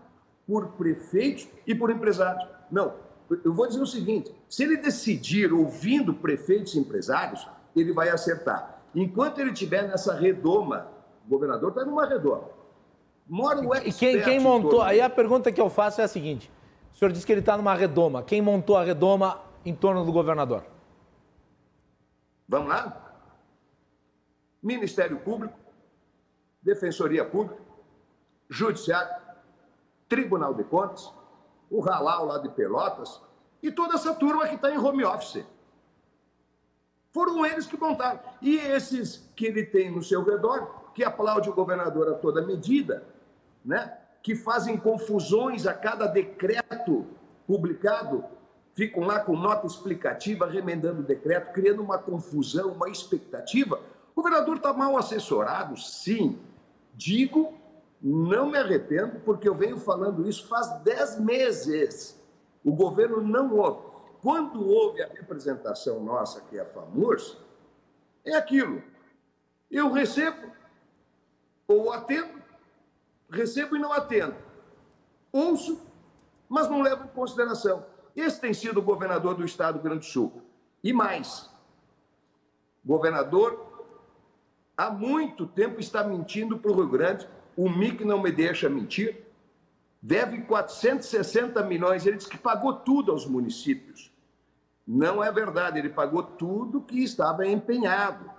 [0.53, 2.47] por prefeitos e por empresários.
[2.69, 2.93] Não,
[3.43, 8.83] eu vou dizer o seguinte: se ele decidir ouvindo prefeitos e empresários, ele vai acertar.
[8.93, 10.91] Enquanto ele estiver nessa redoma,
[11.25, 12.49] o governador está numa redoma.
[13.27, 14.83] Mora o e quem, quem montou?
[14.83, 16.51] Aí a pergunta que eu faço é a seguinte:
[16.93, 18.21] o senhor disse que ele está numa redoma.
[18.21, 20.63] Quem montou a redoma em torno do governador?
[22.47, 23.15] Vamos lá?
[24.61, 25.57] Ministério Público,
[26.61, 27.59] Defensoria Pública,
[28.47, 29.22] Judiciário,
[30.07, 31.11] Tribunal de Contas,
[31.69, 33.21] o Halal lá de Pelotas
[33.61, 35.45] e toda essa turma que está em home office.
[37.11, 38.19] Foram eles que montaram.
[38.41, 43.05] E esses que ele tem no seu redor, que aplaude o governador a toda medida,
[43.63, 43.97] né?
[44.21, 47.05] que fazem confusões a cada decreto
[47.45, 48.23] publicado,
[48.73, 53.79] ficam lá com nota explicativa, remendando o decreto, criando uma confusão, uma expectativa.
[54.15, 56.39] O governador está mal assessorado, sim.
[56.95, 57.53] Digo
[58.03, 62.21] não me arrependo, porque eu venho falando isso faz dez meses.
[62.61, 63.93] O governo não ouve.
[64.21, 67.37] Quando houve a representação nossa, que é a FAMURS,
[68.25, 68.83] é aquilo.
[69.71, 70.51] Eu recebo
[71.65, 72.41] ou atendo,
[73.29, 74.35] recebo e não atendo.
[75.31, 75.81] Ouço,
[76.49, 77.85] mas não levo em consideração.
[78.15, 80.41] Esse tem sido o governador do estado do Grande do Sul.
[80.83, 81.49] E mais,
[82.83, 83.89] governador
[84.75, 89.23] há muito tempo está mentindo para o Rio Grande o MIC não me deixa mentir,
[90.01, 92.05] deve 460 milhões.
[92.05, 94.11] Ele disse que pagou tudo aos municípios.
[94.85, 98.29] Não é verdade, ele pagou tudo que estava empenhado.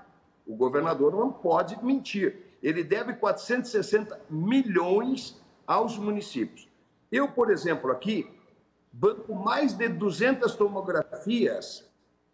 [0.46, 2.58] O governador não pode mentir.
[2.62, 6.68] Ele deve 460 milhões aos municípios.
[7.10, 8.30] Eu, por exemplo, aqui,
[8.92, 11.88] banco mais de 200 tomografias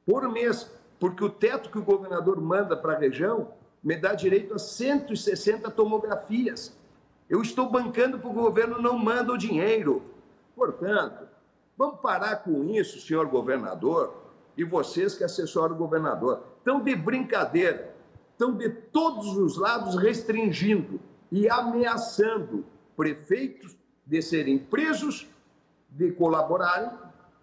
[0.05, 3.53] por mês, porque o teto que o governador manda para a região
[3.83, 6.77] me dá direito a 160 tomografias.
[7.29, 10.03] Eu estou bancando porque o governo não manda o dinheiro.
[10.55, 11.27] Portanto,
[11.77, 14.21] vamos parar com isso, senhor governador,
[14.57, 16.43] e vocês que assessoram o governador.
[16.59, 17.95] Estão de brincadeira,
[18.33, 21.01] estão de todos os lados restringindo
[21.33, 22.67] e ameaçando
[22.97, 25.29] prefeitos de serem presos,
[25.89, 26.91] de colaborarem,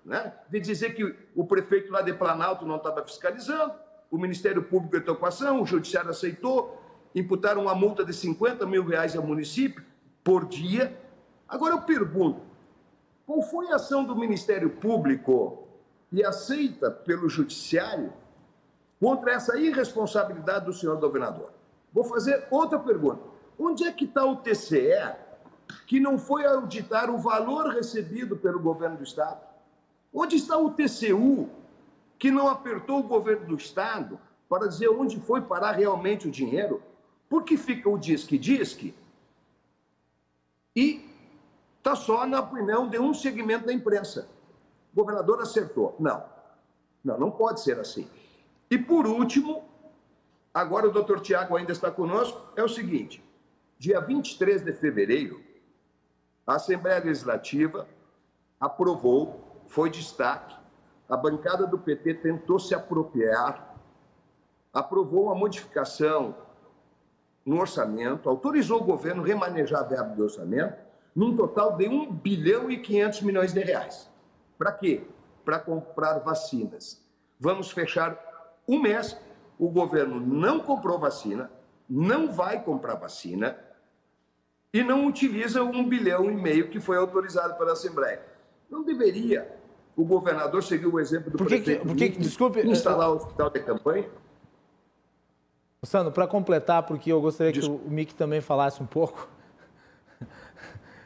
[0.06, 0.34] né?
[0.50, 3.74] de dizer que o prefeito lá de Planalto não estava fiscalizando,
[4.10, 6.82] o Ministério Público entrou com ação, o Judiciário aceitou,
[7.14, 9.84] imputaram uma multa de 50 mil reais ao município
[10.24, 10.98] por dia.
[11.48, 12.42] Agora eu pergunto,
[13.26, 15.68] qual foi a ação do Ministério Público
[16.12, 18.14] e aceita pelo Judiciário
[19.00, 21.52] contra essa irresponsabilidade do senhor governador?
[21.92, 23.22] Vou fazer outra pergunta.
[23.60, 25.16] Onde é que está o TCE
[25.86, 29.42] que não foi auditar o valor recebido pelo governo do Estado?
[30.14, 31.50] Onde está o TCU
[32.18, 36.82] que não apertou o governo do Estado para dizer onde foi parar realmente o dinheiro,
[37.30, 38.96] porque fica o disque-disque
[40.76, 41.10] e
[41.78, 44.30] está só na opinião de um segmento da imprensa.
[44.94, 45.96] O governador acertou.
[46.00, 46.24] Não,
[47.04, 48.10] não, não pode ser assim.
[48.70, 49.64] E por último,
[50.54, 53.24] agora o doutor Tiago ainda está conosco, é o seguinte:
[53.78, 55.42] dia 23 de fevereiro,
[56.46, 57.88] a Assembleia Legislativa
[58.60, 60.57] aprovou, foi destaque,
[61.10, 63.76] a bancada do PT tentou se apropriar,
[64.74, 66.36] aprovou uma modificação
[67.46, 70.78] no orçamento, autorizou o governo remanejar a verba do orçamento,
[71.16, 74.10] num total de 1 bilhão e 500 milhões de reais.
[74.58, 75.08] Para quê?
[75.46, 77.02] Para comprar vacinas.
[77.40, 78.18] Vamos fechar
[78.68, 79.18] um mês,
[79.58, 81.50] o governo não comprou vacina,
[81.90, 83.58] não vai comprar vacina
[84.74, 88.22] e não utiliza um bilhão e meio que foi autorizado pela Assembleia.
[88.70, 89.57] Não deveria
[89.98, 93.50] o governador seguiu o exemplo do por que, prefeito por que, desculpe, instalar o hospital
[93.50, 94.08] de campanha.
[95.84, 97.84] Sandro, para completar, porque eu gostaria Desculpa.
[97.84, 99.28] que o Mick também falasse um pouco.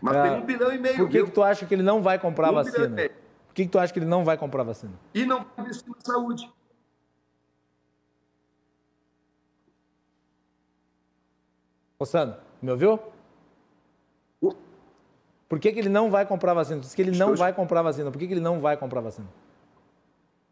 [0.01, 0.97] Mas é, tem um bilhão e meio.
[0.97, 3.09] Por que, que tu acha que ele não vai comprar um vacina?
[3.47, 4.93] Por que, que tu acha que ele não vai comprar vacina?
[5.13, 6.51] E não vai investir na saúde.
[11.99, 12.99] Ô, Sandro, me ouviu?
[15.51, 16.79] Por que, que ele não vai comprar vacina?
[16.79, 18.09] Diz que ele não vai comprar vacina.
[18.09, 19.27] Por que, que ele não vai comprar vacina?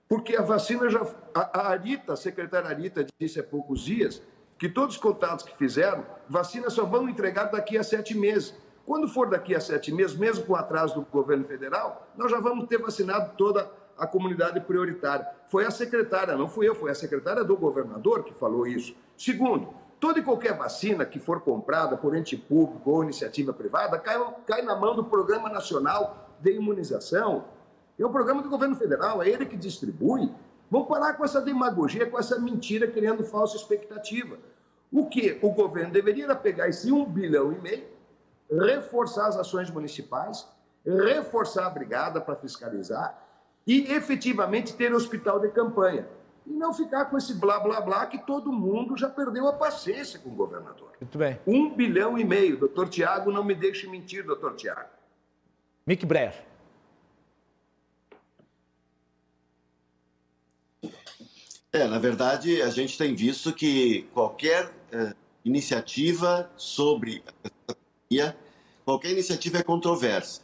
[0.10, 1.02] Porque a vacina já.
[1.34, 4.22] A, Arita, a secretária Arita, disse há poucos dias
[4.58, 8.54] que todos os contatos que fizeram, vacinas só vão entregar daqui a sete meses.
[8.86, 12.68] Quando for daqui a sete meses, mesmo com atraso do governo federal, nós já vamos
[12.68, 15.26] ter vacinado toda a comunidade prioritária.
[15.48, 18.94] Foi a secretária, não fui eu, foi a secretária do governador que falou isso.
[19.16, 24.18] Segundo, toda e qualquer vacina que for comprada por ente público ou iniciativa privada cai,
[24.46, 27.46] cai na mão do Programa Nacional de Imunização.
[27.98, 30.32] É o programa do governo federal, é ele que distribui.
[30.72, 34.38] Vamos parar com essa demagogia, com essa mentira, criando falsa expectativa.
[34.92, 37.88] O que o governo deveria pegar esse um bilhão e meio,
[38.50, 40.48] reforçar as ações municipais,
[40.86, 43.22] reforçar a brigada para fiscalizar
[43.68, 46.08] e efetivamente ter hospital de campanha
[46.46, 50.20] e não ficar com esse blá blá blá que todo mundo já perdeu a paciência
[50.20, 50.92] com o governador.
[51.00, 51.40] Muito bem.
[51.46, 52.58] Um bilhão e meio.
[52.58, 54.90] Doutor Tiago, não me deixe mentir, doutor Tiago.
[55.86, 56.50] Mick Breyer.
[61.72, 65.14] É, na verdade, a gente tem visto que qualquer eh,
[65.46, 68.38] iniciativa sobre a pandemia,
[68.84, 70.42] qualquer iniciativa é controversa.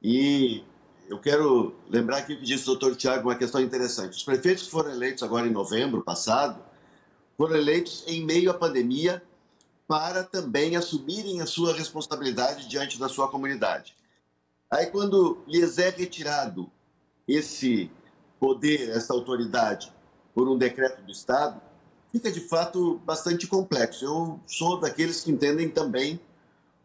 [0.00, 0.62] E
[1.08, 4.16] eu quero lembrar aqui o que disse o doutor Tiago, uma questão interessante.
[4.16, 6.60] Os prefeitos que foram eleitos agora em novembro passado,
[7.36, 9.22] foram eleitos em meio à pandemia
[9.86, 13.94] para também assumirem a sua responsabilidade diante da sua comunidade.
[14.70, 16.70] Aí, quando lhes é retirado
[17.28, 17.90] esse
[18.40, 19.92] poder, essa autoridade,
[20.34, 21.60] por um decreto do Estado,
[22.10, 24.04] fica de fato bastante complexo.
[24.04, 26.20] Eu sou daqueles que entendem também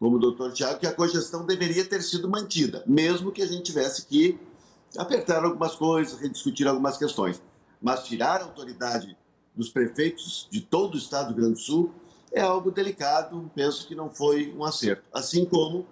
[0.02, 3.62] como o doutor Tiago, que a cogestão deveria ter sido mantida, mesmo que a gente
[3.62, 4.36] tivesse que
[4.98, 7.40] apertar algumas coisas, rediscutir algumas questões.
[7.80, 9.16] Mas tirar a autoridade
[9.54, 11.92] dos prefeitos de todo o estado do Rio Grande do Sul
[12.32, 15.04] é algo delicado, penso que não foi um acerto.
[15.14, 15.86] Assim como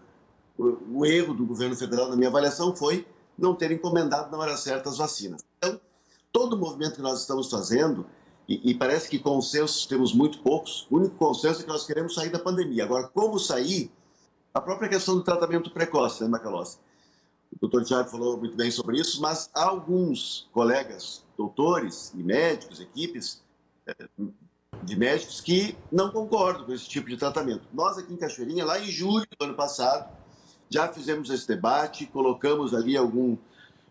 [0.58, 3.06] o erro do governo federal, na minha avaliação, foi
[3.38, 5.40] não ter encomendado na hora certa as vacinas.
[5.58, 5.80] Então,
[6.32, 8.04] todo o movimento que nós estamos fazendo,
[8.48, 12.12] e, e parece que consensos temos muito poucos, o único consenso é que nós queremos
[12.12, 12.82] sair da pandemia.
[12.82, 13.88] Agora, como sair,
[14.52, 16.78] a própria questão do tratamento precoce, né, Macalossi?
[17.52, 23.42] O doutor Tiago falou muito bem sobre isso, mas alguns colegas, doutores e médicos, equipes
[23.86, 24.08] eh,
[24.82, 27.62] de médicos que não concordam com esse tipo de tratamento.
[27.72, 30.08] Nós aqui em Cachoeirinha, lá em julho do ano passado,
[30.68, 33.36] já fizemos esse debate, colocamos ali algum,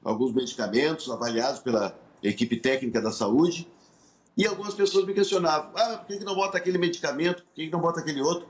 [0.04, 1.94] alguns medicamentos avaliados pela
[2.24, 3.68] equipe técnica da saúde,
[4.38, 7.82] e algumas pessoas me questionavam, ah, por que não bota aquele medicamento, por que não
[7.82, 8.48] bota aquele outro?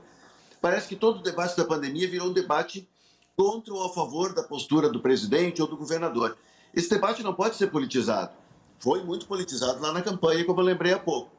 [0.60, 2.88] Parece que todo o debate da pandemia virou um debate
[3.36, 6.36] contra ou a favor da postura do presidente ou do governador.
[6.74, 8.32] Esse debate não pode ser politizado.
[8.78, 11.30] Foi muito politizado lá na campanha, como eu lembrei há pouco.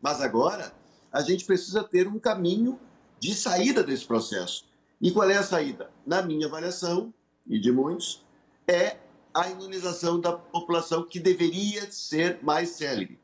[0.00, 0.74] Mas agora
[1.12, 2.78] a gente precisa ter um caminho
[3.20, 4.64] de saída desse processo.
[5.00, 5.90] E qual é a saída?
[6.06, 7.12] Na minha avaliação,
[7.46, 8.24] e de muitos,
[8.66, 8.96] é
[9.34, 13.18] a imunização da população que deveria ser mais célere.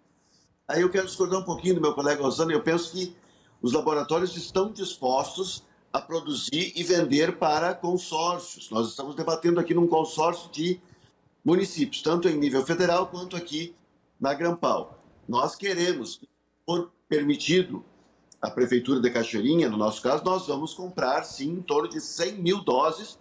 [0.66, 3.16] Aí eu quero discordar um pouquinho do meu colega Rosana, eu penso que
[3.60, 8.70] os laboratórios estão dispostos a produzir e vender para consórcios.
[8.70, 10.80] Nós estamos debatendo aqui num consórcio de
[11.44, 13.74] municípios, tanto em nível federal quanto aqui
[14.20, 14.98] na Grampal.
[15.26, 16.20] Nós queremos,
[16.66, 17.84] por permitido
[18.40, 22.34] a Prefeitura de Cachoeirinha, no nosso caso, nós vamos comprar, sim, em torno de 100
[22.34, 23.18] mil doses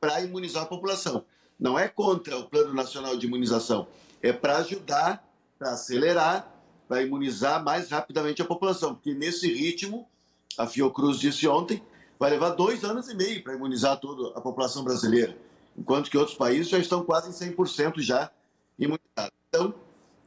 [0.00, 1.24] para imunizar a população.
[1.58, 3.86] Não é contra o Plano Nacional de Imunização,
[4.22, 5.26] é para ajudar,
[5.58, 6.55] para acelerar
[6.88, 10.08] para imunizar mais rapidamente a população, porque nesse ritmo,
[10.56, 11.82] a Fiocruz disse ontem,
[12.18, 15.36] vai levar dois anos e meio para imunizar toda a população brasileira,
[15.76, 18.30] enquanto que outros países já estão quase em 100% já
[18.78, 19.32] imunizados.
[19.48, 19.74] Então,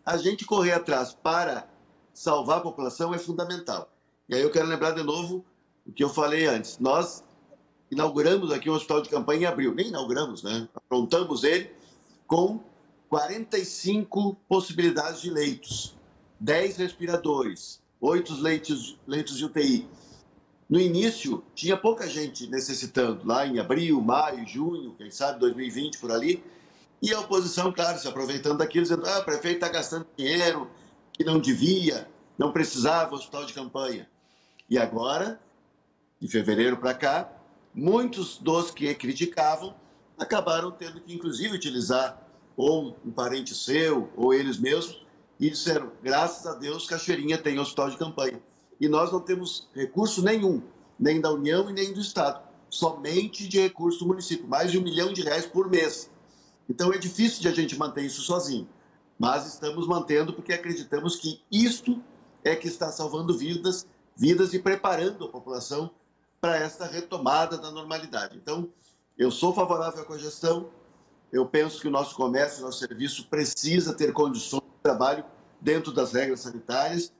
[0.05, 1.67] a gente correr atrás para
[2.13, 3.91] salvar a população é fundamental.
[4.27, 5.45] E aí eu quero lembrar de novo
[5.85, 6.77] o que eu falei antes.
[6.79, 7.23] Nós
[7.89, 10.67] inauguramos aqui um hospital de campanha em abril, nem inauguramos, né?
[10.75, 11.71] Aprontamos ele
[12.27, 12.59] com
[13.09, 15.95] 45 possibilidades de leitos.
[16.39, 19.87] 10 respiradores, 8 leitos, leitos de UTI.
[20.69, 26.11] No início, tinha pouca gente necessitando, lá em abril, maio, junho, quem sabe 2020 por
[26.11, 26.43] ali.
[27.01, 30.69] E a oposição, claro, se aproveitando daquilo, dizendo: ah, o prefeito está gastando dinheiro
[31.11, 32.07] que não devia,
[32.37, 34.07] não precisava hospital de campanha.
[34.69, 35.41] E agora,
[36.19, 37.31] de fevereiro para cá,
[37.73, 39.75] muitos dos que criticavam
[40.17, 42.21] acabaram tendo que, inclusive, utilizar
[42.55, 45.08] ou um parente seu ou eles mesmos
[45.39, 48.41] e disseram: graças a Deus, Cachoeirinha tem hospital de campanha.
[48.79, 50.61] E nós não temos recurso nenhum,
[50.99, 54.83] nem da União e nem do Estado, somente de recurso do município, mais de um
[54.83, 56.09] milhão de reais por mês.
[56.69, 58.67] Então é difícil de a gente manter isso sozinho,
[59.17, 62.01] mas estamos mantendo porque acreditamos que isto
[62.43, 65.89] é que está salvando vidas, vidas e preparando a população
[66.39, 68.37] para esta retomada da normalidade.
[68.37, 68.69] Então,
[69.17, 70.69] eu sou favorável à cogestão,
[71.33, 75.23] eu penso que o nosso comércio, o nosso serviço precisa ter condições trabalho
[75.61, 77.13] dentro das regras sanitárias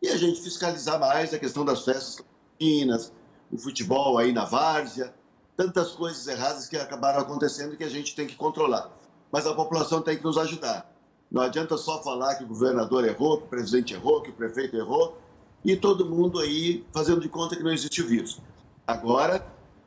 [0.00, 2.22] e a gente fiscalizar mais a questão das festas
[2.58, 3.12] clandestinas,
[3.50, 5.12] o futebol aí na várzea,
[5.56, 8.90] tantas coisas erradas que acabaram acontecendo que a gente tem que controlar.
[9.32, 10.92] Mas a população tem que nos ajudar.
[11.30, 14.76] Não adianta só falar que o governador errou, que o presidente errou, que o prefeito
[14.76, 15.18] errou
[15.64, 18.40] e todo mundo aí fazendo de conta que não existe o vírus.
[18.86, 19.44] Agora,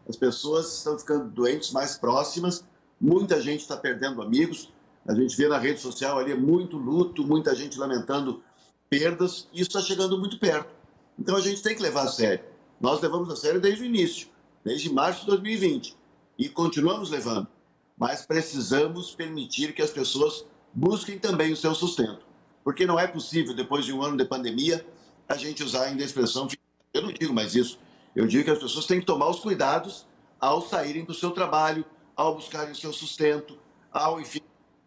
[0.07, 2.65] as pessoas estão ficando doentes mais próximas,
[2.99, 4.69] muita gente está perdendo amigos,
[5.07, 8.43] a gente vê na rede social ali muito luto, muita gente lamentando
[8.89, 10.69] perdas, e isso está chegando muito perto.
[11.17, 12.43] Então a gente tem que levar a sério.
[12.79, 14.27] Nós levamos a sério desde o início,
[14.63, 15.95] desde março de 2020,
[16.37, 17.47] e continuamos levando.
[17.97, 22.25] Mas precisamos permitir que as pessoas busquem também o seu sustento.
[22.63, 24.85] Porque não é possível, depois de um ano de pandemia,
[25.27, 26.47] a gente usar ainda a expressão.
[26.93, 27.79] Eu não digo mais isso.
[28.15, 30.05] Eu digo que as pessoas têm que tomar os cuidados
[30.39, 31.85] ao saírem do seu trabalho,
[32.15, 33.57] ao buscarem o seu sustento,
[33.91, 34.39] ao, enfim,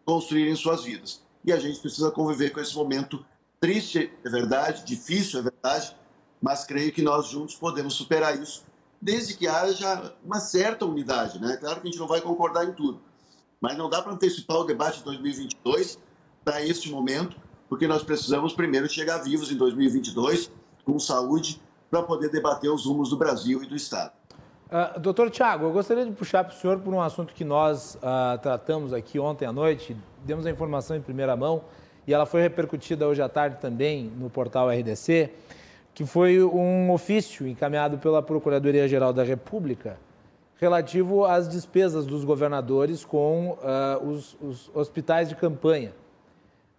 [0.05, 1.21] construírem suas vidas.
[1.45, 3.25] E a gente precisa conviver com esse momento
[3.59, 5.95] triste, é verdade, difícil, é verdade,
[6.41, 8.65] mas creio que nós juntos podemos superar isso,
[9.01, 11.39] desde que haja uma certa unidade.
[11.39, 11.57] Né?
[11.57, 13.01] Claro que a gente não vai concordar em tudo,
[13.61, 15.97] mas não dá para antecipar o debate de 2022
[16.43, 17.37] para este momento,
[17.69, 20.51] porque nós precisamos primeiro chegar vivos em 2022,
[20.83, 24.11] com saúde, para poder debater os rumos do Brasil e do Estado.
[24.73, 27.93] Uh, doutor Tiago, eu gostaria de puxar para o senhor por um assunto que nós
[27.93, 29.95] uh, tratamos aqui ontem à noite,
[30.25, 31.65] demos a informação em primeira mão
[32.07, 35.29] e ela foi repercutida hoje à tarde também no portal RDC,
[35.93, 39.99] que foi um ofício encaminhado pela Procuradoria-Geral da República
[40.55, 45.93] relativo às despesas dos governadores com uh, os, os, hospitais de campanha.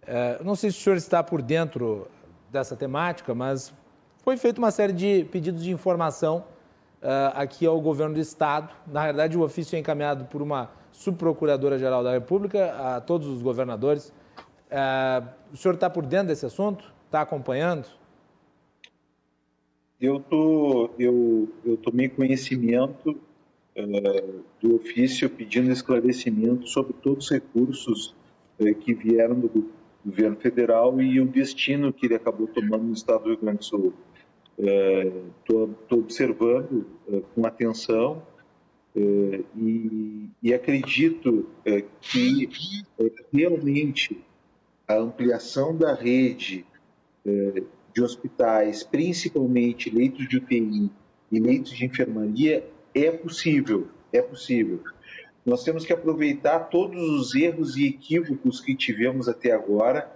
[0.03, 2.09] Uh, não sei se o senhor está por dentro
[2.51, 3.73] dessa temática, mas
[4.17, 6.43] foi feita uma série de pedidos de informação
[7.33, 8.73] aqui ao governo do Estado.
[8.87, 14.11] Na realidade, o ofício é encaminhado por uma subprocuradora-geral da República a todos os governadores.
[15.51, 16.93] o senhor está por dentro desse assunto?
[17.05, 17.85] Está acompanhando?
[19.99, 28.15] Eu, tô, eu, eu tomei conhecimento uh, do ofício pedindo esclarecimento sobre todos os recursos
[28.59, 29.71] uh, que vieram do
[30.05, 33.63] governo federal e o destino que ele acabou tomando no estado do Rio Grande do
[33.63, 33.93] Sul.
[34.57, 36.85] Estou observando
[37.33, 38.23] com atenção
[38.95, 41.49] e, e, acredito
[41.99, 42.49] que
[43.33, 44.23] realmente
[44.87, 46.65] a ampliação da rede
[47.93, 50.89] de hospitais, principalmente leitos de UTI
[51.31, 54.81] e leitos de enfermaria, é possível, é possível.
[55.45, 60.11] Nós temos que aproveitar todos os erros e equívocos que tivemos até agora.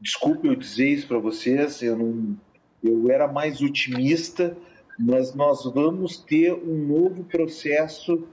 [0.00, 2.36] Desculpe eu dizer isso para vocês, eu, não,
[2.84, 4.56] eu era mais otimista,
[4.98, 8.26] mas nós vamos ter um novo processo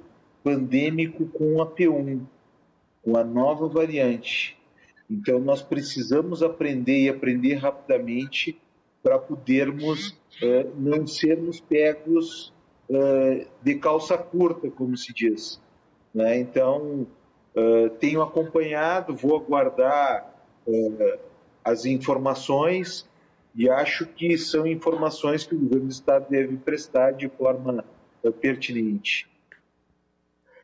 [0.43, 2.21] pandêmico com a P1,
[3.03, 4.57] com a nova variante.
[5.09, 8.59] Então, nós precisamos aprender e aprender rapidamente
[9.01, 12.53] para podermos uh, não sermos pegos
[12.89, 15.61] uh, de calça curta, como se diz.
[16.13, 16.39] Né?
[16.39, 17.07] Então,
[17.55, 20.29] uh, tenho acompanhado, vou aguardar
[21.63, 23.09] as informações
[23.55, 27.83] e acho que são informações que o governo do Estado deve prestar de forma
[28.39, 29.29] pertinente.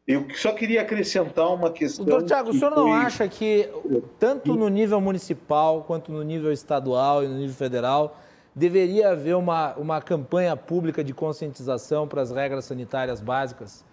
[0.07, 2.05] Eu só queria acrescentar uma questão.
[2.05, 2.81] Doutor Tiago, o senhor foi...
[2.81, 3.69] não acha que,
[4.17, 8.17] tanto no nível municipal, quanto no nível estadual e no nível federal,
[8.55, 13.83] deveria haver uma, uma campanha pública de conscientização para as regras sanitárias básicas,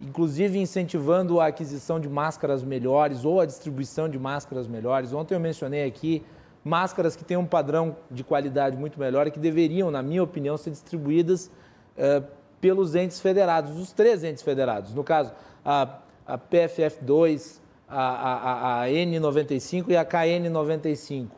[0.00, 5.12] inclusive incentivando a aquisição de máscaras melhores ou a distribuição de máscaras melhores?
[5.12, 6.24] Ontem eu mencionei aqui
[6.64, 10.56] máscaras que têm um padrão de qualidade muito melhor e que deveriam, na minha opinião,
[10.56, 11.50] ser distribuídas
[11.96, 12.24] uh,
[12.60, 14.94] pelos entes federados, os três entes federados.
[14.94, 15.32] No caso,
[15.64, 21.28] a, a PFF2, a, a, a N95 e a KN95.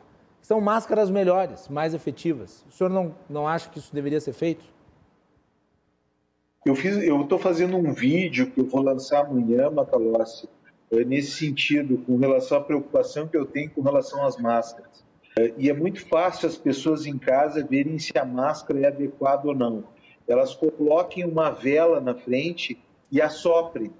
[0.41, 2.63] São máscaras melhores, mais efetivas.
[2.69, 4.63] O senhor não, não acha que isso deveria ser feito?
[6.65, 10.49] Eu estou fazendo um vídeo que eu vou lançar amanhã, Macalossi,
[10.91, 15.04] é, nesse sentido, com relação à preocupação que eu tenho com relação às máscaras.
[15.57, 19.53] E é muito fácil as pessoas em casa verem se a máscara é adequada ou
[19.53, 19.83] não.
[20.25, 22.81] Elas coloquem uma vela na frente
[23.11, 23.91] e assoprem.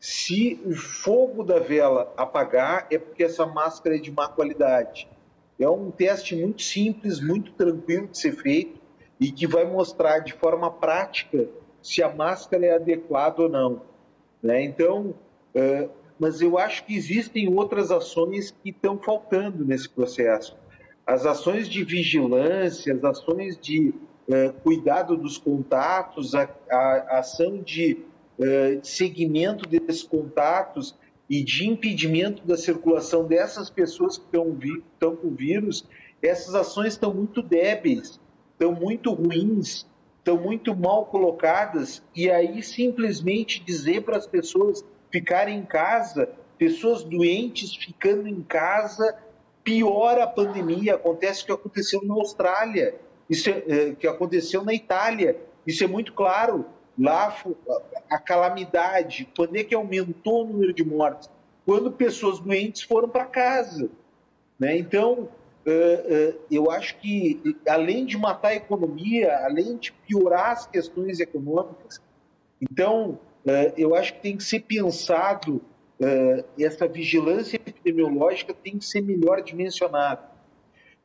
[0.00, 5.08] Se o fogo da vela apagar, é porque essa máscara é de má qualidade.
[5.60, 8.80] É um teste muito simples, muito tranquilo de ser feito
[9.20, 11.46] e que vai mostrar de forma prática
[11.82, 13.82] se a máscara é adequada ou não.
[14.42, 14.64] Né?
[14.64, 15.14] Então,
[15.54, 20.58] uh, mas eu acho que existem outras ações que estão faltando nesse processo.
[21.10, 23.88] As ações de vigilância, as ações de
[24.28, 27.98] uh, cuidado dos contatos, a, a, ação de
[28.38, 30.94] uh, segmento desses contatos
[31.28, 34.56] e de impedimento da circulação dessas pessoas que estão,
[34.92, 35.84] estão com vírus,
[36.22, 38.20] essas ações estão muito débeis,
[38.52, 39.84] estão muito ruins,
[40.18, 47.02] estão muito mal colocadas, e aí simplesmente dizer para as pessoas ficarem em casa, pessoas
[47.02, 49.18] doentes ficando em casa,
[49.64, 50.94] piora a pandemia.
[50.94, 52.94] Acontece o que aconteceu na Austrália.
[53.28, 55.36] isso é, é, que aconteceu na Itália.
[55.66, 56.66] Isso é muito claro.
[56.98, 57.34] Lá
[58.10, 61.30] a calamidade, quando é que aumentou o número de mortes?
[61.64, 63.88] Quando pessoas doentes foram para casa.
[64.58, 64.76] Né?
[64.76, 65.28] Então,
[66.50, 72.00] eu acho que, além de matar a economia, além de piorar as questões econômicas,
[72.60, 73.18] então,
[73.76, 75.62] eu acho que tem que ser pensado,
[76.58, 80.30] essa vigilância epidemiológica tem que ser melhor dimensionada.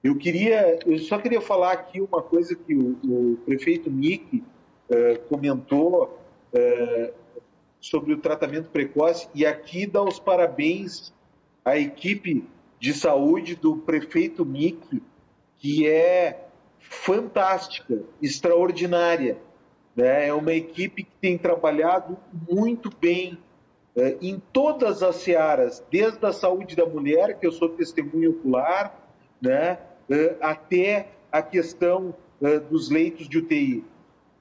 [0.06, 5.20] Eu queria, eu só queria falar aqui uma coisa que o, o prefeito Nick uh,
[5.28, 6.20] comentou
[6.54, 7.14] uh,
[7.82, 11.12] sobre o tratamento precoce e aqui dá os parabéns
[11.66, 12.48] à equipe
[12.80, 15.02] de saúde do prefeito Nick,
[15.58, 16.46] que é
[16.78, 19.38] fantástica, extraordinária.
[19.96, 20.28] Né?
[20.28, 22.16] É uma equipe que tem trabalhado
[22.48, 23.40] muito bem
[24.22, 28.94] em todas as searas, desde a saúde da mulher, que eu sou testemunho ocular,
[29.42, 29.80] né?
[30.10, 33.84] Eh, até a questão eh, dos leitos de UTI.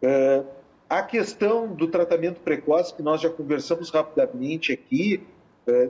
[0.03, 0.43] Eh,
[0.89, 5.23] a questão do tratamento precoce, que nós já conversamos rapidamente aqui,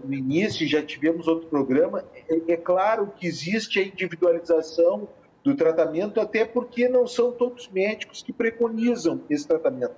[0.05, 5.09] no início, já tivemos outro programa, é, é claro que existe a individualização
[5.43, 9.97] do tratamento, até porque não são todos médicos que preconizam esse tratamento.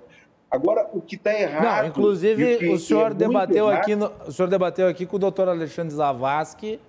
[0.49, 1.81] Agora, o que está errado.
[1.81, 5.17] Não, inclusive, o, o senhor é debateu errado, aqui, no, o senhor debateu aqui com
[5.17, 6.79] o doutor Alexandre Zavascki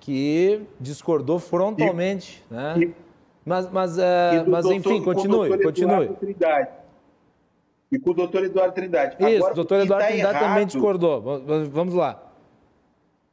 [0.00, 2.74] que discordou frontalmente, e, né?
[2.78, 2.94] E,
[3.44, 6.08] mas, mas, é, mas doutor, enfim, continue, continue.
[6.14, 6.70] Trindade.
[7.90, 9.16] E com o doutor Eduardo Trindade.
[9.18, 11.42] Isso, Agora, o doutor Eduardo tá Trindade também discordou.
[11.70, 12.22] Vamos lá.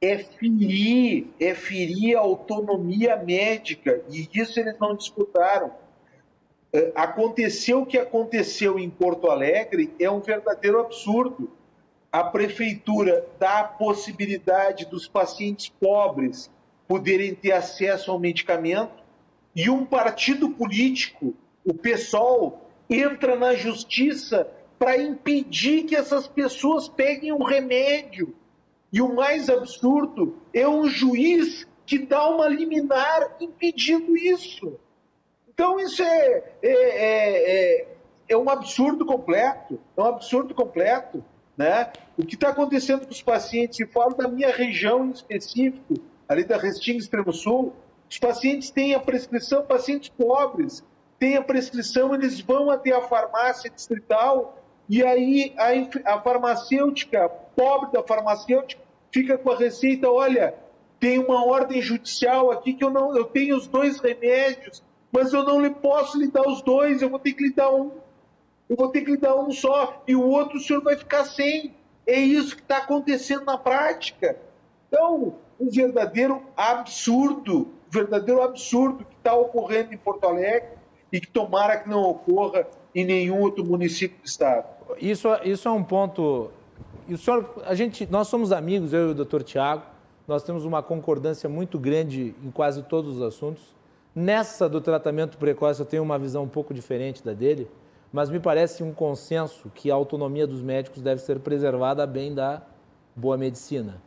[0.01, 5.71] É ferir, é ferir a autonomia médica, e isso eles não disputaram.
[6.71, 11.51] É, aconteceu o que aconteceu em Porto Alegre é um verdadeiro absurdo
[12.11, 16.49] a prefeitura dá a possibilidade dos pacientes pobres
[16.87, 19.03] poderem ter acesso ao medicamento
[19.55, 27.31] e um partido político, o PSOL, entra na justiça para impedir que essas pessoas peguem
[27.31, 28.33] o um remédio.
[28.91, 34.79] E o mais absurdo é um juiz que dá uma liminar impedindo isso.
[35.59, 37.87] Então isso é, é, é, é,
[38.29, 39.77] é um absurdo completo.
[39.97, 41.21] É um absurdo completo.
[41.57, 41.91] Né?
[42.17, 45.95] O que está acontecendo com os pacientes, e falo da minha região em específico,
[46.29, 47.73] ali da Restinga Extremo Sul,
[48.09, 50.81] os pacientes têm a prescrição, pacientes pobres
[51.19, 57.91] têm a prescrição, eles vão até a farmácia distrital e aí a, a farmacêutica, pobre
[57.91, 58.81] da farmacêutica,
[59.11, 60.55] fica com a receita, olha,
[61.01, 64.81] tem uma ordem judicial aqui que eu não, eu tenho os dois remédios,
[65.11, 67.71] mas eu não lhe posso lhe dar os dois, eu vou ter que lhe dar
[67.71, 67.91] um
[68.69, 71.25] eu vou ter que lhe dar um só e o outro o senhor vai ficar
[71.25, 71.73] sem.
[72.05, 74.37] É isso que está acontecendo na prática.
[74.87, 80.69] Então, um verdadeiro absurdo, um verdadeiro absurdo que está ocorrendo em Porto Alegre
[81.11, 84.67] e que tomara que não ocorra em nenhum outro município do estado.
[84.99, 86.51] Isso, isso é um ponto.
[87.07, 89.83] E o senhor, a gente, nós somos amigos, eu e o doutor Tiago,
[90.27, 93.78] nós temos uma concordância muito grande em quase todos os assuntos.
[94.15, 97.69] Nessa do tratamento precoce, eu tenho uma visão um pouco diferente da dele
[98.11, 102.33] mas me parece um consenso que a autonomia dos médicos deve ser preservada a bem
[102.33, 102.61] da
[103.15, 104.01] boa medicina.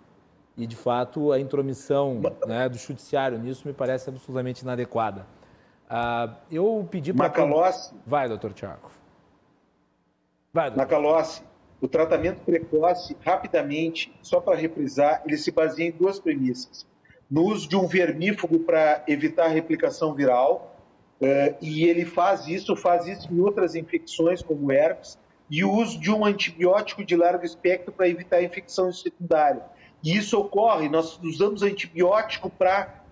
[0.57, 5.27] E, de fato, a intromissão né, do judiciário nisso me parece absolutamente inadequada.
[5.89, 7.29] Uh, eu pedi para...
[7.29, 7.95] Macalossi...
[8.07, 8.91] Vai, doutor Tiago.
[10.53, 10.83] Vai, doutor.
[10.83, 11.43] Macalossi,
[11.81, 16.87] o tratamento precoce, rapidamente, só para reprisar, ele se baseia em duas premissas.
[17.33, 20.73] No uso de um vermífugo para evitar a replicação viral,
[21.23, 25.17] Uh, e ele faz isso, faz isso em outras infecções, como herpes,
[25.49, 29.63] e o uso de um antibiótico de largo espectro para evitar a infecção secundária.
[30.03, 33.05] E isso ocorre, nós usamos antibiótico para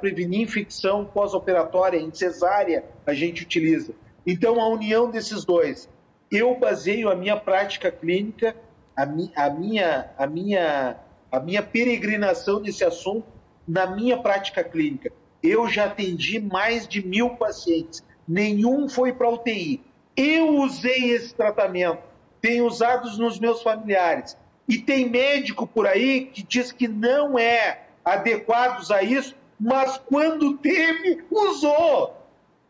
[0.00, 3.92] prevenir infecção pós-operatória, em cesárea, a gente utiliza.
[4.26, 5.86] Então, a união desses dois.
[6.30, 8.56] Eu baseio a minha prática clínica,
[8.96, 10.96] a, mi, a, minha, a, minha,
[11.30, 13.26] a minha peregrinação nesse assunto,
[13.66, 19.80] na minha prática clínica eu já atendi mais de mil pacientes, nenhum foi para UTI.
[20.16, 22.02] Eu usei esse tratamento,
[22.40, 24.36] tenho usado nos meus familiares.
[24.66, 30.58] E tem médico por aí que diz que não é adequado a isso, mas quando
[30.58, 32.16] teve, usou.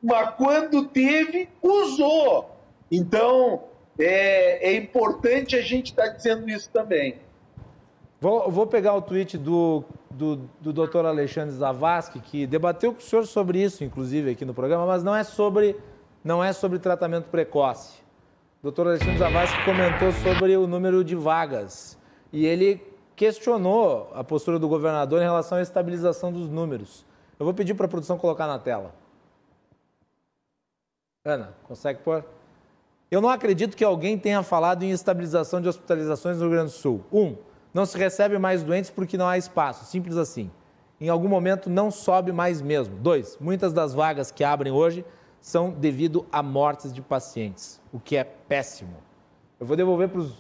[0.01, 2.57] Mas quando teve, usou.
[2.91, 3.65] Então,
[3.99, 7.19] é, é importante a gente estar tá dizendo isso também.
[8.21, 13.03] Vou, vou pegar o tweet do, do, do doutor Alexandre Zavascki, que debateu com o
[13.03, 15.77] senhor sobre isso, inclusive, aqui no programa, mas não é sobre,
[16.25, 17.99] não é sobre tratamento precoce.
[18.61, 21.97] O doutor Alexandre Zavascki comentou sobre o número de vagas
[22.33, 22.83] e ele
[23.15, 27.07] questionou a postura do governador em relação à estabilização dos números.
[27.39, 28.93] Eu vou pedir para a produção colocar na tela.
[31.25, 32.25] Ana, consegue pôr?
[33.11, 36.77] Eu não acredito que alguém tenha falado em estabilização de hospitalizações no Rio Grande do
[36.77, 37.05] Sul.
[37.13, 37.37] Um,
[37.73, 40.51] não se recebe mais doentes porque não há espaço, simples assim.
[41.01, 42.97] Em algum momento não sobe mais mesmo.
[42.97, 45.05] Dois, muitas das vagas que abrem hoje
[45.41, 48.97] são devido a mortes de pacientes, o que é péssimo.
[49.61, 50.35] Eu vou devolver para os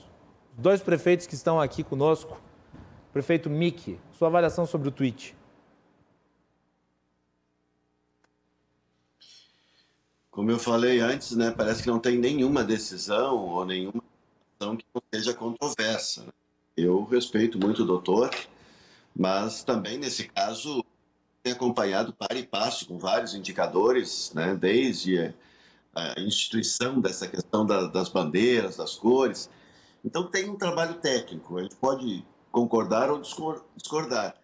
[0.56, 2.40] dois prefeitos que estão aqui conosco.
[3.12, 5.36] Prefeito Miki, sua avaliação sobre o tweet.
[10.30, 14.02] Como eu falei antes, né, parece que não tem nenhuma decisão ou nenhuma
[14.60, 16.22] ação que não seja controversa.
[16.22, 16.32] Né?
[16.78, 18.30] Eu respeito muito o doutor,
[19.14, 20.84] mas também nesse caso
[21.42, 25.34] tem acompanhado para e passo com vários indicadores, né, desde
[25.92, 29.50] a instituição dessa questão da, das bandeiras, das cores.
[30.04, 34.36] Então tem um trabalho técnico, a gente pode concordar ou discordar,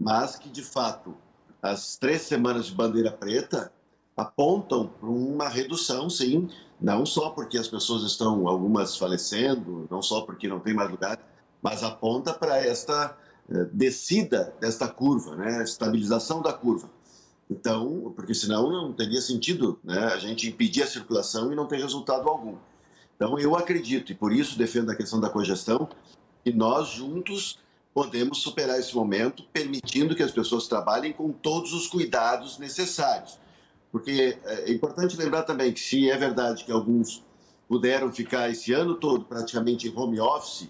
[0.00, 1.14] mas que de fato
[1.60, 3.70] as três semanas de bandeira preta
[4.16, 6.48] apontam para uma redução, sim,
[6.80, 11.18] não só porque as pessoas estão algumas falecendo, não só porque não tem mais lugar,
[11.62, 13.16] mas aponta para esta
[13.48, 16.90] eh, descida desta curva, né, estabilização da curva.
[17.48, 21.78] Então, porque senão não teria sentido né, a gente impedir a circulação e não ter
[21.78, 22.56] resultado algum.
[23.14, 25.88] Então, eu acredito, e por isso defendo a questão da congestão,
[26.42, 27.58] que nós juntos
[27.94, 33.38] podemos superar esse momento, permitindo que as pessoas trabalhem com todos os cuidados necessários.
[33.92, 37.22] Porque é, é importante lembrar também que, se é verdade que alguns
[37.68, 40.68] puderam ficar esse ano todo praticamente em home office,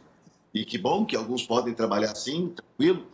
[0.54, 3.06] e que bom que alguns podem trabalhar assim, tranquilo,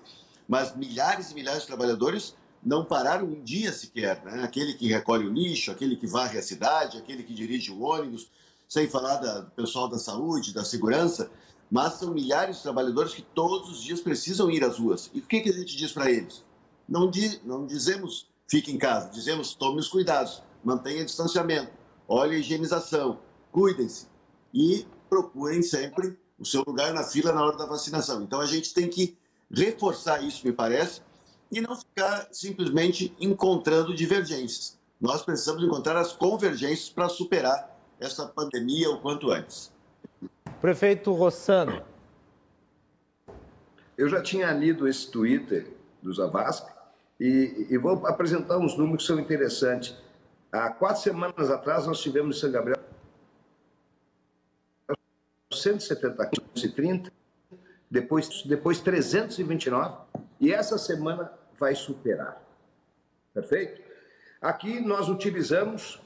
[0.48, 4.22] mas milhares e milhares de trabalhadores não pararam um dia sequer.
[4.24, 4.42] Né?
[4.42, 8.30] Aquele que recolhe o lixo, aquele que varre a cidade, aquele que dirige o ônibus,
[8.68, 11.30] sem falar do pessoal da saúde, da segurança,
[11.70, 15.10] mas são milhares de trabalhadores que todos os dias precisam ir às ruas.
[15.14, 16.44] E o que, que a gente diz para eles?
[16.88, 21.70] Não, di, não dizemos fique em casa, dizemos tome os cuidados, mantenha distanciamento,
[22.08, 23.20] olhe a higienização,
[23.52, 24.06] cuidem-se
[24.54, 28.22] e procurem sempre o seu lugar na fila na hora da vacinação.
[28.22, 29.16] Então a gente tem que
[29.50, 31.02] reforçar isso, me parece,
[31.50, 34.78] e não ficar simplesmente encontrando divergências.
[35.00, 39.72] Nós precisamos encontrar as convergências para superar essa pandemia o quanto antes.
[40.60, 41.82] Prefeito Rossano.
[43.96, 46.70] Eu já tinha lido esse Twitter do Zavascki
[47.18, 49.96] e, e, vou apresentar uns números que são interessantes.
[50.52, 52.78] Há quatro semanas atrás, nós tivemos em São Gabriel
[55.62, 57.12] 170 130,
[57.90, 59.96] depois, depois 329,
[60.40, 62.42] e essa semana vai superar.
[63.32, 63.80] Perfeito?
[64.40, 66.00] Aqui nós utilizamos,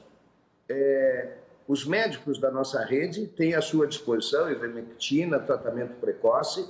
[0.67, 6.67] é, os médicos da nossa rede têm à sua disposição ivermectina, tratamento precoce,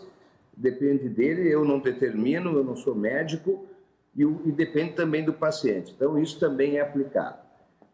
[0.56, 3.68] depende dele, eu não determino, eu não sou médico,
[4.16, 5.94] e, e depende também do paciente.
[5.96, 7.40] Então, isso também é aplicado.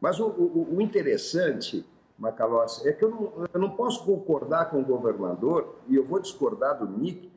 [0.01, 1.85] Mas o, o, o interessante
[2.19, 6.19] Macalossi, é que eu não, eu não posso concordar com o governador, e eu vou
[6.19, 7.31] discordar do Nick,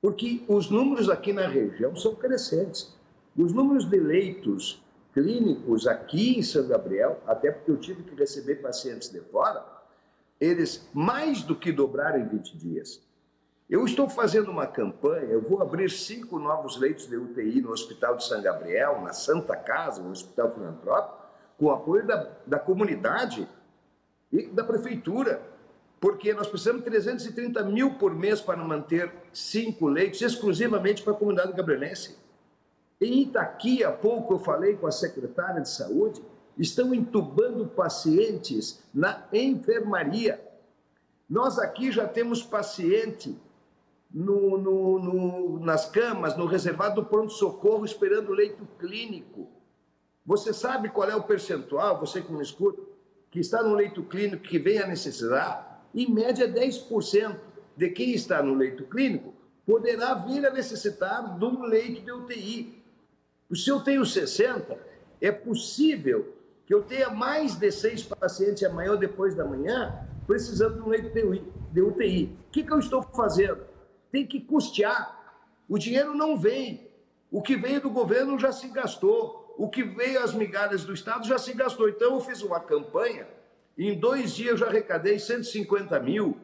[0.00, 2.94] porque os números aqui na região são crescentes.
[3.36, 8.56] Os números de leitos clínicos aqui em São Gabriel, até porque eu tive que receber
[8.56, 9.64] pacientes de fora,
[10.40, 13.02] eles mais do que dobraram em 20 dias.
[13.68, 18.16] Eu estou fazendo uma campanha, eu vou abrir cinco novos leitos de UTI no Hospital
[18.16, 21.18] de São Gabriel, na Santa Casa, no Hospital Filantrópico,
[21.58, 23.48] com apoio da, da comunidade
[24.32, 25.42] e da prefeitura,
[26.00, 31.16] porque nós precisamos de 330 mil por mês para manter cinco leitos exclusivamente para a
[31.16, 32.16] comunidade gabrielense.
[33.00, 36.22] Em Itaqui, há pouco eu falei com a secretária de saúde,
[36.56, 40.44] estão entubando pacientes na enfermaria.
[41.28, 43.36] Nós aqui já temos paciente
[44.10, 49.48] no, no, no, nas camas, no reservado do pronto-socorro, esperando leito clínico.
[50.24, 52.82] Você sabe qual é o percentual, você que me escuta,
[53.38, 57.36] que está no leito clínico que vem a necessitar, em média 10%
[57.76, 59.32] de quem está no leito clínico
[59.64, 62.82] poderá vir a necessitar de um leito de UTI.
[63.54, 64.76] Se eu tenho 60,
[65.20, 66.34] é possível
[66.66, 70.88] que eu tenha mais de seis pacientes amanhã ou depois da manhã precisando de um
[70.88, 71.12] leito
[71.72, 72.36] de UTI.
[72.48, 73.60] O que, que eu estou fazendo?
[74.10, 75.38] Tem que custear.
[75.68, 76.90] O dinheiro não vem.
[77.30, 81.26] O que veio do governo já se gastou o que veio às migalhas do Estado
[81.26, 81.88] já se gastou.
[81.88, 83.26] Então, eu fiz uma campanha,
[83.76, 86.38] em dois dias eu já arrecadei 150 mil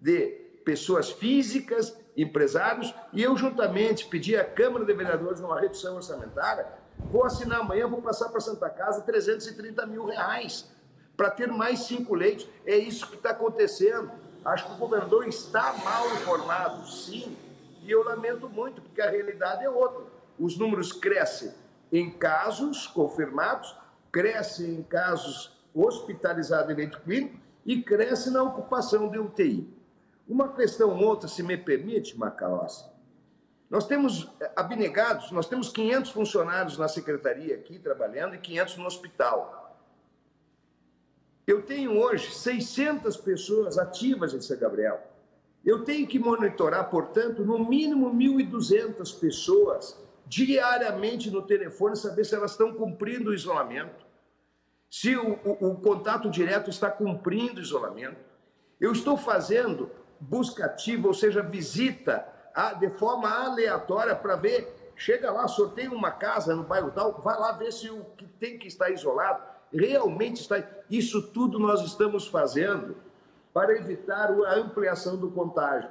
[0.00, 0.28] de
[0.64, 6.66] pessoas físicas, empresários, e eu juntamente pedi à Câmara de Vereadores uma redução orçamentária.
[7.10, 10.70] Vou assinar amanhã, vou passar para Santa Casa 330 mil reais
[11.16, 12.48] para ter mais cinco leitos.
[12.64, 14.10] É isso que está acontecendo.
[14.44, 17.36] Acho que o governador está mal informado, sim,
[17.82, 20.04] e eu lamento muito, porque a realidade é outra.
[20.38, 21.52] Os números crescem
[21.92, 23.76] em casos confirmados,
[24.10, 29.68] cresce em casos hospitalizados em leito clínico e cresce na ocupação de UTI.
[30.28, 32.84] Uma questão outra, se me permite, Macalossi,
[33.68, 38.86] nós temos eh, abnegados, nós temos 500 funcionários na secretaria aqui trabalhando e 500 no
[38.86, 39.78] hospital.
[41.46, 45.00] Eu tenho hoje 600 pessoas ativas em São Gabriel.
[45.64, 49.96] Eu tenho que monitorar, portanto, no mínimo 1.200 pessoas
[50.26, 54.04] diariamente no telefone, saber se elas estão cumprindo o isolamento,
[54.90, 58.18] se o, o, o contato direto está cumprindo o isolamento.
[58.80, 59.90] Eu estou fazendo
[60.20, 64.92] busca ativa, ou seja, visita a, de forma aleatória para ver.
[64.96, 68.58] Chega lá, sorteia uma casa no bairro tal, vai lá ver se o que tem
[68.58, 69.42] que estar isolado
[69.72, 70.62] realmente está.
[70.88, 72.96] Isso tudo nós estamos fazendo
[73.52, 75.90] para evitar a ampliação do contágio.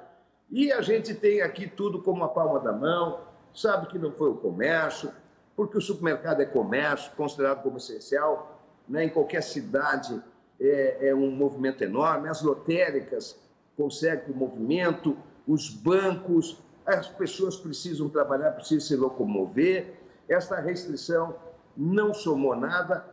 [0.49, 3.21] E a gente tem aqui tudo como a palma da mão,
[3.55, 5.11] sabe que não foi o comércio,
[5.55, 9.05] porque o supermercado é comércio, considerado como essencial, né?
[9.05, 10.21] em qualquer cidade
[10.59, 13.39] é, é um movimento enorme, as lotéricas
[13.77, 15.17] conseguem o movimento,
[15.47, 19.95] os bancos, as pessoas precisam trabalhar, precisam se locomover,
[20.27, 21.35] esta restrição
[21.75, 23.05] não somou nada,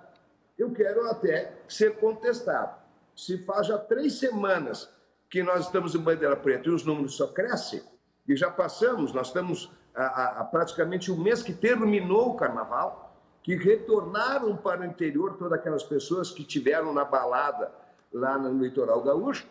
[0.59, 2.81] eu quero até ser contestado.
[3.17, 4.89] Se faz já três semanas
[5.29, 7.83] que nós estamos em bandeira preta e os números só crescem,
[8.29, 13.57] e já passamos, nós estamos a, a, praticamente o mês que terminou o carnaval, que
[13.57, 17.73] retornaram para o interior todas aquelas pessoas que tiveram na balada
[18.13, 19.47] lá no litoral gaúcho,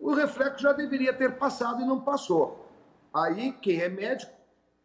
[0.00, 2.68] o reflexo já deveria ter passado e não passou.
[3.12, 4.32] Aí, quem é médico,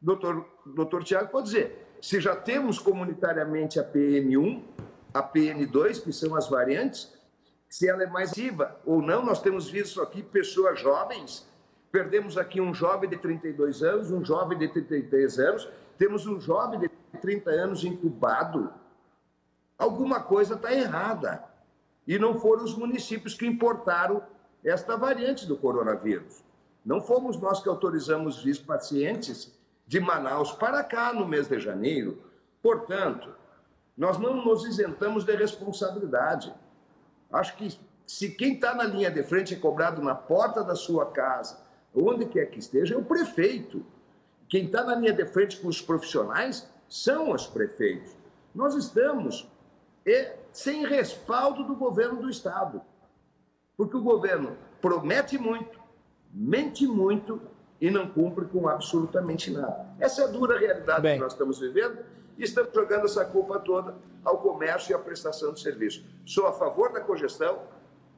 [0.02, 4.62] doutor, doutor Tiago pode dizer, se já temos comunitariamente a PM1,
[5.14, 7.14] a PN2, que são as variantes,
[7.70, 11.48] se ela é mais viva ou não, nós temos visto aqui pessoas jovens,
[11.94, 16.80] perdemos aqui um jovem de 32 anos, um jovem de 33 anos, temos um jovem
[16.80, 16.90] de
[17.22, 18.74] 30 anos incubado.
[19.78, 21.44] Alguma coisa está errada.
[22.08, 24.24] E não foram os municípios que importaram
[24.66, 26.44] esta variante do coronavírus.
[26.84, 29.56] Não fomos nós que autorizamos os pacientes
[29.86, 32.24] de Manaus para cá no mês de janeiro.
[32.60, 33.30] Portanto,
[33.96, 36.52] nós não nos isentamos de responsabilidade.
[37.32, 41.12] Acho que se quem está na linha de frente é cobrado na porta da sua
[41.12, 41.63] casa,
[41.94, 43.86] onde quer que esteja, é o prefeito.
[44.48, 48.12] Quem está na linha de frente com os profissionais são os prefeitos.
[48.54, 49.48] Nós estamos
[50.06, 52.82] é, sem respaldo do governo do Estado.
[53.76, 55.80] Porque o governo promete muito,
[56.32, 57.42] mente muito
[57.82, 59.88] e não cumpre com absolutamente nada.
[60.00, 61.16] Essa é a dura realidade Bem.
[61.16, 61.98] que nós estamos vivendo
[62.38, 66.06] e estamos jogando essa culpa toda ao comércio e à prestação de serviço.
[66.26, 67.64] Sou a favor da cogestão,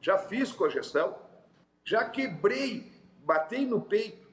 [0.00, 1.14] já fiz cogestão,
[1.84, 2.92] já quebrei,
[3.26, 4.26] batei no peito,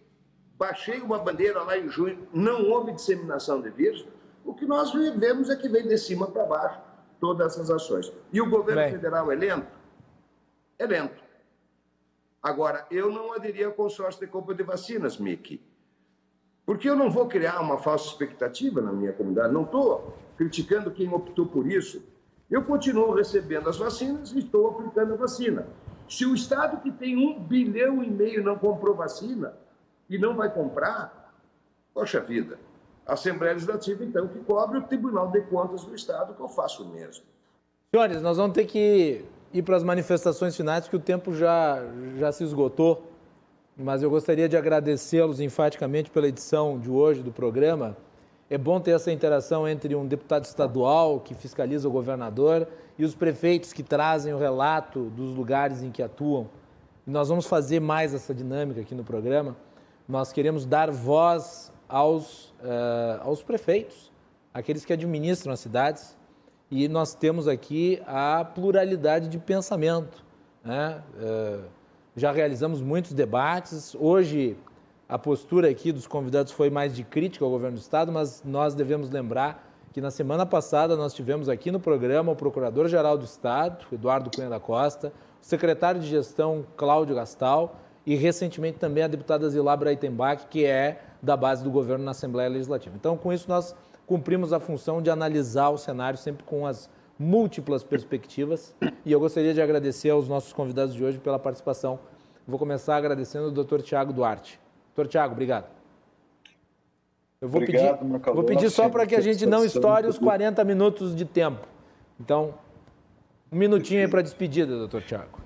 [0.56, 4.06] baixei uma bandeira lá em junho, não houve disseminação de vírus.
[4.46, 6.80] O que nós vemos é que vem de cima para baixo
[7.20, 8.14] todas essas ações.
[8.32, 8.92] E o governo Bem.
[8.92, 9.68] federal é lento?
[10.78, 11.24] É lento.
[12.42, 15.62] Agora, eu não aderi ao consórcio de compra de vacinas, Mickey.
[16.66, 21.12] Porque eu não vou criar uma falsa expectativa na minha comunidade, não estou criticando quem
[21.12, 22.04] optou por isso.
[22.52, 25.68] Eu continuo recebendo as vacinas e estou aplicando a vacina.
[26.08, 29.54] Se o Estado que tem um bilhão e meio não comprou vacina
[30.10, 31.34] e não vai comprar,
[31.94, 32.60] poxa vida,
[33.06, 36.88] a Assembleia Legislativa, então, que cobre o Tribunal de Contas do Estado, que eu faço
[36.90, 37.24] mesmo.
[37.94, 41.80] Senhores, nós vamos ter que ir para as manifestações finais, porque o tempo já,
[42.18, 43.14] já se esgotou
[43.78, 47.98] mas eu gostaria de agradecê-los enfaticamente pela edição de hoje do programa.
[48.50, 52.68] É bom ter essa interação entre um deputado estadual que fiscaliza o governador
[52.98, 56.50] e os prefeitos que trazem o relato dos lugares em que atuam.
[57.06, 59.56] Nós vamos fazer mais essa dinâmica aqui no programa.
[60.08, 64.12] Nós queremos dar voz aos, uh, aos prefeitos,
[64.54, 66.18] aqueles que administram as cidades,
[66.70, 70.24] e nós temos aqui a pluralidade de pensamento.
[70.64, 71.02] Né?
[71.16, 71.64] Uh,
[72.16, 73.96] já realizamos muitos debates.
[73.96, 74.58] Hoje,
[75.14, 78.74] a postura aqui dos convidados foi mais de crítica ao governo do Estado, mas nós
[78.74, 83.86] devemos lembrar que na semana passada nós tivemos aqui no programa o Procurador-Geral do Estado,
[83.92, 87.76] Eduardo Cunha da Costa, o secretário de Gestão, Cláudio Gastal,
[88.08, 92.50] e recentemente também a deputada Zilá Breitenbach, que é da base do governo na Assembleia
[92.50, 92.96] Legislativa.
[92.96, 93.76] Então, com isso, nós
[94.08, 98.76] cumprimos a função de analisar o cenário sempre com as múltiplas perspectivas.
[99.06, 102.00] E eu gostaria de agradecer aos nossos convidados de hoje pela participação.
[102.48, 103.84] Vou começar agradecendo o Dr.
[103.84, 104.63] Tiago Duarte.
[104.96, 105.08] Dr.
[105.08, 105.68] Tiago, obrigado.
[107.42, 110.64] Eu vou obrigado, pedir, vou pedir só para que a gente não estoure os 40
[110.64, 111.68] minutos de tempo.
[112.20, 112.54] Então,
[113.52, 115.42] um minutinho aí para a despedida, doutor Tiago.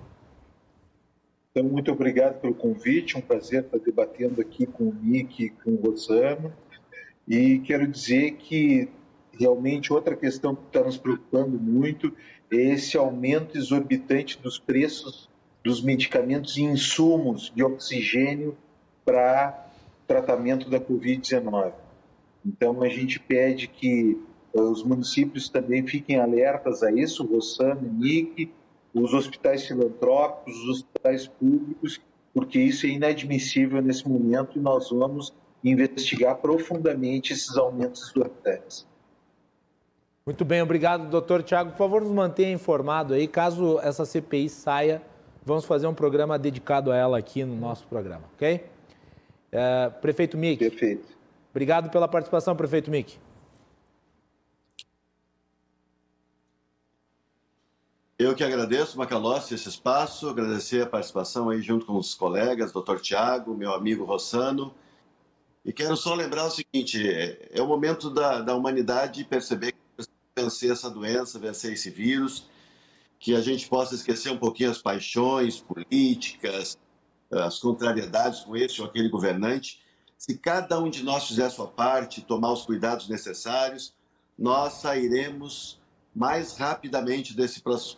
[1.52, 5.72] Então, muito obrigado pelo convite, um prazer estar debatendo aqui com o Nick e com
[5.72, 6.54] o Rosano.
[7.28, 8.90] E quero dizer que
[9.32, 12.14] realmente outra questão que está nos preocupando muito
[12.52, 15.30] esse aumento exorbitante dos preços
[15.64, 18.56] dos medicamentos e insumos de oxigênio
[19.08, 19.66] para
[20.06, 21.72] tratamento da Covid-19.
[22.46, 24.22] Então, a gente pede que
[24.54, 28.52] eh, os municípios também fiquem alertas a isso, Rossano NIC,
[28.94, 32.02] os hospitais filantrópicos, os hospitais públicos,
[32.34, 38.86] porque isso é inadmissível nesse momento e nós vamos investigar profundamente esses aumentos exorbitantes.
[40.26, 41.72] Muito bem, obrigado, doutor Tiago.
[41.72, 43.26] Por favor, nos mantenha informado aí.
[43.26, 45.02] Caso essa CPI saia,
[45.46, 48.76] vamos fazer um programa dedicado a ela aqui no nosso programa, ok?
[49.52, 50.58] É, prefeito Mick.
[50.58, 51.18] Perfeito.
[51.52, 53.18] Obrigado pela participação, prefeito Mick.
[58.20, 63.00] Eu que agradeço, Macalossi, esse espaço, agradecer a participação aí junto com os colegas, doutor
[63.00, 64.74] Tiago, meu amigo Rossano.
[65.64, 70.08] E quero só lembrar o seguinte: é, é o momento da, da humanidade perceber que
[70.36, 72.48] vencer essa doença, vencer esse vírus,
[73.20, 76.78] que a gente possa esquecer um pouquinho as paixões políticas,
[77.32, 79.82] as contrariedades com esse ou aquele governante.
[80.18, 83.94] Se cada um de nós fizer a sua parte, tomar os cuidados necessários,
[84.38, 85.80] nós sairemos
[86.16, 87.98] mais rapidamente desse processo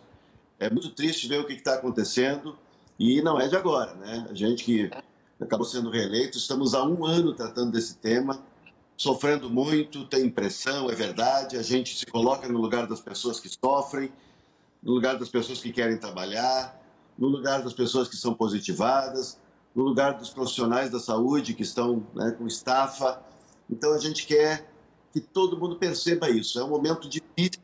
[0.59, 2.57] é muito triste ver o que está acontecendo
[2.99, 4.27] e não é de agora, né?
[4.29, 4.91] A gente que
[5.39, 8.43] acabou sendo reeleito, estamos há um ano tratando desse tema,
[8.97, 13.47] sofrendo muito, tem pressão, é verdade, a gente se coloca no lugar das pessoas que
[13.47, 14.11] sofrem,
[14.83, 16.77] no lugar das pessoas que querem trabalhar,
[17.19, 19.37] no lugar das pessoas que são positivadas,
[19.75, 23.21] no lugar dos profissionais da saúde que estão né, com estafa.
[23.69, 24.71] Então a gente quer
[25.11, 26.57] que todo mundo perceba isso.
[26.57, 27.61] É um momento difícil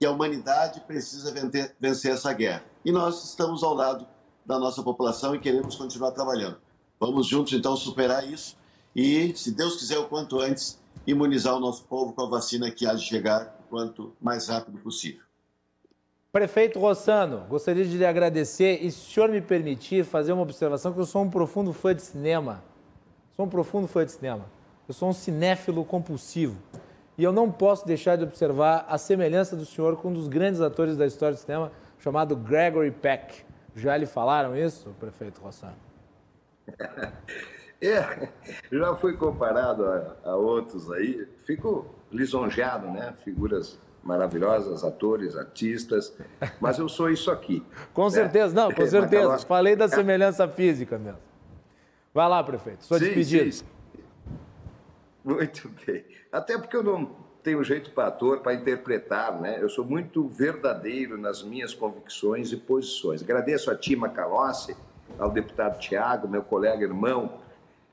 [0.00, 1.32] que a humanidade precisa
[1.80, 2.64] vencer essa guerra.
[2.84, 4.04] E nós estamos ao lado
[4.44, 6.56] da nossa população e queremos continuar trabalhando.
[6.98, 8.56] Vamos juntos, então, superar isso
[8.94, 12.86] e, se Deus quiser, o quanto antes, imunizar o nosso povo com a vacina que
[12.86, 15.22] há de chegar o quanto mais rápido possível.
[16.32, 20.90] Prefeito Rossano, gostaria de lhe agradecer e, se o senhor me permitir, fazer uma observação,
[20.90, 22.64] que eu sou um profundo fã de cinema.
[23.36, 24.46] Sou um profundo fã de cinema.
[24.88, 26.56] Eu sou um cinéfilo compulsivo.
[27.18, 30.62] E eu não posso deixar de observar a semelhança do senhor com um dos grandes
[30.62, 33.44] atores da história do cinema, chamado Gregory Peck.
[33.76, 35.76] Já lhe falaram isso, prefeito Rossano?
[37.84, 38.28] É,
[38.70, 41.26] já fui comparado a, a, outros aí.
[41.44, 43.12] Fico lisonjeado, né?
[43.24, 46.12] Figuras maravilhosas, atores, artistas.
[46.60, 47.64] Mas eu sou isso aqui.
[47.94, 48.10] com né?
[48.10, 49.38] certeza, não, com certeza.
[49.38, 51.20] Falei da semelhança física mesmo.
[52.12, 52.84] Vai lá, prefeito.
[52.84, 53.50] Sua despedida.
[53.50, 53.64] Sim.
[55.24, 56.04] Muito bem.
[56.30, 57.10] Até porque eu não
[57.42, 59.58] tenho jeito para ator, para interpretar, né?
[59.60, 63.22] Eu sou muito verdadeiro nas minhas convicções e posições.
[63.22, 64.76] Agradeço a Tima Calossi,
[65.18, 67.40] ao deputado Tiago, meu colega irmão,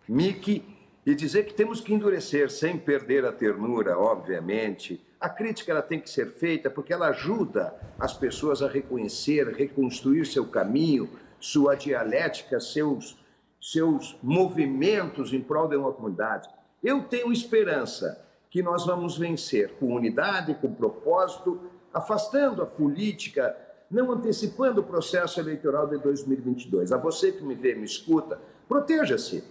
[0.07, 0.63] Miki,
[1.05, 5.01] e dizer que temos que endurecer sem perder a ternura, obviamente.
[5.19, 10.25] A crítica ela tem que ser feita porque ela ajuda as pessoas a reconhecer, reconstruir
[10.25, 13.17] seu caminho, sua dialética, seus,
[13.59, 16.47] seus movimentos em prol de uma comunidade.
[16.81, 21.59] Eu tenho esperança que nós vamos vencer com unidade, com propósito,
[21.93, 23.55] afastando a política,
[23.91, 26.93] não antecipando o processo eleitoral de 2022.
[26.93, 28.39] A você que me vê, me escuta,
[28.69, 29.43] proteja-se.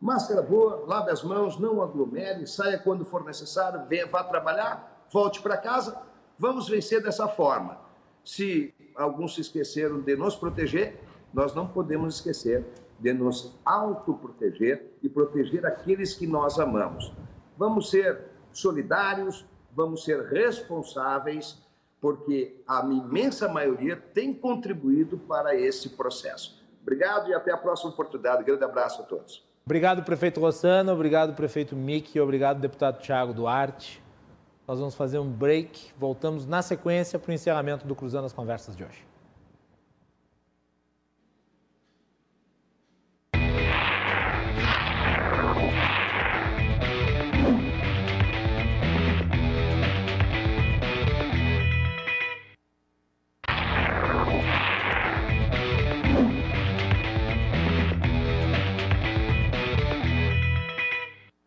[0.00, 5.40] Máscara boa, lave as mãos, não aglomere, saia quando for necessário, venha, vá trabalhar, volte
[5.40, 6.00] para casa.
[6.38, 7.78] Vamos vencer dessa forma.
[8.24, 11.00] Se alguns se esqueceram de nos proteger,
[11.32, 12.64] nós não podemos esquecer
[12.98, 17.12] de nos autoproteger e proteger aqueles que nós amamos.
[17.56, 21.58] Vamos ser solidários, vamos ser responsáveis,
[22.00, 26.62] porque a imensa maioria tem contribuído para esse processo.
[26.82, 28.44] Obrigado e até a próxima oportunidade.
[28.44, 29.46] Grande abraço a todos.
[29.64, 34.02] Obrigado, prefeito Rossano, obrigado, prefeito Mick, obrigado, deputado Tiago Duarte.
[34.68, 38.76] Nós vamos fazer um break, voltamos na sequência para o encerramento do Cruzando as Conversas
[38.76, 39.07] de hoje.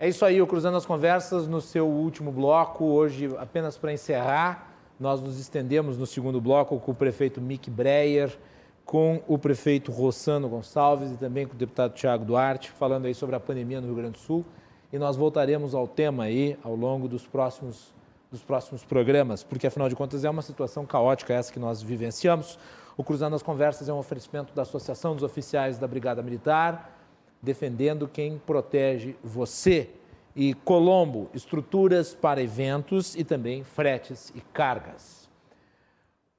[0.03, 2.85] É isso aí, o Cruzando as Conversas no seu último bloco.
[2.85, 8.35] Hoje, apenas para encerrar, nós nos estendemos no segundo bloco com o prefeito Mick Breyer,
[8.83, 13.35] com o prefeito Rossano Gonçalves e também com o deputado Tiago Duarte, falando aí sobre
[13.35, 14.43] a pandemia no Rio Grande do Sul.
[14.91, 17.93] E nós voltaremos ao tema aí ao longo dos próximos,
[18.31, 22.57] dos próximos programas, porque afinal de contas é uma situação caótica essa que nós vivenciamos.
[22.97, 27.00] O Cruzando as Conversas é um oferecimento da Associação dos Oficiais da Brigada Militar,
[27.41, 29.89] defendendo quem protege você.
[30.35, 35.29] E Colombo, estruturas para eventos e também fretes e cargas.